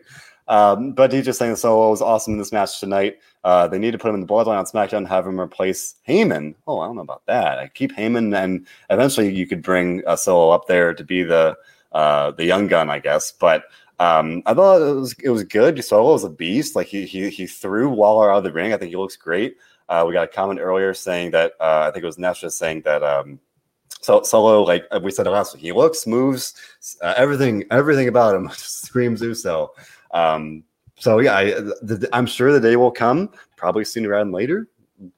Um, 0.51 0.93
but 0.93 1.13
just 1.13 1.39
saying 1.39 1.55
Solo 1.55 1.91
was 1.91 2.03
awesome 2.03 2.33
in 2.33 2.39
this 2.41 2.51
match 2.51 2.81
tonight. 2.81 3.19
Uh, 3.45 3.69
they 3.69 3.79
need 3.79 3.93
to 3.93 3.99
put 3.99 4.09
him 4.09 4.17
in 4.17 4.21
the 4.21 4.27
bloodline 4.27 4.59
on 4.59 4.65
SmackDown, 4.65 4.99
and 4.99 5.09
have 5.09 5.25
him 5.25 5.39
replace 5.39 5.95
Heyman. 6.07 6.57
Oh, 6.67 6.81
I 6.81 6.87
don't 6.87 6.97
know 6.97 7.03
about 7.03 7.25
that. 7.27 7.59
I 7.59 7.69
keep 7.69 7.95
Heyman, 7.95 8.37
and 8.37 8.67
eventually 8.91 9.33
you 9.33 9.47
could 9.47 9.63
bring 9.63 10.03
a 10.09 10.17
Solo 10.17 10.51
up 10.51 10.67
there 10.67 10.93
to 10.93 11.05
be 11.05 11.23
the 11.23 11.57
uh, 11.93 12.33
the 12.33 12.45
young 12.45 12.67
gun, 12.67 12.91
I 12.91 12.99
guess. 12.99 13.31
But 13.31 13.65
um, 14.01 14.43
I 14.45 14.53
thought 14.53 14.83
it 14.83 14.95
was 14.97 15.15
it 15.23 15.31
was 15.31 15.45
good. 15.45 15.83
Solo 15.85 16.15
was 16.15 16.25
a 16.25 16.31
beast. 16.31 16.75
Like 16.75 16.89
he 16.89 17.07
he 17.07 17.31
he 17.31 17.47
threw 17.47 17.89
Waller 17.89 18.33
out 18.33 18.39
of 18.39 18.45
the 18.45 18.53
ring. 18.53 18.73
I 18.73 18.77
think 18.77 18.91
he 18.91 18.97
looks 18.97 19.17
great. 19.17 19.57
Uh, 19.89 20.05
we 20.05 20.13
got 20.13 20.25
a 20.25 20.29
comment 20.29 20.59
earlier 20.59 20.95
saying 20.95 21.31
that 21.31 21.53
uh, 21.61 21.87
I 21.87 21.93
think 21.93 22.03
it 22.03 22.07
was 22.07 22.17
Nesha 22.17 22.51
saying 22.51 22.83
that 22.83 23.05
um, 23.05 23.39
so 24.01 24.23
Solo, 24.23 24.63
like 24.63 24.85
we 25.03 25.11
said 25.11 25.27
last 25.27 25.55
week, 25.55 25.63
he 25.63 25.73
looks, 25.73 26.07
moves, 26.07 26.55
uh, 27.03 27.15
everything, 27.17 27.65
everything 27.71 28.09
about 28.09 28.35
him 28.35 28.51
screams 28.55 29.21
Uso. 29.21 29.73
Um, 30.13 30.65
so 30.99 31.19
yeah, 31.19 31.37
I, 31.37 31.45
the, 31.45 32.09
I'm 32.13 32.27
sure 32.27 32.53
the 32.53 32.61
day 32.61 32.77
will 32.77 32.91
come, 32.91 33.31
probably 33.57 33.85
sooner 33.85 34.11
rather 34.11 34.25
than 34.25 34.33
later, 34.33 34.69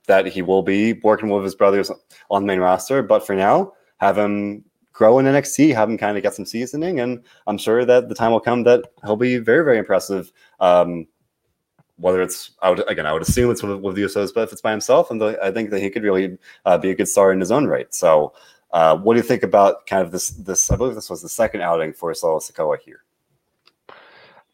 that 0.06 0.26
he 0.26 0.42
will 0.42 0.62
be 0.62 0.94
working 0.94 1.28
with 1.28 1.44
his 1.44 1.54
brothers 1.54 1.90
on 2.30 2.42
the 2.42 2.46
main 2.46 2.60
roster. 2.60 3.02
But 3.02 3.26
for 3.26 3.34
now, 3.34 3.72
have 3.98 4.16
him 4.16 4.64
grow 4.92 5.18
in 5.18 5.26
NXT, 5.26 5.74
have 5.74 5.88
him 5.88 5.98
kind 5.98 6.16
of 6.16 6.22
get 6.22 6.34
some 6.34 6.46
seasoning, 6.46 7.00
and 7.00 7.24
I'm 7.46 7.58
sure 7.58 7.84
that 7.84 8.08
the 8.08 8.14
time 8.14 8.32
will 8.32 8.40
come 8.40 8.62
that 8.64 8.84
he'll 9.04 9.16
be 9.16 9.38
very, 9.38 9.64
very 9.64 9.78
impressive. 9.78 10.30
Um, 10.60 11.06
whether 11.96 12.22
it's 12.22 12.52
I 12.62 12.70
would 12.70 12.88
again, 12.90 13.06
I 13.06 13.12
would 13.12 13.22
assume 13.22 13.50
it's 13.50 13.62
with, 13.62 13.80
with 13.80 13.96
the 13.96 14.02
Usos, 14.02 14.32
but 14.34 14.42
if 14.42 14.52
it's 14.52 14.60
by 14.60 14.70
himself, 14.70 15.10
and 15.10 15.22
I 15.22 15.50
think 15.50 15.70
that 15.70 15.80
he 15.80 15.90
could 15.90 16.02
really 16.02 16.38
uh, 16.64 16.78
be 16.78 16.90
a 16.90 16.94
good 16.94 17.08
star 17.08 17.32
in 17.32 17.40
his 17.40 17.50
own 17.50 17.66
right. 17.66 17.92
So, 17.94 18.34
uh, 18.72 18.96
what 18.96 19.14
do 19.14 19.18
you 19.18 19.26
think 19.26 19.42
about 19.42 19.86
kind 19.86 20.02
of 20.02 20.10
this? 20.10 20.30
This 20.30 20.70
I 20.70 20.76
believe 20.76 20.94
this 20.94 21.10
was 21.10 21.22
the 21.22 21.28
second 21.28 21.62
outing 21.62 21.92
for 21.92 22.12
Solo 22.14 22.38
Sikoa 22.38 22.78
here. 22.78 23.04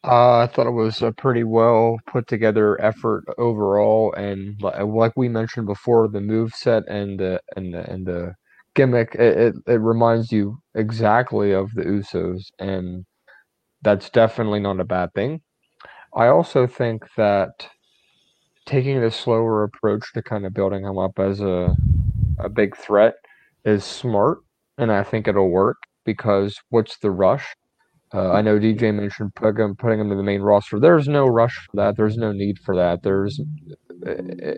Uh, 0.03 0.39
I 0.39 0.47
thought 0.47 0.67
it 0.67 0.71
was 0.71 1.01
a 1.01 1.11
pretty 1.11 1.43
well 1.43 1.99
put 2.07 2.27
together 2.27 2.79
effort 2.81 3.25
overall, 3.37 4.13
and 4.13 4.55
like 4.61 5.11
we 5.17 5.27
mentioned 5.27 5.67
before, 5.67 6.07
the 6.07 6.21
move 6.21 6.53
set 6.55 6.83
and 6.87 7.19
the 7.19 7.41
and 7.57 7.73
the, 7.73 7.89
and 7.91 8.05
the 8.07 8.33
gimmick 8.75 9.13
it, 9.15 9.37
it, 9.37 9.55
it 9.67 9.73
reminds 9.81 10.31
you 10.31 10.59
exactly 10.73 11.51
of 11.51 11.73
the 11.73 11.83
Usos, 11.83 12.43
and 12.59 13.05
that's 13.83 14.09
definitely 14.09 14.59
not 14.61 14.79
a 14.81 14.85
bad 14.85 15.13
thing. 15.15 15.41
I 16.15 16.27
also 16.27 16.67
think 16.67 17.03
that 17.17 17.69
taking 18.65 19.01
the 19.01 19.11
slower 19.11 19.63
approach 19.63 20.13
to 20.13 20.21
kind 20.21 20.45
of 20.45 20.53
building 20.53 20.83
him 20.83 20.97
up 20.97 21.19
as 21.19 21.41
a 21.41 21.75
a 22.39 22.49
big 22.49 22.75
threat 22.77 23.15
is 23.65 23.83
smart, 23.85 24.39
and 24.77 24.91
I 24.91 25.03
think 25.03 25.27
it'll 25.27 25.49
work 25.51 25.77
because 26.05 26.57
what's 26.69 26.97
the 26.99 27.11
rush? 27.11 27.45
Uh, 28.13 28.31
I 28.31 28.41
know 28.41 28.57
DJ 28.57 28.93
mentioned 28.93 29.35
putting 29.35 29.63
him, 29.63 29.75
putting 29.75 29.99
him 29.99 30.11
in 30.11 30.17
the 30.17 30.23
main 30.23 30.41
roster. 30.41 30.79
There's 30.79 31.07
no 31.07 31.27
rush 31.27 31.55
for 31.55 31.77
that. 31.77 31.95
There's 31.95 32.17
no 32.17 32.31
need 32.31 32.57
for 32.59 32.75
that. 32.75 33.03
There's 33.03 33.39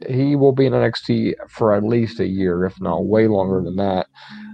he 0.08 0.36
will 0.36 0.52
be 0.52 0.66
in 0.68 0.74
NXT 0.74 1.34
for 1.50 1.74
at 1.74 1.84
least 1.84 2.20
a 2.20 2.28
year, 2.28 2.66
if 2.66 2.80
not 2.80 3.06
way 3.06 3.28
longer 3.28 3.62
than 3.62 3.76
that, 3.78 4.08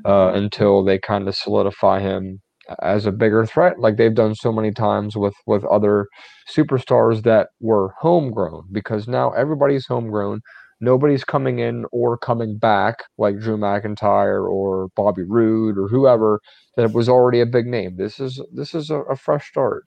uh, 0.06 0.32
until 0.34 0.84
they 0.84 0.98
kind 0.98 1.28
of 1.28 1.36
solidify 1.36 2.00
him 2.00 2.41
as 2.82 3.06
a 3.06 3.12
bigger 3.12 3.45
threat, 3.45 3.80
like 3.80 3.98
they've 3.98 4.14
done 4.14 4.36
so 4.36 4.52
many 4.52 4.72
times 4.72 5.16
with 5.16 5.36
with 5.45 5.64
other 5.66 6.08
superstars 6.54 7.24
that 7.24 7.50
were 7.60 7.93
homegrown. 8.00 8.68
Because 8.72 9.08
now 9.08 9.32
everybody's 9.32 9.88
homegrown. 9.88 10.41
Nobody's 10.80 11.24
coming 11.24 11.60
in 11.60 11.86
or 11.92 12.18
coming 12.18 12.58
back 12.58 13.04
like 13.18 13.40
Drew 13.40 13.58
McIntyre 13.58 14.48
or 14.48 14.90
Bobby 14.96 15.24
Roode 15.24 15.78
or 15.78 15.88
whoever 15.88 16.40
that 16.76 16.94
was 16.94 17.10
already 17.10 17.42
a 17.42 17.46
big 17.46 17.66
name. 17.66 17.98
This 17.98 18.20
is 18.20 18.42
this 18.54 18.74
is 18.74 18.90
a, 18.90 19.02
a 19.02 19.16
fresh 19.16 19.50
start. 19.50 19.86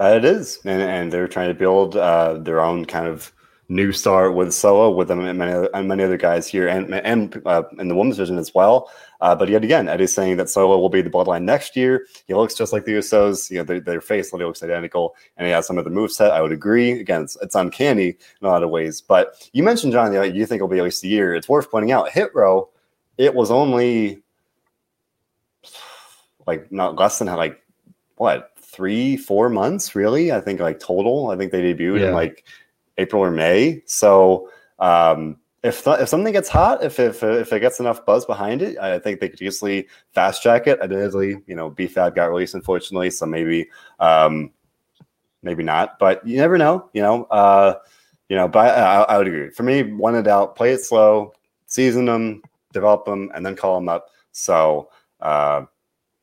It 0.00 0.24
is, 0.24 0.58
and, 0.64 0.82
and 0.82 1.12
they're 1.12 1.28
trying 1.28 1.48
to 1.48 1.54
build 1.54 1.96
uh, 1.96 2.38
their 2.38 2.60
own 2.60 2.84
kind 2.84 3.06
of 3.06 3.32
new 3.68 3.92
star 3.92 4.30
with 4.30 4.52
Solo, 4.52 4.90
with 4.90 5.08
them 5.08 5.20
and 5.20 5.38
many, 5.38 5.68
and 5.72 5.88
many 5.88 6.04
other 6.04 6.16
guys 6.16 6.46
here, 6.46 6.68
and 6.68 6.94
and 6.94 7.40
uh, 7.46 7.62
in 7.78 7.88
the 7.88 7.94
women's 7.94 8.16
division 8.16 8.38
as 8.38 8.54
well. 8.54 8.90
Uh, 9.20 9.34
but 9.34 9.48
yet 9.48 9.64
again, 9.64 9.88
Eddie's 9.88 10.12
saying 10.12 10.36
that 10.36 10.50
Solo 10.50 10.78
will 10.78 10.88
be 10.88 11.00
the 11.00 11.10
bloodline 11.10 11.44
next 11.44 11.76
year. 11.76 12.06
He 12.26 12.34
looks 12.34 12.54
just 12.54 12.72
like 12.72 12.84
the 12.84 12.92
Usos. 12.92 13.50
You 13.50 13.58
know, 13.58 13.64
their, 13.64 13.80
their 13.80 14.00
face 14.00 14.32
literally 14.32 14.50
looks 14.50 14.62
identical, 14.62 15.16
and 15.36 15.46
he 15.46 15.52
has 15.52 15.66
some 15.66 15.78
of 15.78 15.84
the 15.84 15.90
move 15.90 16.12
set. 16.12 16.30
I 16.30 16.42
would 16.42 16.52
agree. 16.52 16.92
Again, 16.92 17.22
it's, 17.22 17.36
it's 17.40 17.54
uncanny 17.54 18.08
in 18.08 18.46
a 18.46 18.48
lot 18.48 18.62
of 18.62 18.70
ways. 18.70 19.00
But 19.00 19.48
you 19.52 19.62
mentioned 19.62 19.92
John, 19.92 20.12
you, 20.12 20.18
know, 20.18 20.24
you 20.24 20.44
think 20.46 20.58
it'll 20.58 20.68
be 20.68 20.78
at 20.78 20.84
least 20.84 21.04
a 21.04 21.08
year. 21.08 21.34
It's 21.34 21.48
worth 21.48 21.70
pointing 21.70 21.92
out. 21.92 22.10
Hit 22.10 22.34
Row, 22.34 22.68
it 23.16 23.34
was 23.34 23.50
only 23.50 24.22
like 26.46 26.70
not 26.70 26.96
less 26.96 27.18
than 27.18 27.28
like 27.28 27.62
what 28.16 28.50
three, 28.58 29.16
four 29.16 29.48
months, 29.48 29.94
really. 29.94 30.32
I 30.32 30.40
think 30.40 30.60
like 30.60 30.80
total. 30.80 31.30
I 31.30 31.36
think 31.36 31.52
they 31.52 31.62
debuted 31.62 32.00
yeah. 32.00 32.08
in 32.08 32.14
like 32.14 32.44
April 32.98 33.22
or 33.22 33.30
May. 33.30 33.82
So 33.86 34.50
um, 34.78 35.38
if 35.62 35.82
th- 35.84 36.00
if 36.00 36.08
something 36.08 36.32
gets 36.32 36.48
hot, 36.48 36.84
if 36.84 36.98
if 36.98 37.22
if 37.22 37.52
it 37.52 37.60
gets 37.60 37.80
enough 37.80 38.04
buzz 38.04 38.24
behind 38.26 38.62
it, 38.62 38.78
I 38.78 38.98
think 38.98 39.20
they 39.20 39.28
could 39.28 39.40
easily 39.40 39.88
fast 40.12 40.42
track 40.42 40.66
it. 40.66 40.78
Admittedly, 40.80 41.38
you 41.46 41.54
know, 41.54 41.70
BFAB 41.70 42.14
got 42.14 42.30
released 42.30 42.54
unfortunately, 42.54 43.10
so 43.10 43.26
maybe 43.26 43.68
um, 43.98 44.50
maybe 45.42 45.62
not. 45.62 45.98
But 45.98 46.26
you 46.26 46.36
never 46.36 46.58
know. 46.58 46.90
You 46.92 47.02
know, 47.02 47.24
uh, 47.24 47.76
you 48.28 48.36
know. 48.36 48.48
But 48.48 48.78
I, 48.78 49.02
I 49.02 49.18
would 49.18 49.26
agree. 49.26 49.50
For 49.50 49.62
me, 49.62 49.82
one 49.82 50.14
it 50.14 50.28
out, 50.28 50.56
play 50.56 50.72
it 50.72 50.82
slow, 50.84 51.32
season 51.66 52.04
them, 52.04 52.42
develop 52.72 53.06
them, 53.06 53.30
and 53.34 53.44
then 53.44 53.56
call 53.56 53.76
them 53.76 53.88
up. 53.88 54.10
So. 54.32 54.90
Uh, 55.20 55.64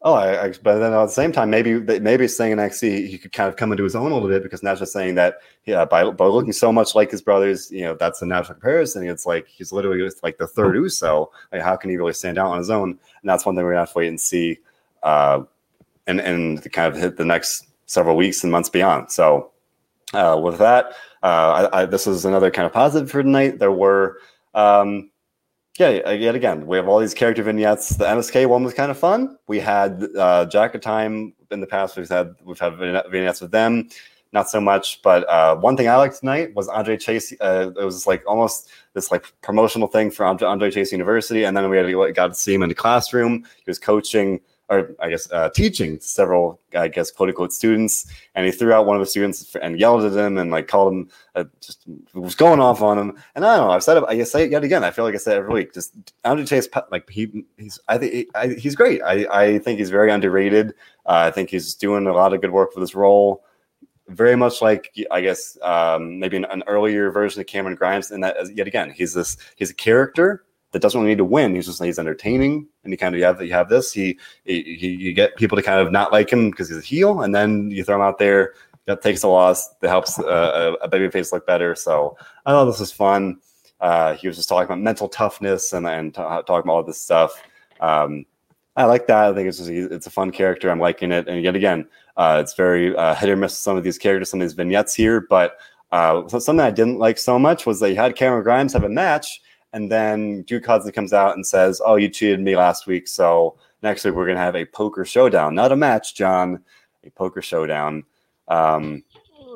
Oh, 0.03 0.13
I, 0.13 0.45
I, 0.45 0.53
but 0.63 0.79
then 0.79 0.93
at 0.93 1.05
the 1.05 1.07
same 1.09 1.31
time, 1.31 1.51
maybe 1.51 1.79
maybe 1.99 2.27
saying 2.27 2.53
in 2.53 2.57
NXT 2.57 3.07
he 3.07 3.19
could 3.19 3.33
kind 3.33 3.47
of 3.47 3.55
come 3.55 3.71
into 3.71 3.83
his 3.83 3.95
own 3.95 4.11
a 4.11 4.15
little 4.15 4.29
bit 4.29 4.41
because 4.41 4.63
not 4.63 4.79
just 4.79 4.93
saying 4.93 5.13
that, 5.15 5.41
yeah, 5.65 5.85
by, 5.85 6.09
by 6.09 6.25
looking 6.25 6.53
so 6.53 6.71
much 6.73 6.95
like 6.95 7.11
his 7.11 7.21
brothers, 7.21 7.69
you 7.71 7.81
know, 7.81 7.93
that's 7.93 8.19
a 8.23 8.25
natural 8.25 8.55
comparison. 8.55 9.07
It's 9.07 9.27
like 9.27 9.47
he's 9.47 9.71
literally 9.71 10.09
like 10.23 10.39
the 10.39 10.47
third 10.47 10.75
Uso. 10.75 11.31
Like, 11.51 11.61
how 11.61 11.75
can 11.75 11.91
he 11.91 11.97
really 11.97 12.13
stand 12.13 12.39
out 12.39 12.47
on 12.47 12.57
his 12.57 12.71
own? 12.71 12.89
And 12.89 13.29
that's 13.29 13.45
one 13.45 13.55
thing 13.55 13.63
we're 13.63 13.73
gonna 13.73 13.81
have 13.81 13.91
to 13.91 13.97
wait 13.99 14.07
and 14.07 14.19
see, 14.19 14.57
uh, 15.03 15.43
and 16.07 16.19
and 16.19 16.71
kind 16.73 16.91
of 16.91 16.99
hit 16.99 17.17
the 17.17 17.25
next 17.25 17.67
several 17.85 18.15
weeks 18.15 18.43
and 18.43 18.51
months 18.51 18.69
beyond. 18.69 19.11
So, 19.11 19.51
uh, 20.15 20.39
with 20.43 20.57
that, 20.57 20.93
uh, 21.21 21.69
I, 21.71 21.81
I, 21.81 21.85
this 21.85 22.07
is 22.07 22.25
another 22.25 22.49
kind 22.49 22.65
of 22.65 22.73
positive 22.73 23.11
for 23.11 23.21
tonight. 23.21 23.59
There 23.59 23.71
were. 23.71 24.17
Um, 24.55 25.10
yeah, 25.79 26.11
yet 26.11 26.35
again, 26.35 26.67
we 26.67 26.77
have 26.77 26.87
all 26.87 26.99
these 26.99 27.13
character 27.13 27.43
vignettes. 27.43 27.89
The 27.89 28.05
NSK 28.05 28.47
one 28.47 28.63
was 28.63 28.73
kind 28.73 28.91
of 28.91 28.97
fun. 28.97 29.37
We 29.47 29.59
had 29.59 30.03
uh, 30.17 30.45
Jacket 30.45 30.81
Time 30.81 31.33
in 31.49 31.61
the 31.61 31.67
past. 31.67 31.95
We've 31.95 32.09
had 32.09 32.35
we've 32.43 32.59
had 32.59 32.77
vignettes 32.77 33.39
with 33.39 33.51
them, 33.51 33.87
not 34.33 34.49
so 34.49 34.59
much. 34.59 35.01
But 35.01 35.27
uh, 35.29 35.55
one 35.55 35.77
thing 35.77 35.87
I 35.87 35.95
liked 35.95 36.19
tonight 36.19 36.53
was 36.55 36.67
Andre 36.67 36.97
Chase. 36.97 37.33
Uh, 37.39 37.71
it 37.79 37.85
was 37.85 38.05
like 38.05 38.21
almost 38.27 38.69
this 38.93 39.11
like 39.11 39.31
promotional 39.41 39.87
thing 39.87 40.11
for 40.11 40.25
Andre, 40.25 40.47
Andre 40.47 40.71
Chase 40.71 40.91
University, 40.91 41.45
and 41.45 41.55
then 41.55 41.69
we 41.69 41.77
had 41.77 41.85
we 41.85 42.11
got 42.11 42.27
to 42.27 42.35
see 42.35 42.53
him 42.53 42.63
in 42.63 42.69
the 42.69 42.75
classroom. 42.75 43.45
He 43.63 43.69
was 43.69 43.79
coaching 43.79 44.41
or 44.71 44.95
I 44.99 45.09
guess 45.09 45.29
uh, 45.33 45.49
teaching 45.49 45.99
several, 45.99 46.61
I 46.73 46.87
guess, 46.87 47.11
quote 47.11 47.27
unquote 47.27 47.51
students, 47.51 48.09
and 48.35 48.45
he 48.45 48.53
threw 48.53 48.71
out 48.71 48.85
one 48.85 48.95
of 48.95 49.01
the 49.01 49.05
students 49.05 49.53
and 49.61 49.77
yelled 49.77 50.05
at 50.05 50.13
him 50.13 50.37
and 50.37 50.49
like 50.49 50.69
called 50.69 50.93
him, 50.93 51.09
uh, 51.35 51.43
just 51.59 51.85
was 52.13 52.35
going 52.35 52.61
off 52.61 52.81
on 52.81 52.97
him. 52.97 53.17
And 53.35 53.45
I 53.45 53.57
don't 53.57 53.67
know, 53.67 53.73
I've 53.73 53.83
said 53.83 53.97
it, 53.97 54.05
I 54.07 54.23
say 54.23 54.45
it 54.45 54.51
yet 54.51 54.63
again. 54.63 54.85
I 54.85 54.91
feel 54.91 55.03
like 55.03 55.13
I 55.13 55.17
said 55.17 55.35
every 55.35 55.53
week. 55.53 55.73
Just 55.73 55.93
Andre 56.23 56.45
Chase, 56.45 56.69
like 56.89 57.09
he, 57.09 57.43
he's, 57.57 57.79
I 57.89 57.97
think 57.97 58.57
he's 58.57 58.75
great. 58.75 59.01
I, 59.03 59.27
I 59.29 59.59
think 59.59 59.77
he's 59.77 59.89
very 59.89 60.09
underrated. 60.09 60.69
Uh, 61.05 61.27
I 61.27 61.31
think 61.31 61.49
he's 61.49 61.75
doing 61.75 62.07
a 62.07 62.13
lot 62.13 62.33
of 62.33 62.39
good 62.39 62.51
work 62.51 62.71
for 62.71 62.79
this 62.79 62.95
role. 62.95 63.43
Very 64.07 64.37
much 64.37 64.61
like 64.61 64.93
I 65.11 65.19
guess 65.19 65.57
um, 65.61 66.17
maybe 66.17 66.37
an, 66.37 66.45
an, 66.45 66.63
earlier 66.67 67.11
version 67.11 67.39
of 67.39 67.47
Cameron 67.47 67.75
Grimes, 67.75 68.11
and 68.11 68.23
that 68.23 68.35
yet 68.55 68.67
again 68.67 68.89
he's 68.89 69.13
this 69.13 69.37
he's 69.55 69.69
a 69.69 69.73
character 69.73 70.43
that 70.71 70.81
doesn't 70.81 70.99
really 70.99 71.11
need 71.11 71.17
to 71.17 71.25
win. 71.25 71.55
He's 71.55 71.65
just 71.65 71.83
he's 71.83 71.99
entertaining, 71.99 72.67
and 72.83 72.91
you 72.91 72.97
kind 72.97 73.13
of 73.13 73.19
you 73.19 73.25
have 73.25 73.41
you 73.41 73.53
have 73.53 73.69
this. 73.69 73.91
He, 73.91 74.17
he, 74.45 74.75
he 74.75 74.87
you 74.89 75.13
get 75.13 75.35
people 75.35 75.57
to 75.57 75.63
kind 75.63 75.79
of 75.79 75.91
not 75.91 76.11
like 76.11 76.31
him 76.31 76.49
because 76.49 76.69
he's 76.69 76.77
a 76.77 76.81
heel, 76.81 77.21
and 77.21 77.35
then 77.35 77.69
you 77.71 77.83
throw 77.83 77.95
him 77.95 78.01
out 78.01 78.19
there. 78.19 78.53
That 78.85 79.01
takes 79.01 79.23
a 79.23 79.27
loss. 79.27 79.69
That 79.81 79.89
helps 79.89 80.17
uh, 80.17 80.75
a, 80.81 80.85
a 80.85 80.87
baby 80.87 81.09
face 81.09 81.31
look 81.31 81.45
better. 81.45 81.75
So 81.75 82.17
I 82.45 82.51
thought 82.51 82.65
this 82.65 82.79
was 82.79 82.91
fun. 82.91 83.39
Uh, 83.79 84.15
he 84.15 84.27
was 84.27 84.37
just 84.37 84.49
talking 84.49 84.65
about 84.65 84.79
mental 84.79 85.07
toughness 85.07 85.73
and 85.73 85.87
and 85.87 86.13
t- 86.13 86.21
talking 86.21 86.63
about 86.63 86.73
all 86.73 86.83
this 86.83 87.01
stuff. 87.01 87.31
Um, 87.79 88.25
I 88.75 88.85
like 88.85 89.07
that. 89.07 89.25
I 89.25 89.33
think 89.33 89.49
it's 89.49 89.57
just, 89.57 89.69
it's 89.69 90.07
a 90.07 90.11
fun 90.11 90.31
character. 90.31 90.71
I'm 90.71 90.79
liking 90.79 91.11
it. 91.11 91.27
And 91.27 91.43
yet 91.43 91.55
again, 91.55 91.87
uh, 92.15 92.39
it's 92.41 92.53
very 92.53 92.95
uh, 92.95 93.13
hit 93.15 93.29
or 93.29 93.35
miss. 93.35 93.57
Some 93.57 93.75
of 93.75 93.83
these 93.83 93.97
characters, 93.97 94.29
some 94.29 94.39
of 94.39 94.47
these 94.47 94.53
vignettes 94.53 94.95
here, 94.95 95.21
but 95.29 95.57
uh, 95.91 96.27
something 96.29 96.61
I 96.61 96.71
didn't 96.71 96.97
like 96.97 97.17
so 97.17 97.37
much 97.37 97.65
was 97.65 97.79
they 97.79 97.93
had 97.93 98.15
Cameron 98.15 98.43
Grimes 98.43 98.73
have 98.73 98.85
a 98.85 98.89
match, 98.89 99.41
and 99.73 99.91
then 99.91 100.43
Duke 100.43 100.65
Hudson 100.65 100.91
comes 100.91 101.13
out 101.13 101.35
and 101.35 101.45
says, 101.45 101.81
"Oh, 101.85 101.95
you 101.95 102.09
cheated 102.09 102.39
me 102.39 102.55
last 102.55 102.87
week, 102.87 103.07
so 103.07 103.57
next 103.81 104.03
week 104.03 104.13
we're 104.13 104.27
gonna 104.27 104.39
have 104.39 104.55
a 104.55 104.65
poker 104.65 105.05
showdown, 105.05 105.55
not 105.55 105.71
a 105.71 105.75
match, 105.75 106.15
John, 106.15 106.63
a 107.05 107.09
poker 107.11 107.41
showdown." 107.41 108.03
Um, 108.47 109.03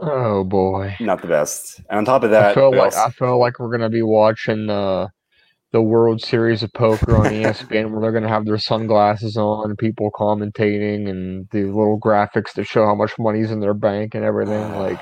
oh 0.01 0.43
boy, 0.43 0.95
not 0.99 1.21
the 1.21 1.27
best. 1.27 1.81
And 1.89 1.99
on 1.99 2.05
top 2.05 2.23
of 2.23 2.31
that, 2.31 2.51
I 2.51 2.53
feel 2.53 2.75
like 2.75 2.95
I 2.95 3.09
feel 3.09 3.39
like 3.39 3.59
we're 3.59 3.71
gonna 3.71 3.89
be 3.89 4.01
watching 4.01 4.69
uh, 4.69 5.07
the 5.71 5.81
World 5.81 6.21
Series 6.21 6.63
of 6.63 6.71
Poker 6.71 7.17
on 7.17 7.25
ESPN, 7.25 7.91
where 7.91 7.99
they're 8.01 8.13
gonna 8.13 8.29
have 8.29 8.45
their 8.45 8.57
sunglasses 8.57 9.35
on, 9.35 9.75
people 9.75 10.09
commentating, 10.11 11.09
and 11.09 11.47
the 11.51 11.65
little 11.65 11.99
graphics 11.99 12.53
that 12.53 12.65
show 12.65 12.85
how 12.85 12.95
much 12.95 13.11
money's 13.19 13.51
in 13.51 13.59
their 13.59 13.73
bank 13.73 14.15
and 14.15 14.23
everything. 14.23 14.73
Like 14.79 15.01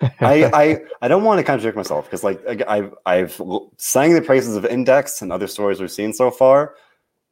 I, 0.00 0.44
I 0.54 0.78
I 1.02 1.08
don't 1.08 1.24
want 1.24 1.38
to 1.38 1.44
contradict 1.44 1.76
myself 1.76 2.04
because 2.06 2.24
like 2.24 2.40
I've 2.68 2.94
I've 3.06 3.40
sang 3.78 4.14
the 4.14 4.22
praises 4.22 4.56
of 4.56 4.64
Index 4.64 5.22
and 5.22 5.32
other 5.32 5.46
stories 5.46 5.80
we've 5.80 5.90
seen 5.90 6.12
so 6.12 6.30
far, 6.30 6.74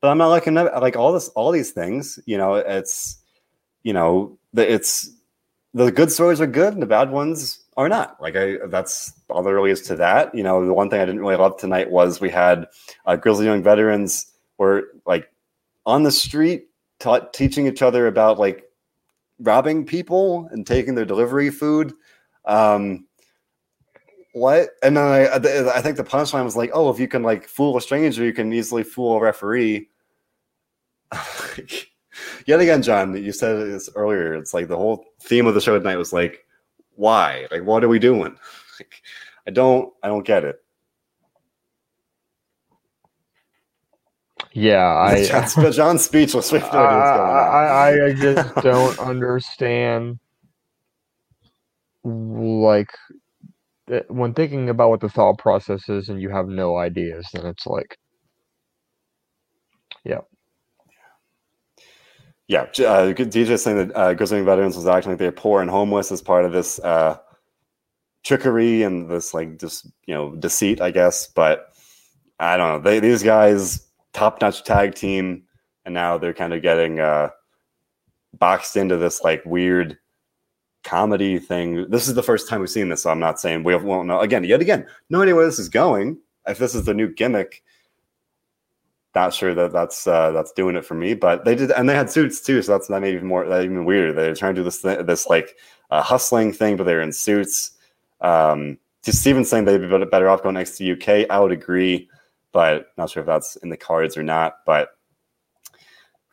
but 0.00 0.08
I'm 0.08 0.18
not 0.18 0.28
liking 0.28 0.54
like 0.54 0.96
all 0.96 1.12
this 1.12 1.28
all 1.30 1.50
these 1.50 1.70
things. 1.70 2.18
You 2.26 2.38
know, 2.38 2.54
it's 2.54 3.18
you 3.82 3.92
know 3.92 4.38
it's 4.54 5.10
the 5.74 5.90
good 5.90 6.10
stories 6.10 6.40
are 6.40 6.46
good 6.46 6.72
and 6.72 6.82
the 6.82 6.86
bad 6.86 7.10
ones 7.10 7.60
are 7.76 7.88
not. 7.88 8.20
Like 8.20 8.36
I 8.36 8.58
that's 8.66 9.12
all 9.28 9.42
there 9.42 9.54
really 9.54 9.70
is 9.70 9.82
to 9.82 9.96
that. 9.96 10.34
You 10.34 10.42
know, 10.42 10.64
the 10.64 10.74
one 10.74 10.88
thing 10.88 11.00
I 11.00 11.04
didn't 11.04 11.20
really 11.20 11.36
love 11.36 11.58
tonight 11.58 11.90
was 11.90 12.20
we 12.20 12.30
had 12.30 12.66
uh, 13.06 13.16
Grizzly 13.16 13.46
Young 13.46 13.62
Veterans 13.62 14.32
were 14.58 14.84
like 15.06 15.30
on 15.84 16.02
the 16.02 16.12
street 16.12 16.68
taught, 16.98 17.32
teaching 17.34 17.66
each 17.66 17.82
other 17.82 18.06
about 18.06 18.38
like 18.38 18.64
robbing 19.40 19.84
people 19.84 20.48
and 20.52 20.66
taking 20.66 20.94
their 20.94 21.04
delivery 21.04 21.50
food. 21.50 21.92
Um, 22.44 23.06
what? 24.32 24.70
And 24.82 24.96
then 24.96 25.04
I, 25.04 25.34
I 25.34 25.80
think 25.80 25.96
the 25.96 26.04
punchline 26.04 26.44
was 26.44 26.56
like, 26.56 26.70
oh, 26.74 26.90
if 26.90 26.98
you 26.98 27.08
can 27.08 27.22
like 27.22 27.46
fool 27.46 27.76
a 27.76 27.80
stranger, 27.80 28.24
you 28.24 28.32
can 28.32 28.52
easily 28.52 28.82
fool 28.82 29.16
a 29.16 29.20
referee. 29.20 29.88
Yet 32.46 32.60
again, 32.60 32.82
John, 32.82 33.16
you 33.16 33.32
said 33.32 33.54
this 33.66 33.88
earlier. 33.94 34.34
It's 34.34 34.52
like 34.52 34.68
the 34.68 34.76
whole 34.76 35.04
theme 35.22 35.46
of 35.46 35.54
the 35.54 35.60
show 35.60 35.78
tonight 35.78 35.96
was 35.96 36.12
like, 36.12 36.44
why? 36.96 37.46
Like, 37.50 37.64
what 37.64 37.84
are 37.84 37.88
we 37.88 37.98
doing? 37.98 38.36
Like, 38.80 39.02
I 39.46 39.52
don't, 39.52 39.92
I 40.02 40.08
don't 40.08 40.26
get 40.26 40.42
it. 40.42 40.56
Yeah, 44.52 44.84
I 44.84 45.24
John, 45.54 45.72
John's 45.72 46.04
speechless. 46.04 46.52
I, 46.52 46.58
I, 46.58 48.06
I 48.06 48.12
just 48.14 48.52
don't 48.56 48.98
understand. 48.98 50.18
Like 52.04 52.90
when 54.08 54.34
thinking 54.34 54.68
about 54.68 54.90
what 54.90 55.00
the 55.00 55.08
thought 55.08 55.38
process 55.38 55.88
is, 55.88 56.08
and 56.08 56.20
you 56.20 56.30
have 56.30 56.48
no 56.48 56.76
ideas, 56.76 57.28
then 57.32 57.46
it's 57.46 57.66
like, 57.66 57.98
yeah. 60.04 60.20
Yeah, 62.46 62.62
uh, 62.62 63.12
DJ 63.14 63.58
saying 63.58 63.88
that 63.88 63.92
uh, 63.92 64.14
veterans 64.14 64.76
was 64.76 64.86
acting 64.86 65.12
like 65.12 65.18
they're 65.18 65.32
poor 65.32 65.62
and 65.62 65.70
homeless 65.70 66.12
as 66.12 66.20
part 66.20 66.44
of 66.44 66.52
this 66.52 66.78
uh, 66.80 67.16
trickery 68.22 68.82
and 68.82 69.10
this 69.10 69.32
like 69.32 69.58
just 69.58 69.86
you 70.06 70.14
know 70.14 70.34
deceit, 70.36 70.80
I 70.80 70.90
guess. 70.90 71.26
But 71.26 71.68
I 72.38 72.58
don't 72.58 72.68
know. 72.68 72.90
They, 72.90 73.00
these 73.00 73.22
guys 73.22 73.86
top 74.12 74.42
notch 74.42 74.62
tag 74.64 74.94
team, 74.94 75.44
and 75.86 75.94
now 75.94 76.18
they're 76.18 76.34
kind 76.34 76.52
of 76.52 76.60
getting 76.60 77.00
uh, 77.00 77.30
boxed 78.38 78.76
into 78.76 78.98
this 78.98 79.22
like 79.22 79.42
weird 79.46 79.98
comedy 80.84 81.38
thing. 81.38 81.90
This 81.90 82.08
is 82.08 82.14
the 82.14 82.22
first 82.22 82.48
time 82.48 82.60
we've 82.60 82.70
seen 82.70 82.88
this, 82.88 83.02
so 83.02 83.10
I'm 83.10 83.18
not 83.18 83.40
saying 83.40 83.64
we 83.64 83.74
won't 83.74 84.06
know. 84.06 84.20
Again, 84.20 84.44
yet 84.44 84.60
again, 84.60 84.86
no 85.10 85.22
idea 85.22 85.34
where 85.34 85.46
this 85.46 85.58
is 85.58 85.68
going. 85.68 86.18
If 86.46 86.58
this 86.58 86.74
is 86.74 86.84
the 86.84 86.94
new 86.94 87.12
gimmick, 87.12 87.62
not 89.14 89.32
sure 89.32 89.54
that 89.54 89.72
that's 89.72 90.06
uh, 90.06 90.30
that's 90.32 90.52
doing 90.52 90.76
it 90.76 90.84
for 90.84 90.94
me. 90.94 91.14
But 91.14 91.44
they 91.44 91.54
did, 91.54 91.70
and 91.72 91.88
they 91.88 91.94
had 91.94 92.10
suits 92.10 92.40
too, 92.40 92.62
so 92.62 92.72
that's 92.72 92.88
that 92.88 93.04
even 93.04 93.26
more 93.26 93.46
that 93.46 93.64
even 93.64 93.84
weirder. 93.84 94.12
They're 94.12 94.34
trying 94.34 94.54
to 94.54 94.60
do 94.60 94.64
this 94.64 94.82
this 94.82 95.26
like 95.26 95.56
uh, 95.90 96.02
hustling 96.02 96.52
thing, 96.52 96.76
but 96.76 96.84
they're 96.84 97.02
in 97.02 97.12
suits. 97.12 97.72
Um, 98.20 98.78
just 99.02 99.20
Steven 99.20 99.44
saying 99.44 99.64
they'd 99.64 99.78
be 99.78 100.04
better 100.06 100.28
off 100.28 100.42
going 100.42 100.54
next 100.54 100.78
to 100.78 100.92
UK. 100.92 101.26
I 101.30 101.40
would 101.40 101.52
agree 101.52 102.08
but 102.54 102.92
not 102.96 103.10
sure 103.10 103.20
if 103.20 103.26
that's 103.26 103.56
in 103.56 103.68
the 103.68 103.76
cards 103.76 104.16
or 104.16 104.22
not. 104.22 104.64
But 104.64 104.96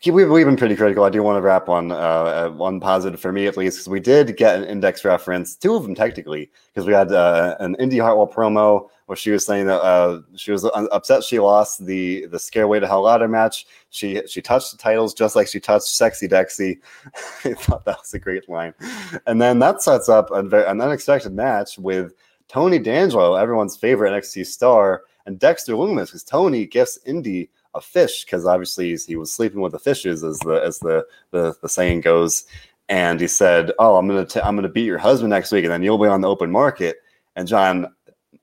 we've, 0.05 0.29
we've 0.29 0.45
been 0.45 0.57
pretty 0.57 0.75
critical. 0.75 1.03
I 1.03 1.09
do 1.09 1.21
want 1.21 1.37
to 1.37 1.41
wrap 1.41 1.69
on 1.69 1.91
uh, 1.91 1.95
uh 1.95 2.49
one 2.49 2.79
positive 2.79 3.19
for 3.19 3.31
me 3.31 3.45
at 3.45 3.57
least 3.57 3.77
because 3.77 3.89
we 3.89 3.99
did 3.99 4.35
get 4.35 4.55
an 4.55 4.63
index 4.63 5.05
reference, 5.05 5.55
two 5.55 5.75
of 5.75 5.83
them 5.83 5.93
technically, 5.93 6.49
because 6.73 6.87
we 6.87 6.93
had 6.93 7.11
uh, 7.11 7.55
an 7.59 7.75
Indi 7.79 7.99
Hartwell 7.99 8.27
promo 8.27 8.89
where 9.05 9.15
she 9.15 9.31
was 9.31 9.45
saying 9.45 9.67
that 9.67 9.81
uh, 9.81 10.21
she 10.35 10.51
was 10.51 10.65
upset 10.73 11.23
she 11.23 11.39
lost 11.39 11.85
the 11.85 12.25
the 12.27 12.37
Scareway 12.37 12.79
to 12.79 12.87
Hell 12.87 13.03
Ladder 13.03 13.27
match. 13.27 13.67
She 13.89 14.21
she 14.27 14.41
touched 14.41 14.71
the 14.71 14.77
titles 14.77 15.13
just 15.13 15.35
like 15.35 15.47
she 15.47 15.59
touched 15.59 15.87
Sexy 15.87 16.27
Dexy. 16.27 16.79
I 17.45 17.53
thought 17.53 17.85
that 17.85 17.99
was 17.99 18.13
a 18.13 18.19
great 18.19 18.49
line, 18.49 18.73
and 19.27 19.41
then 19.41 19.59
that 19.59 19.83
sets 19.83 20.09
up 20.09 20.31
an 20.31 20.53
unexpected 20.53 21.33
match 21.33 21.77
with 21.77 22.13
Tony 22.47 22.79
D'Angelo, 22.79 23.35
everyone's 23.35 23.77
favorite 23.77 24.11
NXT 24.11 24.45
star 24.45 25.03
and 25.25 25.39
Dexter 25.39 25.73
Lumis 25.73 26.07
because 26.07 26.23
Tony 26.23 26.65
gifts 26.65 26.99
Indi 27.05 27.49
a 27.73 27.81
fish 27.81 28.25
because 28.25 28.45
obviously 28.45 28.95
he 28.95 29.15
was 29.15 29.31
sleeping 29.31 29.61
with 29.61 29.71
the 29.71 29.79
fishes, 29.79 30.23
as 30.23 30.39
the 30.39 30.61
as 30.63 30.79
the, 30.79 31.05
the 31.31 31.55
the 31.61 31.69
saying 31.69 32.01
goes. 32.01 32.45
And 32.89 33.19
he 33.19 33.27
said, 33.27 33.71
"Oh, 33.79 33.95
I'm 33.95 34.07
gonna 34.07 34.25
t- 34.25 34.41
I'm 34.41 34.55
gonna 34.55 34.69
beat 34.69 34.85
your 34.85 34.97
husband 34.97 35.29
next 35.29 35.51
week, 35.51 35.63
and 35.63 35.71
then 35.71 35.83
you'll 35.83 35.97
be 35.97 36.07
on 36.07 36.21
the 36.21 36.29
open 36.29 36.51
market." 36.51 36.97
And 37.35 37.47
John, 37.47 37.87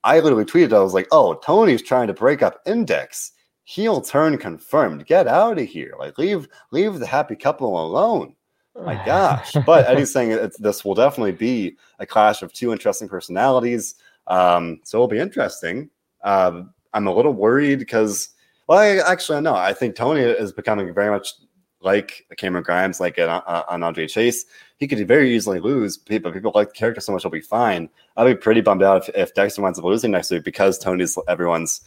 I 0.05 0.21
literally 0.21 0.45
tweeted, 0.45 0.73
I 0.73 0.81
was 0.81 0.95
like, 0.95 1.09
"Oh, 1.13 1.35
Tony's 1.35 1.83
trying 1.83 2.07
to 2.07 2.15
break 2.15 2.43
up 2.43 2.61
Index. 2.67 3.33
Heel 3.65 4.01
turn 4.01 4.39
confirmed. 4.39 5.05
Get 5.07 5.29
out 5.29 5.59
of 5.59 5.67
here! 5.67 5.95
Like 5.99 6.17
leave 6.19 6.49
leave 6.71 6.99
the 6.99 7.07
happy 7.07 7.37
couple 7.37 7.85
alone." 7.85 8.35
My 8.75 8.95
gosh! 9.07 9.53
But 9.67 9.87
Eddie's 9.87 10.13
saying 10.13 10.51
this 10.59 10.85
will 10.85 10.95
definitely 10.95 11.33
be 11.33 11.77
a 11.99 12.07
clash 12.07 12.43
of 12.43 12.53
two 12.53 12.73
interesting 12.73 13.09
personalities. 13.09 13.97
Um, 14.29 14.81
so 14.85 14.99
it'll 14.99 15.09
be 15.09 15.19
interesting. 15.19 15.91
Um, 16.23 16.73
I'm 16.93 17.07
a 17.07 17.15
little 17.15 17.33
worried 17.33 17.79
because, 17.79 18.31
well, 18.69 18.79
I, 18.79 19.11
actually, 19.11 19.41
no, 19.41 19.55
I 19.55 19.73
think 19.73 19.97
Tony 19.97 20.21
is 20.21 20.53
becoming 20.53 20.93
very 20.95 21.11
much 21.11 21.33
like 21.81 22.27
Cameron 22.37 22.65
Grimes, 22.65 23.01
like 23.01 23.19
an, 23.19 23.29
uh, 23.29 23.65
an 23.71 23.83
Andre 23.83 24.07
Chase. 24.07 24.45
He 24.79 24.87
could 24.87 25.07
very 25.09 25.35
easily 25.35 25.59
lose, 25.59 25.97
but 25.97 26.33
people 26.33 26.53
like 26.55 26.69
the 26.69 26.75
character 26.75 27.01
so 27.01 27.13
much, 27.13 27.23
he'll 27.23 27.31
be 27.31 27.41
fine. 27.41 27.89
I'll 28.17 28.27
be 28.27 28.35
pretty 28.35 28.61
bummed 28.61 28.83
out 28.83 29.09
if, 29.09 29.15
if 29.17 29.35
Dexter 29.35 29.63
winds 29.63 29.79
up 29.79 29.85
losing 29.85 30.11
next 30.11 30.31
week 30.31 30.45
because 30.45 30.79
Tony's 30.79 31.19
everyone's, 31.29 31.81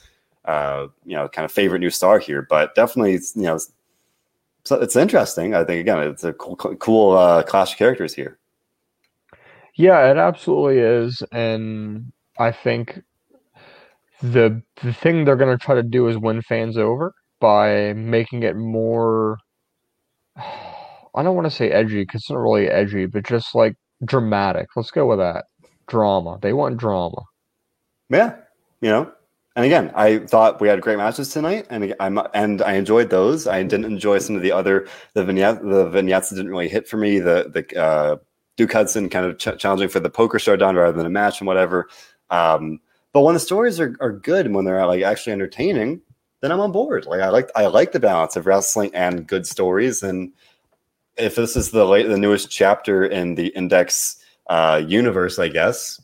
uh, 0.45 0.87
you 1.05 1.15
know, 1.15 1.27
kind 1.27 1.45
of 1.45 1.51
favorite 1.51 1.79
new 1.79 1.89
star 1.89 2.19
here. 2.19 2.41
But 2.49 2.73
definitely, 2.73 3.13
you 3.35 3.43
know, 3.43 3.59
so 4.63 4.79
it's 4.79 4.95
interesting. 4.95 5.53
I 5.53 5.63
think 5.63 5.81
again, 5.81 5.99
it's 5.99 6.23
a 6.23 6.33
cool, 6.33 6.55
cool 6.55 7.17
uh, 7.17 7.43
clash 7.43 7.73
of 7.73 7.77
characters 7.77 8.13
here. 8.13 8.37
Yeah, 9.75 10.09
it 10.11 10.17
absolutely 10.17 10.79
is, 10.79 11.23
and 11.31 12.11
I 12.37 12.51
think 12.51 13.01
the 14.21 14.61
the 14.83 14.93
thing 14.93 15.25
they're 15.25 15.35
going 15.35 15.57
to 15.57 15.63
try 15.63 15.75
to 15.75 15.83
do 15.83 16.07
is 16.07 16.17
win 16.17 16.41
fans 16.41 16.77
over 16.77 17.13
by 17.39 17.93
making 17.93 18.43
it 18.43 18.55
more 18.55 19.37
I 20.37 21.23
don't 21.23 21.35
want 21.35 21.45
to 21.45 21.51
say 21.51 21.69
edgy 21.71 22.03
because 22.03 22.21
it's 22.21 22.29
not 22.29 22.39
really 22.39 22.69
edgy, 22.69 23.05
but 23.05 23.25
just 23.25 23.53
like 23.53 23.75
dramatic. 24.05 24.67
Let's 24.75 24.91
go 24.91 25.05
with 25.05 25.19
that. 25.19 25.45
Drama. 25.87 26.39
They 26.41 26.53
want 26.53 26.77
drama. 26.77 27.23
Yeah, 28.09 28.35
you 28.79 28.89
know. 28.89 29.11
And 29.57 29.65
again, 29.65 29.91
I 29.93 30.19
thought 30.19 30.61
we 30.61 30.69
had 30.69 30.79
great 30.79 30.97
matches 30.97 31.27
tonight, 31.29 31.67
and 31.69 31.93
I'm 31.99 32.17
and 32.33 32.61
I 32.61 32.73
enjoyed 32.73 33.09
those. 33.09 33.47
I 33.47 33.61
didn't 33.63 33.85
enjoy 33.85 34.19
some 34.19 34.37
of 34.37 34.41
the 34.41 34.53
other 34.53 34.87
the 35.13 35.25
vignette 35.25 35.61
the 35.61 35.89
vignettes 35.89 36.29
didn't 36.29 36.49
really 36.49 36.69
hit 36.69 36.87
for 36.87 36.95
me. 36.95 37.19
The 37.19 37.51
the 37.53 37.81
uh, 37.81 38.17
Duke 38.55 38.71
Hudson 38.71 39.09
kind 39.09 39.25
of 39.25 39.37
ch- 39.37 39.59
challenging 39.59 39.89
for 39.89 39.99
the 39.99 40.09
poker 40.09 40.39
showdown 40.39 40.77
rather 40.77 40.95
than 40.95 41.05
a 41.05 41.09
match 41.09 41.41
and 41.41 41.47
whatever. 41.47 41.89
Um, 42.29 42.79
but 43.13 43.21
when 43.21 43.33
the 43.33 43.39
stories 43.39 43.79
are, 43.79 43.95
are 43.99 44.11
good 44.11 44.45
and 44.45 44.55
when 44.55 44.65
they're 44.65 44.85
like 44.85 45.03
actually 45.03 45.33
entertaining, 45.33 46.01
then 46.41 46.51
I'm 46.51 46.59
on 46.59 46.71
board. 46.71 47.05
Like 47.05 47.21
I 47.21 47.29
like 47.29 47.49
I 47.55 47.67
like 47.67 47.91
the 47.91 47.99
balance 47.99 48.35
of 48.35 48.45
wrestling 48.45 48.91
and 48.93 49.27
good 49.27 49.45
stories. 49.45 50.03
And 50.03 50.31
if 51.17 51.35
this 51.35 51.55
is 51.55 51.71
the 51.71 51.85
late 51.85 52.07
the 52.07 52.17
newest 52.17 52.49
chapter 52.49 53.05
in 53.05 53.35
the 53.35 53.47
Index 53.47 54.17
uh, 54.47 54.81
universe, 54.85 55.39
I 55.39 55.49
guess 55.49 56.01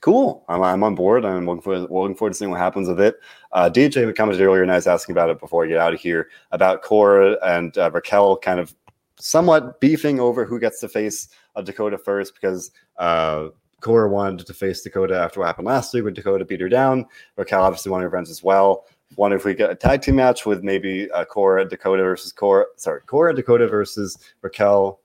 cool. 0.00 0.44
I'm, 0.48 0.62
I'm 0.62 0.84
on 0.84 0.94
board. 0.94 1.24
I'm 1.24 1.46
looking 1.46 1.62
forward, 1.62 1.90
looking 1.90 2.14
forward 2.14 2.32
to 2.32 2.38
seeing 2.38 2.50
what 2.50 2.60
happens 2.60 2.88
with 2.88 3.00
it. 3.00 3.16
Uh, 3.52 3.70
DJ 3.70 4.14
commented 4.14 4.44
earlier, 4.44 4.62
and 4.62 4.70
I 4.70 4.76
was 4.76 4.86
asking 4.86 5.12
about 5.12 5.30
it 5.30 5.40
before 5.40 5.64
I 5.64 5.68
get 5.68 5.78
out 5.78 5.94
of 5.94 6.00
here 6.00 6.28
about 6.52 6.82
Cora 6.82 7.36
and 7.44 7.76
uh, 7.78 7.90
Raquel 7.92 8.36
kind 8.36 8.60
of 8.60 8.74
somewhat 9.18 9.80
beefing 9.80 10.20
over 10.20 10.44
who 10.44 10.60
gets 10.60 10.80
to 10.80 10.88
face 10.88 11.28
uh, 11.56 11.62
Dakota 11.62 11.98
first 11.98 12.34
because 12.34 12.70
uh, 12.98 13.48
Cora 13.80 14.08
wanted 14.08 14.46
to 14.46 14.54
face 14.54 14.82
Dakota 14.82 15.18
after 15.18 15.40
what 15.40 15.46
happened 15.46 15.66
last 15.66 15.94
week 15.94 16.04
when 16.04 16.14
Dakota 16.14 16.44
beat 16.44 16.60
her 16.60 16.68
down. 16.68 17.06
Raquel 17.36 17.62
obviously 17.62 17.92
wanted 17.92 18.06
revenge 18.06 18.28
as 18.28 18.42
well. 18.42 18.86
Wonder 19.16 19.36
if 19.36 19.44
we 19.44 19.54
get 19.54 19.70
a 19.70 19.74
tag 19.74 20.02
team 20.02 20.16
match 20.16 20.44
with 20.44 20.62
maybe 20.62 21.10
uh, 21.12 21.24
Cora 21.24 21.66
Dakota 21.66 22.02
versus 22.02 22.32
Cora. 22.32 22.66
Sorry, 22.76 23.00
Cora 23.02 23.34
Dakota 23.34 23.66
versus 23.66 24.18
Raquel. 24.42 25.00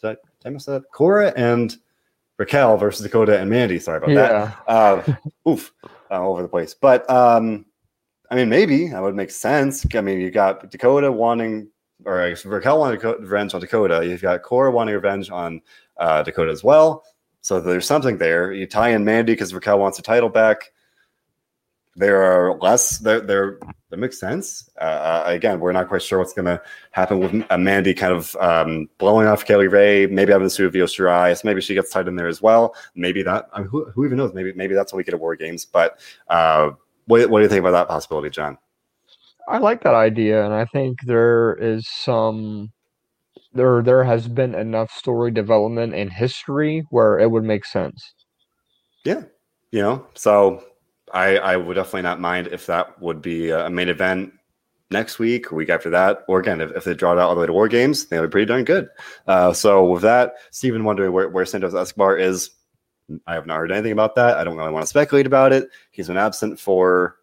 Did 0.00 0.08
I, 0.08 0.12
did 0.12 0.18
I 0.46 0.50
miss 0.50 0.66
that? 0.66 0.82
Cora 0.92 1.32
and 1.36 1.76
Raquel 2.38 2.76
versus 2.76 3.02
Dakota 3.04 3.38
and 3.38 3.50
Mandy. 3.50 3.78
Sorry 3.78 3.98
about 3.98 4.10
yeah. 4.10 4.54
that. 4.66 4.68
Uh, 4.68 5.14
oof, 5.48 5.72
uh, 6.10 6.26
over 6.26 6.42
the 6.42 6.48
place. 6.48 6.74
But 6.74 7.08
um, 7.10 7.66
I 8.30 8.36
mean, 8.36 8.48
maybe 8.48 8.88
that 8.88 9.02
would 9.02 9.16
make 9.16 9.30
sense. 9.30 9.84
I 9.94 10.00
mean, 10.00 10.20
you 10.20 10.30
got 10.30 10.70
Dakota 10.70 11.10
wanting, 11.10 11.68
or 12.04 12.22
I 12.22 12.30
guess 12.30 12.44
Raquel 12.44 12.78
wanting 12.78 13.00
revenge 13.00 13.52
on 13.52 13.60
Dakota. 13.60 14.06
You've 14.06 14.22
got 14.22 14.42
Cora 14.42 14.70
wanting 14.70 14.94
revenge 14.94 15.30
on 15.30 15.60
uh, 15.96 16.22
Dakota 16.22 16.52
as 16.52 16.62
well. 16.62 17.04
So 17.42 17.60
there's 17.60 17.86
something 17.86 18.18
there. 18.18 18.52
You 18.52 18.66
tie 18.66 18.90
in 18.90 19.04
Mandy 19.04 19.32
because 19.32 19.54
Raquel 19.54 19.78
wants 19.78 19.96
the 19.96 20.02
title 20.02 20.28
back. 20.28 20.72
There 21.96 22.22
are 22.22 22.56
less. 22.58 22.98
There, 22.98 23.20
there 23.20 23.58
that 23.90 23.96
makes 23.96 24.20
sense. 24.20 24.70
Uh, 24.80 24.84
uh 24.84 25.24
again, 25.26 25.58
we're 25.58 25.72
not 25.72 25.88
quite 25.88 26.02
sure 26.02 26.18
what's 26.18 26.32
going 26.32 26.46
to 26.46 26.62
happen 26.92 27.18
with 27.18 27.44
uh, 27.50 27.58
Mandy 27.58 27.94
kind 27.94 28.12
of 28.12 28.36
um, 28.36 28.88
blowing 28.98 29.26
off 29.26 29.48
Lee 29.48 29.66
Ray. 29.66 30.06
Maybe 30.06 30.32
having 30.32 30.46
to 30.46 30.50
sue 30.50 30.66
Io 30.66 30.86
Shirai. 30.86 31.42
Maybe 31.44 31.60
she 31.60 31.74
gets 31.74 31.90
tied 31.90 32.08
in 32.08 32.16
there 32.16 32.28
as 32.28 32.40
well. 32.40 32.74
Maybe 32.94 33.22
that. 33.22 33.48
I 33.52 33.60
mean, 33.60 33.68
who, 33.68 33.90
who, 33.90 34.04
even 34.04 34.18
knows? 34.18 34.32
Maybe 34.34 34.52
maybe 34.52 34.74
that's 34.74 34.92
what 34.92 34.98
we 34.98 35.04
get 35.04 35.14
at 35.14 35.20
War 35.20 35.34
Games. 35.34 35.64
But 35.64 35.98
uh, 36.28 36.70
what, 37.06 37.28
what 37.28 37.40
do 37.40 37.42
you 37.42 37.48
think 37.48 37.60
about 37.60 37.72
that 37.72 37.88
possibility, 37.88 38.30
John? 38.30 38.56
I 39.48 39.58
like 39.58 39.82
that 39.82 39.94
idea, 39.94 40.44
and 40.44 40.54
I 40.54 40.64
think 40.66 41.02
there 41.02 41.54
is 41.54 41.88
some 41.88 42.70
there 43.52 43.82
there 43.82 44.04
has 44.04 44.28
been 44.28 44.54
enough 44.54 44.90
story 44.92 45.30
development 45.30 45.94
in 45.94 46.08
history 46.08 46.84
where 46.90 47.18
it 47.18 47.30
would 47.30 47.44
make 47.44 47.64
sense. 47.64 48.14
Yeah, 49.04 49.22
you 49.72 49.82
know, 49.82 50.06
so 50.14 50.62
I 51.12 51.38
I 51.38 51.56
would 51.56 51.74
definitely 51.74 52.02
not 52.02 52.20
mind 52.20 52.48
if 52.48 52.66
that 52.66 53.00
would 53.00 53.22
be 53.22 53.50
a 53.50 53.70
main 53.70 53.88
event. 53.88 54.32
next 54.90 55.18
week 55.18 55.52
week 55.52 55.70
after 55.70 55.90
that, 55.90 56.24
or 56.28 56.40
again, 56.40 56.60
if, 56.60 56.70
if 56.72 56.84
they 56.84 56.94
draw 56.94 57.12
it 57.12 57.18
out 57.18 57.28
all 57.28 57.34
the 57.34 57.40
way 57.40 57.46
to 57.46 57.52
War 57.52 57.68
Games, 57.68 58.06
they'll 58.06 58.22
be 58.22 58.28
pretty 58.28 58.46
darn 58.46 58.64
good. 58.64 58.88
Uh, 59.26 59.52
so 59.52 59.84
with 59.84 60.02
that, 60.02 60.34
Stephen 60.50 60.84
wondering 60.84 61.12
where, 61.12 61.28
where 61.28 61.46
Santos 61.46 61.74
Escobar 61.74 62.16
is, 62.16 62.50
I 63.26 63.34
have 63.34 63.46
not 63.46 63.56
heard 63.58 63.72
anything 63.72 63.92
about 63.92 64.14
that. 64.16 64.36
I 64.36 64.44
don't 64.44 64.56
really 64.56 64.72
want 64.72 64.82
to 64.82 64.88
speculate 64.88 65.26
about 65.26 65.52
it. 65.52 65.68
He's 65.90 66.08
been 66.08 66.16
absent 66.16 66.58
for 66.58 67.16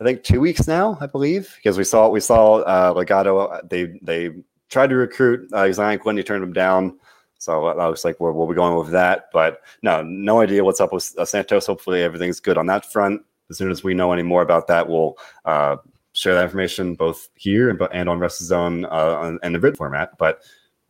I 0.00 0.04
think 0.04 0.24
two 0.24 0.40
weeks 0.40 0.66
now, 0.66 0.96
I 1.00 1.06
believe, 1.06 1.54
because 1.56 1.76
we 1.76 1.84
saw 1.84 2.08
we 2.08 2.20
saw 2.20 2.60
uh, 2.60 2.94
Legado. 2.94 3.68
They 3.68 3.98
they 4.02 4.30
tried 4.70 4.90
to 4.90 4.96
recruit 4.96 5.52
uh, 5.52 5.64
Xyon 5.64 6.00
Quinn, 6.00 6.16
he 6.16 6.22
turned 6.22 6.44
him 6.44 6.52
down. 6.52 6.98
So 7.38 7.66
I 7.66 7.88
was 7.88 8.04
like, 8.04 8.20
we'll, 8.20 8.32
we'll 8.32 8.46
be 8.46 8.54
going 8.54 8.76
with 8.76 8.90
that. 8.90 9.30
But 9.32 9.62
no, 9.82 10.02
no 10.02 10.40
idea 10.40 10.62
what's 10.62 10.80
up 10.80 10.92
with 10.92 11.14
uh, 11.16 11.24
Santos. 11.24 11.66
Hopefully 11.66 12.02
everything's 12.02 12.38
good 12.38 12.58
on 12.58 12.66
that 12.66 12.92
front. 12.92 13.22
As 13.48 13.56
soon 13.56 13.70
as 13.70 13.82
we 13.82 13.94
know 13.94 14.12
any 14.12 14.22
more 14.22 14.42
about 14.42 14.66
that, 14.66 14.88
we'll 14.88 15.16
uh, 15.46 15.76
share 16.12 16.34
that 16.34 16.44
information 16.44 16.94
both 16.94 17.28
here 17.36 17.70
and, 17.70 17.80
and 17.92 18.08
on 18.08 18.18
WrestleZone 18.18 18.86
uh, 18.90 19.38
in 19.42 19.54
the 19.54 19.58
grid 19.58 19.76
format. 19.76 20.18
But 20.18 20.42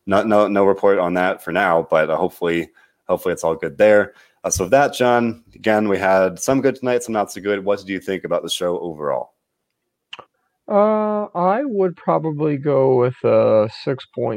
no 0.05 0.23
no 0.23 0.65
report 0.65 0.99
on 0.99 1.13
that 1.13 1.41
for 1.41 1.51
now. 1.53 1.87
But 1.89 2.09
uh, 2.09 2.17
hopefully 2.17 2.69
hopefully 3.07 3.33
it's 3.33 3.43
all 3.43 3.55
good 3.55 3.77
there. 3.77 4.13
Uh, 4.43 4.49
so 4.49 4.65
with 4.65 4.71
that, 4.71 4.93
John, 4.93 5.43
again, 5.55 5.87
we 5.87 5.97
had 5.97 6.39
some 6.39 6.61
good 6.61 6.75
tonight, 6.75 7.03
some 7.03 7.13
not 7.13 7.31
so 7.31 7.39
good. 7.39 7.63
What 7.63 7.79
did 7.79 7.89
you 7.89 7.99
think 7.99 8.23
about 8.23 8.43
the 8.43 8.49
show 8.49 8.79
overall? 8.79 9.33
Uh, 10.67 11.25
I 11.35 11.63
would 11.63 11.95
probably 11.95 12.57
go 12.57 12.99
with 12.99 13.15
a 13.23 13.69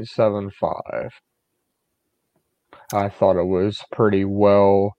seven 0.04 0.50
five. 0.50 1.12
I 2.92 3.08
thought 3.08 3.36
it 3.36 3.46
was 3.46 3.82
pretty 3.92 4.24
well 4.24 4.96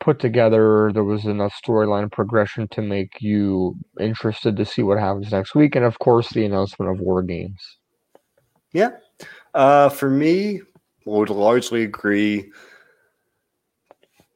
put 0.00 0.18
together. 0.18 0.90
There 0.92 1.04
was 1.04 1.26
enough 1.26 1.54
storyline 1.64 2.10
progression 2.10 2.68
to 2.68 2.82
make 2.82 3.20
you 3.20 3.76
interested 4.00 4.56
to 4.56 4.64
see 4.64 4.82
what 4.82 4.98
happens 4.98 5.30
next 5.30 5.54
week, 5.54 5.76
and 5.76 5.84
of 5.84 5.98
course, 5.98 6.30
the 6.30 6.44
announcement 6.44 6.90
of 6.90 7.00
War 7.00 7.22
Games. 7.22 7.60
Yeah, 8.72 8.90
uh, 9.54 9.88
for 9.88 10.10
me, 10.10 10.60
I 10.60 11.10
would 11.10 11.30
largely 11.30 11.82
agree. 11.82 12.50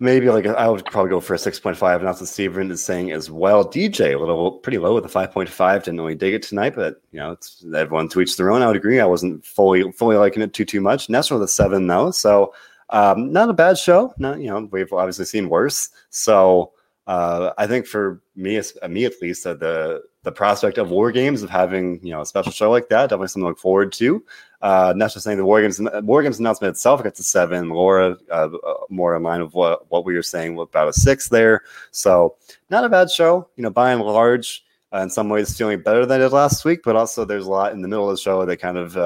Maybe 0.01 0.29
like 0.29 0.47
I 0.47 0.69
would 0.69 0.85
probably 0.87 1.11
go 1.11 1.21
for 1.21 1.35
a 1.35 1.39
six 1.39 1.61
point 1.61 1.77
five, 1.77 2.01
and 2.01 2.09
that's 2.09 2.21
what 2.21 2.29
Steven 2.29 2.71
is 2.71 2.83
saying 2.83 3.13
as 3.13 3.31
well. 3.31 3.65
DJ 3.65 4.15
a 4.15 4.19
little 4.19 4.53
pretty 4.53 4.79
low 4.79 4.95
with 4.95 5.05
a 5.05 5.09
five 5.09 5.31
point 5.31 5.49
five. 5.49 5.85
Didn't 5.85 6.01
really 6.01 6.17
dig 6.17 6.35
it 6.35 6.43
tonight, 6.43 6.75
but 6.75 7.01
you 7.13 7.21
know, 7.21 7.31
it's 7.31 7.65
everyone 7.75 8.09
to 8.09 8.21
each 8.21 8.37
their 8.37 8.51
own. 8.51 8.61
I 8.61 8.67
would 8.67 8.77
agree. 8.77 8.99
I 8.99 9.07
wasn't 9.07 9.45
fully 9.45 9.91
fully 9.93 10.17
liking 10.17 10.43
it 10.43 10.53
too 10.53 10.65
too 10.65 10.81
much. 10.81 11.09
Nestor 11.09 11.35
with 11.35 11.45
a 11.45 11.49
seven 11.49 11.87
though, 11.87 12.11
so 12.11 12.53
um, 12.91 13.33
not 13.33 13.49
a 13.49 13.55
bad 13.55 13.79
show. 13.79 14.13
Not 14.19 14.41
you 14.41 14.49
know 14.49 14.69
we've 14.73 14.93
obviously 14.93 15.27
seen 15.27 15.49
worse. 15.49 15.91
So 16.11 16.73
uh, 17.07 17.53
I 17.59 17.67
think 17.67 17.87
for 17.87 18.21
me, 18.35 18.61
me 18.89 19.05
at 19.05 19.21
least, 19.21 19.47
uh, 19.47 19.55
the 19.55 20.03
the 20.25 20.33
prospect 20.33 20.79
of 20.79 20.91
War 20.91 21.13
Games 21.13 21.43
of 21.43 21.51
having 21.51 22.01
you 22.03 22.11
know 22.11 22.23
a 22.23 22.27
special 22.27 22.51
show 22.51 22.71
like 22.71 22.89
that 22.89 23.05
definitely 23.05 23.29
something 23.29 23.45
to 23.45 23.49
look 23.49 23.59
forward 23.59 23.93
to. 23.93 24.25
Uh, 24.63 24.95
not 24.97 25.13
just 25.13 25.25
saying 25.25 25.39
the 25.39 25.45
War 25.45 25.61
Games 25.61 25.81
War 26.03 26.23
Games 26.23 26.41
announcement 26.41 26.73
itself 26.73 27.03
gets 27.03 27.21
a 27.21 27.23
seven. 27.23 27.69
Laura 27.69 28.17
uh, 28.31 28.49
uh, 28.49 28.75
more 28.89 29.15
in 29.15 29.23
line 29.23 29.41
of 29.41 29.55
what 29.55 29.91
what 29.91 30.05
we 30.05 30.15
were 30.15 30.23
saying 30.23 30.59
about 30.59 30.89
a 30.89 30.93
six 30.93 31.29
there. 31.29 31.63
So 31.93 32.37
not 32.71 32.85
a 32.85 32.89
bad 32.89 33.11
show. 33.11 33.49
You 33.57 33.63
know, 33.63 33.71
by 33.71 33.93
and 33.93 34.01
large, 34.03 34.65
uh, 34.93 34.99
in 34.99 35.11
some 35.11 35.29
ways 35.29 35.57
feeling 35.57 35.83
better 35.83 36.07
than 36.07 36.21
it 36.21 36.25
did 36.25 36.33
last 36.33 36.65
week, 36.65 36.81
but 36.85 36.97
also 36.97 37.25
there's 37.25 37.47
a 37.47 37.51
lot 37.51 37.73
in 37.73 37.83
the 37.83 37.89
middle 37.89 38.09
of 38.09 38.17
the 38.17 38.21
show 38.21 38.45
that 38.45 38.57
kind 38.57 38.79
of 38.79 38.97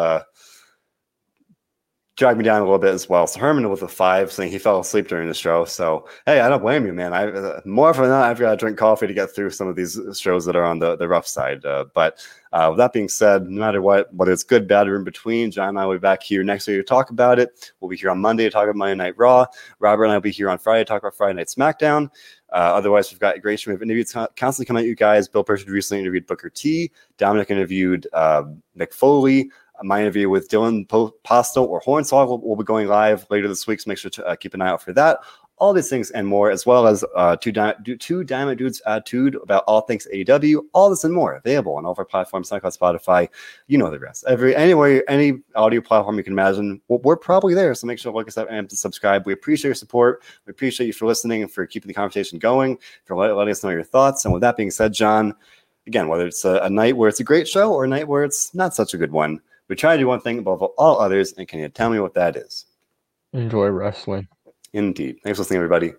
dragged 2.18 2.36
me 2.36 2.44
down 2.44 2.60
a 2.60 2.64
little 2.64 2.80
bit 2.80 2.92
as 2.92 3.08
well. 3.08 3.28
So 3.28 3.38
Herman 3.38 3.70
with 3.70 3.80
a 3.82 3.88
five, 3.88 4.32
saying 4.32 4.50
he 4.50 4.58
fell 4.58 4.80
asleep 4.80 5.06
during 5.06 5.28
the 5.28 5.34
show. 5.34 5.64
So 5.64 6.08
hey, 6.26 6.40
I 6.40 6.48
don't 6.48 6.60
blame 6.60 6.84
you, 6.84 6.92
man. 6.92 7.12
I 7.14 7.28
uh, 7.28 7.60
more 7.64 7.90
often 7.90 8.02
than 8.02 8.10
not, 8.10 8.28
I've 8.28 8.40
got 8.40 8.50
to 8.50 8.56
drink 8.56 8.76
coffee 8.76 9.06
to 9.06 9.14
get 9.14 9.32
through 9.32 9.50
some 9.50 9.68
of 9.68 9.76
these 9.76 9.98
shows 10.20 10.44
that 10.44 10.56
are 10.56 10.64
on 10.64 10.80
the, 10.80 10.96
the 10.96 11.06
rough 11.06 11.28
side. 11.28 11.64
Uh, 11.64 11.84
but 11.94 12.20
uh, 12.52 12.66
with 12.70 12.78
that 12.78 12.92
being 12.92 13.08
said, 13.08 13.48
no 13.48 13.60
matter 13.60 13.80
what, 13.80 14.12
whether 14.12 14.32
it's 14.32 14.42
good, 14.42 14.66
bad, 14.66 14.88
or 14.88 14.96
in 14.96 15.04
between, 15.04 15.52
John 15.52 15.68
and 15.68 15.78
I 15.78 15.86
will 15.86 15.94
be 15.94 16.00
back 16.00 16.24
here 16.24 16.42
next 16.42 16.66
week 16.66 16.78
to 16.78 16.82
talk 16.82 17.10
about 17.10 17.38
it. 17.38 17.72
We'll 17.78 17.88
be 17.88 17.96
here 17.96 18.10
on 18.10 18.18
Monday 18.18 18.44
to 18.44 18.50
talk 18.50 18.64
about 18.64 18.74
Monday 18.76 18.96
Night 18.96 19.14
Raw. 19.16 19.46
Robert 19.78 20.04
and 20.04 20.12
I 20.12 20.16
will 20.16 20.22
be 20.22 20.32
here 20.32 20.50
on 20.50 20.58
Friday 20.58 20.80
to 20.80 20.88
talk 20.88 21.02
about 21.02 21.16
Friday 21.16 21.36
Night 21.36 21.46
SmackDown. 21.46 22.10
Uh, 22.50 22.72
otherwise, 22.74 23.12
we've 23.12 23.20
got 23.20 23.36
a 23.36 23.40
great 23.40 23.60
stream 23.60 23.76
of 23.76 23.82
interviews 23.82 24.12
constantly 24.12 24.64
coming 24.64 24.82
at 24.82 24.88
you 24.88 24.96
guys. 24.96 25.28
Bill 25.28 25.44
Pritchard 25.44 25.68
recently 25.68 26.00
interviewed 26.00 26.26
Booker 26.26 26.48
T. 26.48 26.90
Dominic 27.18 27.50
interviewed 27.50 28.08
uh, 28.12 28.44
Mick 28.76 28.92
Foley 28.92 29.50
my 29.82 30.00
interview 30.00 30.28
with 30.28 30.48
Dylan 30.48 30.86
Postl 30.86 31.66
or 31.66 31.80
Hornswoggle 31.80 32.42
will, 32.42 32.56
be 32.56 32.64
going 32.64 32.88
live 32.88 33.26
later 33.30 33.48
this 33.48 33.66
week, 33.66 33.80
so 33.80 33.88
make 33.88 33.98
sure 33.98 34.10
to 34.10 34.26
uh, 34.26 34.36
keep 34.36 34.54
an 34.54 34.60
eye 34.60 34.68
out 34.68 34.82
for 34.82 34.92
that. 34.94 35.18
All 35.60 35.72
these 35.72 35.90
things 35.90 36.12
and 36.12 36.24
more, 36.24 36.52
as 36.52 36.64
well 36.64 36.86
as 36.86 37.04
uh, 37.16 37.34
two, 37.34 37.50
di- 37.50 37.74
two 37.98 38.22
Diamond 38.22 38.58
Dudes 38.58 38.80
attitude 38.86 39.36
about 39.42 39.64
all 39.66 39.80
things 39.80 40.06
AEW. 40.14 40.60
All 40.72 40.88
this 40.88 41.02
and 41.02 41.12
more 41.12 41.34
available 41.34 41.74
on 41.74 41.84
all 41.84 41.90
of 41.90 41.98
our 41.98 42.04
platforms, 42.04 42.48
SoundCloud, 42.48 42.78
Spotify. 42.78 43.28
You 43.66 43.78
know 43.78 43.90
the 43.90 43.98
rest. 43.98 44.24
Every 44.28 44.54
anywhere, 44.54 45.02
any 45.10 45.40
audio 45.56 45.80
platform 45.80 46.16
you 46.16 46.22
can 46.22 46.32
imagine, 46.32 46.80
we're, 46.86 46.98
we're 46.98 47.16
probably 47.16 47.54
there. 47.54 47.74
So 47.74 47.88
make 47.88 47.98
sure 47.98 48.12
to 48.12 48.16
look 48.16 48.28
us 48.28 48.38
up 48.38 48.46
and 48.48 48.70
subscribe. 48.70 49.26
We 49.26 49.32
appreciate 49.32 49.70
your 49.70 49.74
support. 49.74 50.22
We 50.46 50.52
appreciate 50.52 50.86
you 50.86 50.92
for 50.92 51.06
listening 51.06 51.42
and 51.42 51.50
for 51.50 51.66
keeping 51.66 51.88
the 51.88 51.94
conversation 51.94 52.38
going, 52.38 52.78
for 53.04 53.16
letting 53.16 53.50
us 53.50 53.64
know 53.64 53.70
your 53.70 53.82
thoughts. 53.82 54.24
And 54.24 54.32
with 54.32 54.42
that 54.42 54.56
being 54.56 54.70
said, 54.70 54.92
John, 54.92 55.34
again, 55.88 56.06
whether 56.06 56.26
it's 56.26 56.44
a, 56.44 56.60
a 56.62 56.70
night 56.70 56.96
where 56.96 57.08
it's 57.08 57.18
a 57.18 57.24
great 57.24 57.48
show 57.48 57.72
or 57.72 57.84
a 57.84 57.88
night 57.88 58.06
where 58.06 58.22
it's 58.22 58.54
not 58.54 58.76
such 58.76 58.94
a 58.94 58.98
good 58.98 59.10
one 59.10 59.40
we 59.68 59.76
try 59.76 59.96
to 59.96 60.02
do 60.02 60.06
one 60.06 60.20
thing 60.20 60.38
above 60.38 60.62
all 60.62 60.98
others, 60.98 61.34
and 61.34 61.46
can 61.46 61.60
you 61.60 61.68
tell 61.68 61.90
me 61.90 62.00
what 62.00 62.14
that 62.14 62.36
is? 62.36 62.66
Enjoy 63.32 63.66
wrestling. 63.68 64.26
Indeed. 64.72 65.18
Thanks 65.22 65.38
for 65.38 65.42
listening, 65.42 65.58
everybody. 65.58 65.92